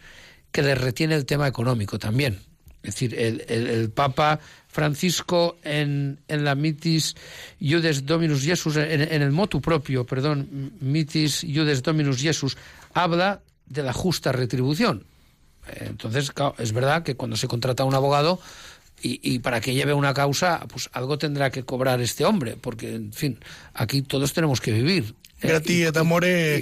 que 0.53 0.63
les 0.63 0.79
retiene 0.79 1.15
el 1.15 1.27
tema 1.27 1.49
económico 1.49 1.99
también. 1.99 2.41
Es 2.83 2.95
decir, 2.95 3.15
el, 3.19 3.91
Papa 3.91 4.41
Francisco 4.69 5.57
en, 5.63 6.21
en, 6.29 6.45
la 6.45 6.55
mitis 6.55 7.17
Iudes 7.59 8.05
Dominus 8.05 8.43
Jesus, 8.43 8.77
en, 8.77 9.01
el 9.01 9.33
motu 9.33 9.63
propio, 9.63 10.05
perdón, 10.05 10.73
mitis 10.81 11.45
Iudes 11.45 11.83
Dominus 11.83 12.21
Jesus, 12.21 12.59
habla 12.93 13.41
de 13.65 13.83
la 13.83 13.95
justa 13.95 14.33
retribución. 14.33 15.07
Entonces, 15.81 16.33
es 16.59 16.73
verdad 16.73 17.03
que 17.03 17.17
cuando 17.17 17.37
se 17.37 17.49
contrata 17.49 17.83
a 17.83 17.87
un 17.87 17.95
abogado 17.95 18.41
y, 19.07 19.39
para 19.41 19.61
que 19.61 19.75
lleve 19.75 19.93
una 19.93 20.15
causa, 20.15 20.61
pues 20.67 20.89
algo 20.93 21.19
tendrá 21.19 21.51
que 21.51 21.63
cobrar 21.63 22.01
este 22.01 22.25
hombre, 22.25 22.57
porque, 22.59 22.95
en 22.95 23.13
fin, 23.13 23.39
aquí 23.75 24.01
todos 24.01 24.33
tenemos 24.33 24.61
que 24.63 24.73
vivir. 24.73 25.15
Gratis 25.43 25.89
et 25.89 25.97
amore. 25.97 26.61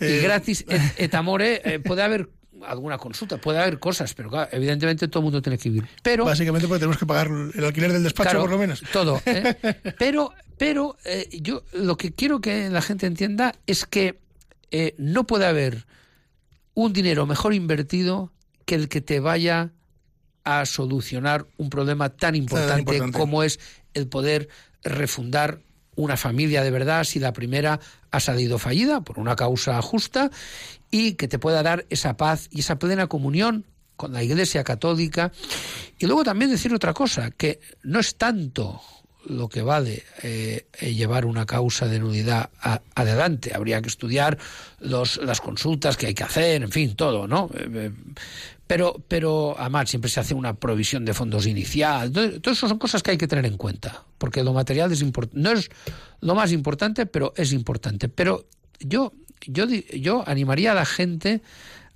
Y, 0.00 0.04
eh, 0.04 0.20
gratis 0.22 0.64
et, 0.96 1.14
amore 1.14 1.60
eh, 1.64 1.80
puede 1.80 2.02
haber 2.02 2.30
alguna 2.66 2.96
consulta, 2.96 3.36
puede 3.36 3.58
haber 3.58 3.78
cosas, 3.78 4.14
pero 4.14 4.30
claro, 4.30 4.48
evidentemente 4.52 5.06
todo 5.08 5.20
el 5.20 5.24
mundo 5.24 5.42
tiene 5.42 5.58
que 5.58 5.68
vivir. 5.68 5.88
Pero 6.02 6.24
básicamente 6.24 6.66
porque 6.66 6.78
tenemos 6.78 6.96
que 6.96 7.04
pagar 7.04 7.28
el 7.28 7.64
alquiler 7.64 7.92
del 7.92 8.04
despacho 8.04 8.40
por 8.40 8.50
lo 8.50 8.56
menos. 8.56 8.82
Todo. 8.90 9.20
¿eh? 9.26 9.54
pero 9.98 10.32
pero 10.56 10.96
yo 11.30 11.64
lo 11.72 11.96
que 11.96 12.12
quiero 12.12 12.40
que 12.40 12.70
la 12.70 12.80
gente 12.80 13.06
entienda 13.06 13.54
es 13.66 13.84
que 13.84 14.20
no 14.96 15.26
puede 15.26 15.44
haber 15.44 15.84
un 16.74 16.92
dinero 16.92 17.26
mejor 17.26 17.52
invertido 17.52 18.32
que 18.72 18.76
el 18.76 18.88
que 18.88 19.02
te 19.02 19.20
vaya 19.20 19.70
a 20.44 20.64
solucionar 20.64 21.46
un 21.58 21.68
problema 21.68 22.08
tan 22.08 22.34
importante, 22.34 23.12
como 23.12 23.42
es 23.42 23.60
el 23.92 24.08
poder 24.08 24.48
refundar 24.82 25.60
una 25.94 26.16
familia 26.16 26.62
de 26.62 26.70
verdad 26.70 27.04
si 27.04 27.18
la 27.18 27.34
primera 27.34 27.80
ha 28.10 28.18
salido 28.18 28.58
fallida 28.58 29.02
por 29.02 29.18
una 29.18 29.36
causa 29.36 29.82
justa 29.82 30.30
y 30.90 31.16
que 31.16 31.28
te 31.28 31.38
pueda 31.38 31.62
dar 31.62 31.84
esa 31.90 32.16
paz 32.16 32.48
y 32.50 32.60
esa 32.60 32.78
plena 32.78 33.08
comunión 33.08 33.66
con 33.96 34.14
la 34.14 34.22
Iglesia 34.22 34.64
Católica. 34.64 35.32
Y 35.98 36.06
luego 36.06 36.24
también 36.24 36.50
decir 36.50 36.72
otra 36.72 36.94
cosa, 36.94 37.30
que 37.30 37.60
no 37.82 38.00
es 38.00 38.16
tanto 38.16 38.80
lo 39.26 39.48
que 39.48 39.62
vale 39.62 40.02
eh, 40.22 40.66
eh, 40.80 40.94
llevar 40.94 41.26
una 41.26 41.46
causa 41.46 41.86
de 41.86 41.98
nulidad 41.98 42.50
adelante. 42.94 43.52
Habría 43.54 43.80
que 43.80 43.88
estudiar 43.88 44.38
los, 44.80 45.18
las 45.18 45.40
consultas 45.40 45.96
que 45.96 46.06
hay 46.06 46.14
que 46.14 46.24
hacer, 46.24 46.62
en 46.62 46.70
fin, 46.70 46.94
todo, 46.96 47.28
¿no? 47.28 47.50
Eh, 47.54 47.90
pero, 48.66 49.02
pero 49.08 49.54
además 49.58 49.90
siempre 49.90 50.10
se 50.10 50.20
hace 50.20 50.34
una 50.34 50.54
provisión 50.54 51.04
de 51.04 51.14
fondos 51.14 51.46
inicial. 51.46 52.12
Todo, 52.12 52.52
eso 52.52 52.68
son 52.68 52.78
cosas 52.78 53.02
que 53.02 53.12
hay 53.12 53.18
que 53.18 53.28
tener 53.28 53.46
en 53.46 53.56
cuenta, 53.56 54.04
porque 54.18 54.42
lo 54.42 54.52
material 54.52 54.92
es 54.92 55.04
no 55.32 55.52
es 55.52 55.68
lo 56.20 56.34
más 56.34 56.52
importante, 56.52 57.06
pero 57.06 57.32
es 57.36 57.52
importante. 57.52 58.08
Pero 58.08 58.46
yo, 58.80 59.12
yo, 59.46 59.66
yo 59.66 60.24
animaría 60.26 60.72
a 60.72 60.74
la 60.74 60.86
gente 60.86 61.42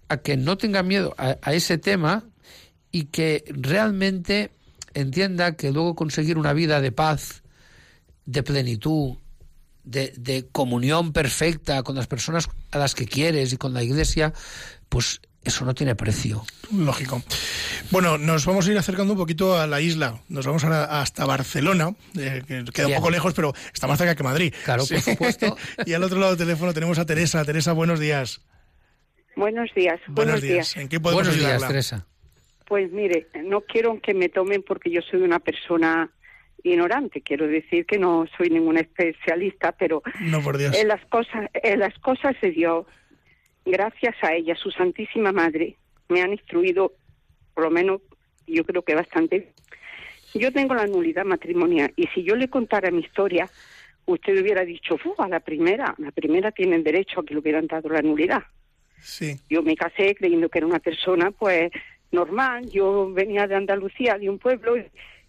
a 0.09 0.19
que 0.19 0.37
no 0.37 0.57
tenga 0.57 0.83
miedo 0.83 1.15
a 1.19 1.53
ese 1.53 1.79
tema 1.79 2.25
y 2.93 3.05
que 3.05 3.45
realmente 3.49 4.51
entienda 4.95 5.57
que 5.57 5.73
luego 5.73 5.95
conseguir 5.95 6.39
una 6.39 6.53
vida 6.53 6.81
de 6.81 6.93
paz, 6.93 7.43
de 8.25 8.43
plenitud, 8.43 9.17
de, 9.87 10.49
comunión 10.53 11.13
perfecta 11.13 11.83
con 11.83 11.95
las 11.95 12.07
personas 12.07 12.49
a 12.73 12.79
las 12.79 12.95
que 12.95 13.07
quieres 13.07 13.53
y 13.53 13.57
con 13.57 13.73
la 13.73 13.83
iglesia, 13.83 14.33
pues 14.89 15.21
eso 15.47 15.65
no 15.65 15.75
tiene 15.75 15.95
precio. 15.95 16.45
Lógico. 16.77 17.23
Bueno, 17.91 18.19
nos 18.19 18.45
vamos 18.47 18.67
a 18.67 18.73
ir 18.73 18.79
acercando 18.79 19.13
un 19.13 19.19
poquito 19.19 19.57
a 19.57 19.67
la 19.67 19.81
isla. 19.81 20.21
Nos 20.29 20.47
vamos 20.47 20.65
ahora 20.65 21.01
hasta 21.01 21.25
Barcelona, 21.25 21.95
eh, 22.19 22.43
que 22.47 22.65
queda 22.73 22.89
un 22.89 22.95
poco 22.97 23.11
lejos, 23.11 23.33
pero 23.35 23.55
está 23.73 23.87
más 23.87 23.99
cerca 23.99 24.15
que 24.15 24.23
Madrid. 24.23 24.53
Claro, 24.65 24.85
por 24.87 25.01
supuesto. 25.01 25.57
y 25.87 25.93
al 25.93 26.03
otro 26.03 26.19
lado 26.19 26.35
del 26.35 26.47
teléfono 26.47 26.75
tenemos 26.75 26.99
a 26.99 27.07
Teresa. 27.07 27.45
Teresa, 27.45 27.73
buenos 27.73 28.01
días. 28.01 28.41
Buenos 29.37 29.73
días. 29.75 30.01
Buenos, 30.09 30.41
días. 30.41 30.77
¿En 30.77 30.89
qué 30.89 30.99
podemos 30.99 31.27
buenos 31.27 31.41
días, 31.41 31.67
Teresa. 31.67 32.07
Pues 32.67 32.91
mire, 32.91 33.29
no 33.45 33.61
quiero 33.61 34.01
que 34.01 34.15
me 34.15 34.29
tomen 34.29 34.63
porque 34.63 34.91
yo 34.91 35.01
soy 35.03 35.21
una 35.23 35.39
persona 35.39 36.11
ignorante. 36.65 37.21
Quiero 37.21 37.47
decir 37.47 37.87
que 37.87 37.99
no 37.99 38.27
soy 38.37 38.51
ninguna 38.51 38.81
especialista, 38.81 39.73
pero 39.73 40.03
en 40.19 40.89
las 40.89 41.05
cosas, 41.07 41.49
en 41.55 41.79
las 41.79 41.97
cosas 42.01 42.35
de 42.41 42.51
Dios, 42.51 42.87
gracias 43.67 44.15
a 44.23 44.35
ella, 44.35 44.55
su 44.55 44.71
Santísima 44.71 45.33
Madre, 45.33 45.77
me 46.09 46.23
han 46.23 46.33
instruido, 46.33 46.93
por 47.53 47.65
lo 47.65 47.71
menos, 47.71 48.01
yo 48.47 48.65
creo 48.65 48.83
que 48.83 48.95
bastante. 48.95 49.53
Yo 50.35 50.53
tengo 50.53 50.75
la 50.75 50.87
nulidad 50.87 51.25
matrimonial 51.25 51.93
y 51.97 52.07
si 52.09 52.23
yo 52.23 52.37
le 52.37 52.49
contara 52.49 52.91
mi 52.91 53.01
historia, 53.01 53.51
usted 54.07 54.41
hubiera 54.41 54.65
dicho, 54.65 54.97
a 55.19 55.29
la 55.29 55.41
primera, 55.41 55.95
la 55.99 56.13
primera 56.13 56.53
tienen 56.53 56.85
derecho 56.85 57.21
a 57.21 57.25
que 57.25 57.35
le 57.35 57.41
hubieran 57.41 57.67
dado 57.67 57.89
la 57.89 58.03
nulidad. 58.03 58.45
Sí. 59.01 59.37
Yo 59.51 59.63
me 59.63 59.77
casé 59.77 60.15
creyendo 60.15 60.49
que 60.49 60.59
era 60.59 60.67
una 60.67 60.79
persona, 60.79 61.31
pues 61.31 61.71
normal. 62.13 62.69
Yo 62.71 63.13
venía 63.13 63.47
de 63.47 63.57
Andalucía, 63.57 64.19
de 64.19 64.31
un 64.31 64.39
pueblo, 64.39 64.77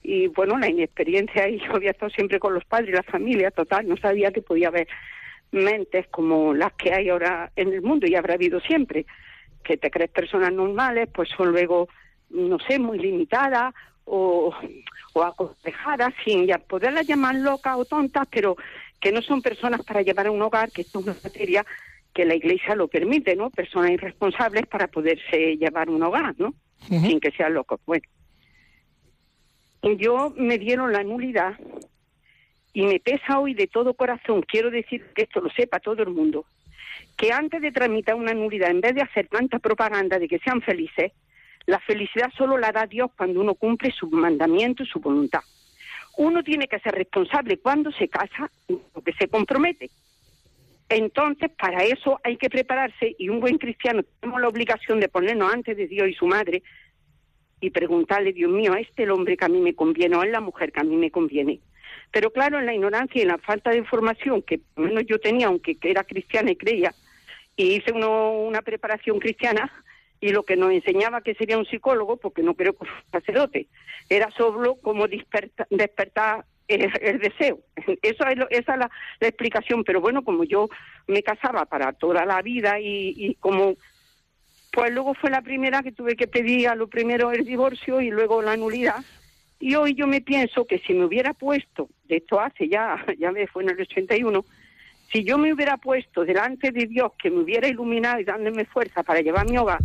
y, 0.04 0.28
bueno, 0.28 0.58
la 0.58 0.70
inexperiencia, 0.70 1.50
y 1.50 1.60
yo 1.60 1.76
había 1.76 1.92
estado 1.92 2.10
siempre 2.12 2.40
con 2.40 2.54
los 2.54 2.66
padres 2.66 2.90
y 2.90 2.94
la 2.94 3.04
familia, 3.04 3.52
total, 3.52 3.88
no 3.88 3.98
sabía 3.98 4.32
que 4.32 4.42
podía 4.42 4.70
haber 4.70 4.88
mentes 5.52 6.08
como 6.08 6.54
las 6.54 6.74
que 6.74 6.94
hay 6.94 7.10
ahora 7.10 7.52
en 7.56 7.74
el 7.74 7.82
mundo 7.82 8.08
y 8.08 8.16
habrá 8.16 8.36
habido 8.36 8.60
siempre, 8.60 9.06
que 9.64 9.78
te 9.78 9.92
crees 9.92 10.12
personas 10.12 10.54
normales, 10.54 11.10
pues 11.14 11.30
son 11.30 11.52
luego, 11.52 11.90
no 12.30 12.58
sé, 12.60 12.80
muy 12.80 13.00
limitadas 13.00 13.74
o, 14.06 14.54
o 15.14 15.24
aconsejadas, 15.24 16.14
sin 16.24 16.46
ya 16.46 16.58
poderlas 16.58 17.08
llamar 17.08 17.36
locas 17.36 17.76
o 17.78 17.86
tontas, 17.86 18.28
pero 18.32 18.56
que 19.00 19.12
no 19.12 19.22
son 19.22 19.42
personas 19.42 19.84
para 19.84 20.02
llevar 20.02 20.28
a 20.28 20.32
un 20.32 20.42
hogar, 20.42 20.72
que 20.72 20.82
esto 20.82 21.00
es 21.00 21.06
una 21.06 21.16
materia 21.24 21.66
que 22.14 22.26
la 22.26 22.36
Iglesia 22.36 22.76
lo 22.76 22.88
permite, 22.88 23.36
¿no? 23.36 23.50
Personas 23.50 23.92
irresponsables 23.92 24.66
para 24.66 24.88
poderse 24.88 25.56
llevar 25.58 25.90
un 25.90 26.02
hogar, 26.02 26.34
¿no? 26.40 26.54
Sin 26.88 27.20
que 27.20 27.32
sean 27.32 27.54
locos. 27.54 27.80
Bueno, 27.86 28.04
yo 29.98 30.34
me 30.36 30.58
dieron 30.58 30.92
la 30.94 31.04
nulidad 31.04 31.54
y 32.78 32.84
me 32.84 33.00
pesa 33.00 33.40
hoy 33.40 33.56
de 33.56 33.66
todo 33.66 33.96
corazón, 33.96 34.44
quiero 34.44 34.70
decir 34.70 35.04
que 35.16 35.24
esto 35.24 35.42
lo 35.42 35.50
sepa 35.50 35.80
todo 35.80 36.04
el 36.04 36.12
mundo, 36.12 36.46
que 37.18 37.32
antes 37.32 37.60
de 37.60 37.72
tramitar 37.72 38.14
una 38.14 38.36
nulidad, 38.36 38.70
en 38.70 38.82
vez 38.82 38.94
de 38.94 39.02
hacer 39.02 39.28
tanta 39.30 39.58
propaganda 39.58 40.20
de 40.20 40.28
que 40.28 40.38
sean 40.38 40.62
felices, 40.62 41.12
la 41.66 41.80
felicidad 41.80 42.32
solo 42.38 42.56
la 42.56 42.72
da 42.72 42.86
Dios 42.86 43.10
cuando 43.18 43.42
uno 43.42 43.56
cumple 43.56 43.90
su 43.90 44.08
mandamiento 44.12 44.84
y 44.84 44.86
su 44.86 45.00
voluntad. 45.00 45.40
Uno 46.18 46.44
tiene 46.44 46.68
que 46.68 46.78
ser 46.78 46.94
responsable 46.94 47.58
cuando 47.58 47.92
se 47.94 48.10
casa, 48.10 48.52
porque 48.94 49.14
se 49.14 49.28
compromete. 49.28 49.90
Entonces, 50.88 51.50
para 51.60 51.84
eso 51.84 52.20
hay 52.24 52.38
que 52.38 52.52
prepararse 52.52 53.16
y 53.18 53.30
un 53.30 53.40
buen 53.40 53.58
cristiano 53.58 54.04
tenemos 54.20 54.40
la 54.40 54.50
obligación 54.50 55.00
de 55.00 55.10
ponernos 55.10 55.52
antes 55.52 55.76
de 55.76 55.88
Dios 55.88 56.10
y 56.10 56.14
su 56.14 56.28
madre 56.28 56.62
y 57.60 57.72
preguntarle, 57.72 58.34
Dios 58.34 58.52
mío, 58.52 58.74
¿a 58.74 58.80
este 58.80 59.02
el 59.02 59.10
hombre 59.10 59.36
que 59.36 59.46
a 59.46 59.50
mí 59.50 59.62
me 59.62 59.74
conviene 59.74 60.16
o 60.16 60.22
es 60.22 60.30
la 60.30 60.42
mujer 60.42 60.72
que 60.72 60.82
a 60.82 60.84
mí 60.84 60.96
me 60.96 61.10
conviene? 61.10 61.60
Pero 62.12 62.32
claro, 62.32 62.60
en 62.60 62.66
la 62.66 62.74
ignorancia 62.74 63.20
y 63.20 63.24
en 63.24 63.30
la 63.30 63.38
falta 63.38 63.72
de 63.72 63.78
información 63.78 64.42
que 64.42 64.60
por 64.60 64.86
menos 64.86 65.06
yo 65.06 65.20
tenía, 65.20 65.48
aunque 65.48 65.78
era 65.82 66.04
cristiana 66.04 66.52
y 66.52 66.56
creía, 66.56 66.94
y 67.56 67.76
hice 67.76 67.92
una 67.92 68.62
preparación 68.62 69.20
cristiana, 69.20 69.72
y 70.20 70.30
lo 70.30 70.44
que 70.44 70.56
nos 70.56 70.72
enseñaba 70.72 71.22
que 71.22 71.36
sería 71.36 71.58
un 71.58 71.66
psicólogo, 71.66 72.18
porque 72.18 72.42
no 72.42 72.56
creo 72.56 72.74
que 72.74 72.86
fuera 72.86 73.04
sacerdote, 73.12 73.68
era 74.10 74.32
solo 74.32 74.76
cómo 74.82 75.08
despertar 75.08 76.46
el, 76.68 77.20
deseo. 77.20 77.60
Eso 78.02 78.26
es 78.28 78.38
esa 78.50 78.74
es 78.74 78.80
la, 78.80 78.90
explicación. 79.22 79.84
Pero 79.84 80.02
bueno, 80.02 80.24
como 80.24 80.44
yo 80.44 80.70
me 81.08 81.24
casaba 81.24 81.66
para 81.66 81.94
toda 81.94 82.26
la 82.26 82.42
vida 82.42 82.80
y, 82.80 83.14
y 83.16 83.36
como 83.36 83.76
pues 84.72 84.92
luego 84.92 85.16
fue 85.16 85.32
la 85.32 85.42
primera 85.42 85.82
que 85.82 85.92
tuve 85.92 86.16
que 86.16 86.28
pedir 86.28 86.68
a 86.68 86.76
lo 86.76 86.88
primero 86.88 87.32
el 87.32 87.46
divorcio 87.46 88.00
y 88.02 88.12
luego 88.12 88.42
la 88.42 88.58
nulidad. 88.58 89.04
Y 89.60 89.76
hoy 89.76 89.96
yo 89.96 90.08
me 90.08 90.22
pienso 90.22 90.66
que 90.66 90.80
si 90.80 90.94
me 90.94 91.06
hubiera 91.06 91.34
puesto, 91.34 91.90
de 92.06 92.18
esto 92.18 92.40
hace 92.40 92.68
ya, 92.70 93.04
ya 93.20 93.32
me 93.32 93.48
fue 93.48 93.64
en 93.64 93.70
el 93.70 93.82
81, 93.82 94.46
si 95.12 95.24
yo 95.24 95.38
me 95.38 95.54
hubiera 95.54 95.78
puesto 95.78 96.26
delante 96.26 96.72
de 96.72 96.86
Dios 96.86 97.14
que 97.22 97.32
me 97.32 97.40
hubiera 97.40 97.68
iluminado 97.68 98.20
y 98.20 98.26
dándome 98.26 98.66
fuerza 98.66 99.04
para 99.04 99.22
llevar 99.22 99.50
mi 99.50 99.58
hogar, 99.58 99.80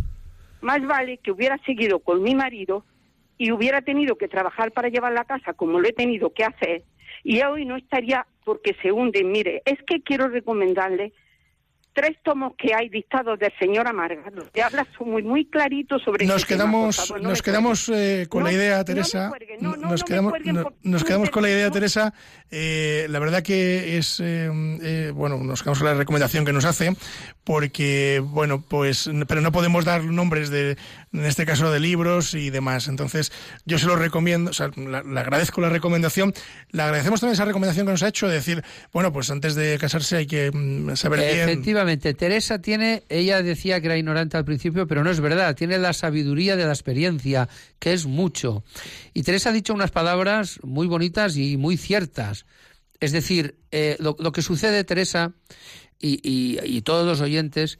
más 0.61 0.85
vale 0.85 1.17
que 1.17 1.31
hubiera 1.31 1.57
seguido 1.59 1.99
con 1.99 2.21
mi 2.21 2.35
marido 2.35 2.85
y 3.37 3.51
hubiera 3.51 3.81
tenido 3.81 4.17
que 4.17 4.27
trabajar 4.27 4.71
para 4.71 4.89
llevar 4.89 5.13
la 5.13 5.25
casa 5.25 5.53
como 5.53 5.79
lo 5.79 5.87
he 5.87 5.93
tenido 5.93 6.33
que 6.33 6.43
hacer, 6.43 6.83
y 7.23 7.41
hoy 7.41 7.65
no 7.65 7.77
estaría 7.77 8.25
porque 8.43 8.75
se 8.81 8.91
hunde. 8.91 9.23
Mire, 9.23 9.61
es 9.65 9.81
que 9.83 10.01
quiero 10.01 10.27
recomendarle 10.27 11.13
tres 11.93 12.17
tomos 12.23 12.53
que 12.57 12.73
hay 12.73 12.89
dictados 12.89 13.39
del 13.39 13.51
señor 13.59 13.87
Amarga, 13.87 14.23
donde 14.31 14.61
habla 14.61 14.85
muy, 14.99 15.23
muy 15.23 15.45
clarito 15.45 15.99
sobre... 15.99 16.25
Nos 16.25 16.45
quedamos, 16.45 17.13
nos 17.21 17.41
quedamos 17.41 17.91
con 18.29 18.43
la 18.43 18.51
idea, 18.51 18.83
Teresa. 18.83 19.31
nos 19.59 20.03
quedamos, 20.03 20.33
nos 20.81 21.03
quedamos 21.03 21.29
con 21.29 21.43
la 21.43 21.49
idea, 21.49 21.69
Teresa. 21.69 22.13
la 22.49 23.19
verdad 23.19 23.43
que 23.43 23.97
es, 23.97 24.19
eh, 24.19 24.49
eh, 24.81 25.11
bueno, 25.13 25.37
nos 25.37 25.61
quedamos 25.61 25.79
con 25.79 25.87
la 25.87 25.93
recomendación 25.93 26.45
que 26.45 26.53
nos 26.53 26.65
hace, 26.65 26.95
porque, 27.43 28.21
bueno, 28.23 28.63
pues, 28.67 29.09
pero 29.27 29.41
no 29.41 29.51
podemos 29.51 29.85
dar 29.85 30.03
nombres 30.03 30.49
de, 30.49 30.77
en 31.11 31.25
este 31.25 31.45
caso 31.45 31.71
de 31.71 31.79
libros 31.79 32.33
y 32.33 32.49
demás. 32.49 32.87
Entonces, 32.87 33.31
yo 33.65 33.77
se 33.77 33.85
lo 33.85 33.95
recomiendo, 33.95 34.51
o 34.51 34.53
sea, 34.53 34.71
le 34.75 35.19
agradezco 35.19 35.61
la 35.61 35.69
recomendación, 35.69 36.33
le 36.71 36.81
agradecemos 36.81 37.19
también 37.19 37.33
esa 37.33 37.45
recomendación 37.45 37.85
que 37.85 37.91
nos 37.91 38.03
ha 38.03 38.07
hecho 38.07 38.27
de 38.27 38.35
decir, 38.35 38.63
bueno, 38.91 39.13
pues 39.13 39.29
antes 39.29 39.55
de 39.55 39.77
casarse 39.79 40.17
hay 40.17 40.27
que 40.27 40.51
mm, 40.51 40.95
saber 40.95 41.19
bien. 41.19 41.63
Teresa 42.13 42.61
tiene, 42.61 43.03
ella 43.09 43.41
decía 43.41 43.79
que 43.79 43.87
era 43.87 43.97
ignorante 43.97 44.37
al 44.37 44.45
principio, 44.45 44.87
pero 44.87 45.03
no 45.03 45.11
es 45.11 45.19
verdad, 45.19 45.55
tiene 45.55 45.77
la 45.77 45.93
sabiduría 45.93 46.55
de 46.55 46.65
la 46.65 46.71
experiencia, 46.71 47.49
que 47.79 47.93
es 47.93 48.05
mucho. 48.05 48.63
Y 49.13 49.23
Teresa 49.23 49.49
ha 49.49 49.53
dicho 49.53 49.73
unas 49.73 49.91
palabras 49.91 50.59
muy 50.63 50.87
bonitas 50.87 51.37
y 51.37 51.57
muy 51.57 51.77
ciertas. 51.77 52.45
Es 52.99 53.11
decir, 53.11 53.57
eh, 53.71 53.97
lo, 53.99 54.15
que 54.15 54.41
sucede, 54.41 54.83
Teresa, 54.83 55.33
y, 55.99 56.81
todos 56.81 57.05
los 57.05 57.21
oyentes, 57.21 57.79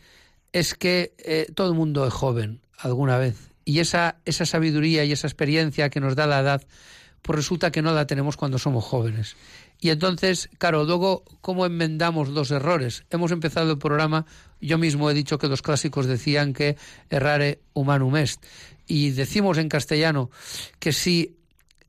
es 0.52 0.76
que 0.76 1.14
eh, 1.18 1.48
todo 1.56 1.70
el 1.70 1.76
mundo 1.76 2.06
es 2.06 2.14
joven 2.14 2.62
alguna 2.78 3.18
vez. 3.18 3.50
Y 3.66 3.80
esa, 3.80 4.18
esa 4.26 4.46
sabiduría 4.46 5.06
y 5.06 5.12
esa 5.12 5.28
experiencia 5.28 5.90
que 5.90 6.00
nos 6.00 6.16
da 6.16 6.28
la 6.28 6.42
edad, 6.42 6.64
pues 7.22 7.38
resulta 7.38 7.72
que 7.72 7.82
no 7.82 7.94
la 7.94 8.06
tenemos 8.06 8.36
cuando 8.36 8.60
somos 8.60 8.84
jóvenes. 8.84 9.36
Y 9.84 9.90
entonces, 9.90 10.50
claro, 10.60 10.86
luego, 10.86 11.26
¿cómo 11.42 11.66
enmendamos 11.66 12.30
los 12.30 12.52
errores? 12.52 13.04
Hemos 13.10 13.34
empezado 13.34 13.70
el 13.70 13.78
programa, 13.78 14.26
yo 14.62 14.78
mismo 14.78 15.10
he 15.10 15.14
dicho 15.14 15.38
que 15.38 15.50
los 15.50 15.62
clásicos 15.62 16.06
decían 16.06 16.54
que 16.54 16.78
errare 17.10 17.60
humanum 17.74 18.16
est. 18.16 18.42
Y 18.88 19.10
decimos 19.10 19.58
en 19.58 19.68
castellano 19.68 20.30
que 20.80 20.94
si 20.94 21.36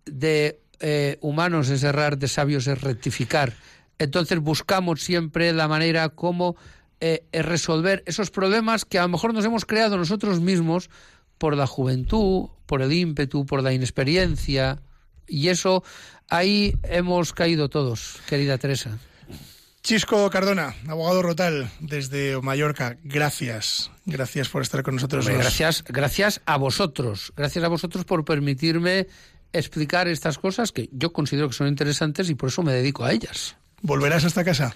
de 0.07 0.59
eh, 0.80 1.18
humanos 1.20 1.68
es 1.68 1.84
errar, 1.84 2.18
de 2.18 2.26
sabios 2.26 2.66
es 2.66 2.80
rectificar. 2.80 3.55
Entonces 4.01 4.40
buscamos 4.40 5.01
siempre 5.01 5.53
la 5.53 5.68
manera 5.68 6.09
como 6.09 6.57
eh, 6.99 7.24
resolver 7.32 8.03
esos 8.07 8.32
problemas 8.32 8.84
que 8.84 8.99
a 8.99 9.03
lo 9.03 9.11
mejor 9.11 9.32
nos 9.34 9.45
hemos 9.45 9.64
creado 9.64 9.97
nosotros 9.97 10.40
mismos 10.40 10.90
por 11.38 11.57
la 11.57 11.68
juventud, 11.68 12.49
por 12.66 12.82
el 12.82 12.92
ímpetu, 12.92 13.47
por 13.47 13.62
la 13.62 13.72
inexperiencia. 13.72 14.82
Y 15.28 15.49
eso 15.49 15.84
ahí 16.29 16.75
hemos 16.85 17.33
caído 17.33 17.68
todos, 17.68 18.20
querida 18.29 18.59
Teresa. 18.59 18.99
Chisco 19.83 20.31
Cardona, 20.31 20.75
abogado 20.89 21.20
Rotal 21.20 21.70
desde 21.79 22.41
Mallorca, 22.41 22.97
gracias. 23.05 23.91
Gracias 24.07 24.49
por 24.49 24.62
estar 24.62 24.83
con 24.83 24.95
nosotros. 24.95 25.29
gracias, 25.29 25.85
gracias 25.87 26.41
a 26.47 26.57
vosotros. 26.57 27.35
Gracias 27.37 27.62
a 27.64 27.68
vosotros 27.68 28.07
por 28.07 28.25
permitirme 28.25 29.09
explicar 29.53 30.09
estas 30.09 30.39
cosas 30.39 30.72
que 30.72 30.89
yo 30.91 31.12
considero 31.12 31.49
que 31.49 31.55
son 31.55 31.68
interesantes 31.68 32.31
y 32.31 32.35
por 32.35 32.49
eso 32.49 32.62
me 32.62 32.72
dedico 32.72 33.05
a 33.05 33.12
ellas. 33.12 33.57
¿Volverás 33.83 34.25
a 34.25 34.29
esta 34.29 34.43
casa? 34.43 34.75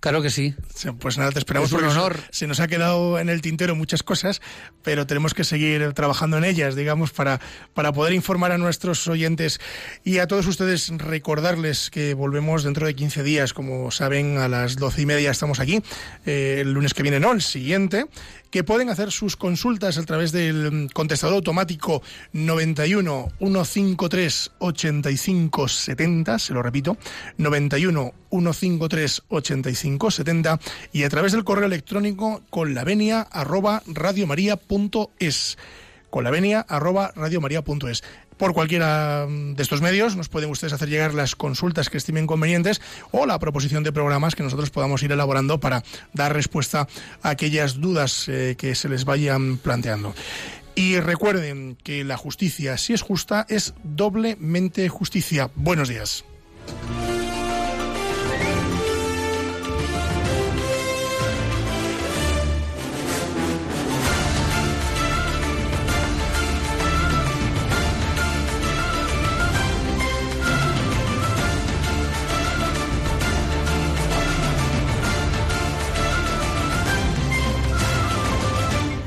Claro 0.00 0.22
que 0.22 0.30
sí. 0.30 0.54
Pues 1.00 1.18
nada, 1.18 1.32
te 1.32 1.38
esperamos. 1.38 1.72
Es 1.72 1.78
un 1.78 1.84
honor. 1.84 2.18
Se 2.30 2.46
nos 2.46 2.60
ha 2.60 2.68
quedado 2.68 3.18
en 3.18 3.28
el 3.28 3.40
tintero 3.40 3.74
muchas 3.74 4.02
cosas, 4.02 4.40
pero 4.82 5.06
tenemos 5.06 5.34
que 5.34 5.42
seguir 5.42 5.92
trabajando 5.94 6.38
en 6.38 6.44
ellas, 6.44 6.76
digamos, 6.76 7.12
para, 7.12 7.40
para 7.74 7.92
poder 7.92 8.12
informar 8.12 8.52
a 8.52 8.58
nuestros 8.58 9.08
oyentes 9.08 9.58
y 10.04 10.18
a 10.18 10.26
todos 10.26 10.46
ustedes 10.46 10.90
recordarles 10.98 11.90
que 11.90 12.14
volvemos 12.14 12.62
dentro 12.62 12.86
de 12.86 12.94
15 12.94 13.22
días, 13.22 13.52
como 13.52 13.90
saben, 13.90 14.38
a 14.38 14.48
las 14.48 14.76
doce 14.76 15.02
y 15.02 15.06
media 15.06 15.30
estamos 15.30 15.60
aquí, 15.60 15.82
eh, 16.26 16.58
el 16.60 16.72
lunes 16.72 16.94
que 16.94 17.02
viene 17.02 17.18
no, 17.18 17.32
el 17.32 17.42
siguiente, 17.42 18.06
que 18.50 18.64
pueden 18.64 18.90
hacer 18.90 19.10
sus 19.10 19.36
consultas 19.36 19.98
a 19.98 20.04
través 20.04 20.30
del 20.32 20.88
contestador 20.92 21.36
automático 21.36 22.02
91 22.32 23.28
153 23.38 24.52
85 24.58 25.68
70, 25.68 26.38
se 26.38 26.54
lo 26.54 26.62
repito, 26.62 26.96
91 27.38 28.14
153 28.30 29.22
85 29.28 29.85
70 30.10 30.60
y 30.92 31.04
a 31.04 31.08
través 31.08 31.32
del 31.32 31.44
correo 31.44 31.66
electrónico 31.66 32.42
con 32.50 32.74
la 32.74 32.84
venia 32.84 33.20
arroba 33.20 33.82
radiomaria.es 33.86 35.58
con 36.10 36.24
la 36.24 36.30
venia 36.30 36.60
arroba 36.68 37.12
por 38.36 38.52
cualquiera 38.52 39.26
de 39.26 39.62
estos 39.62 39.80
medios 39.80 40.16
nos 40.16 40.28
pueden 40.28 40.50
ustedes 40.50 40.72
hacer 40.72 40.88
llegar 40.88 41.14
las 41.14 41.36
consultas 41.36 41.88
que 41.88 41.96
estimen 41.96 42.26
convenientes 42.26 42.82
o 43.10 43.24
la 43.26 43.38
proposición 43.38 43.82
de 43.82 43.92
programas 43.92 44.34
que 44.34 44.42
nosotros 44.42 44.70
podamos 44.70 45.02
ir 45.02 45.12
elaborando 45.12 45.58
para 45.58 45.82
dar 46.12 46.34
respuesta 46.34 46.86
a 47.22 47.30
aquellas 47.30 47.80
dudas 47.80 48.28
eh, 48.28 48.54
que 48.58 48.74
se 48.74 48.88
les 48.88 49.04
vayan 49.04 49.56
planteando. 49.56 50.14
Y 50.74 51.00
recuerden 51.00 51.78
que 51.82 52.04
la 52.04 52.18
justicia, 52.18 52.76
si 52.76 52.92
es 52.92 53.00
justa, 53.00 53.46
es 53.48 53.72
doblemente 53.82 54.90
justicia. 54.90 55.50
Buenos 55.54 55.88
días. 55.88 56.24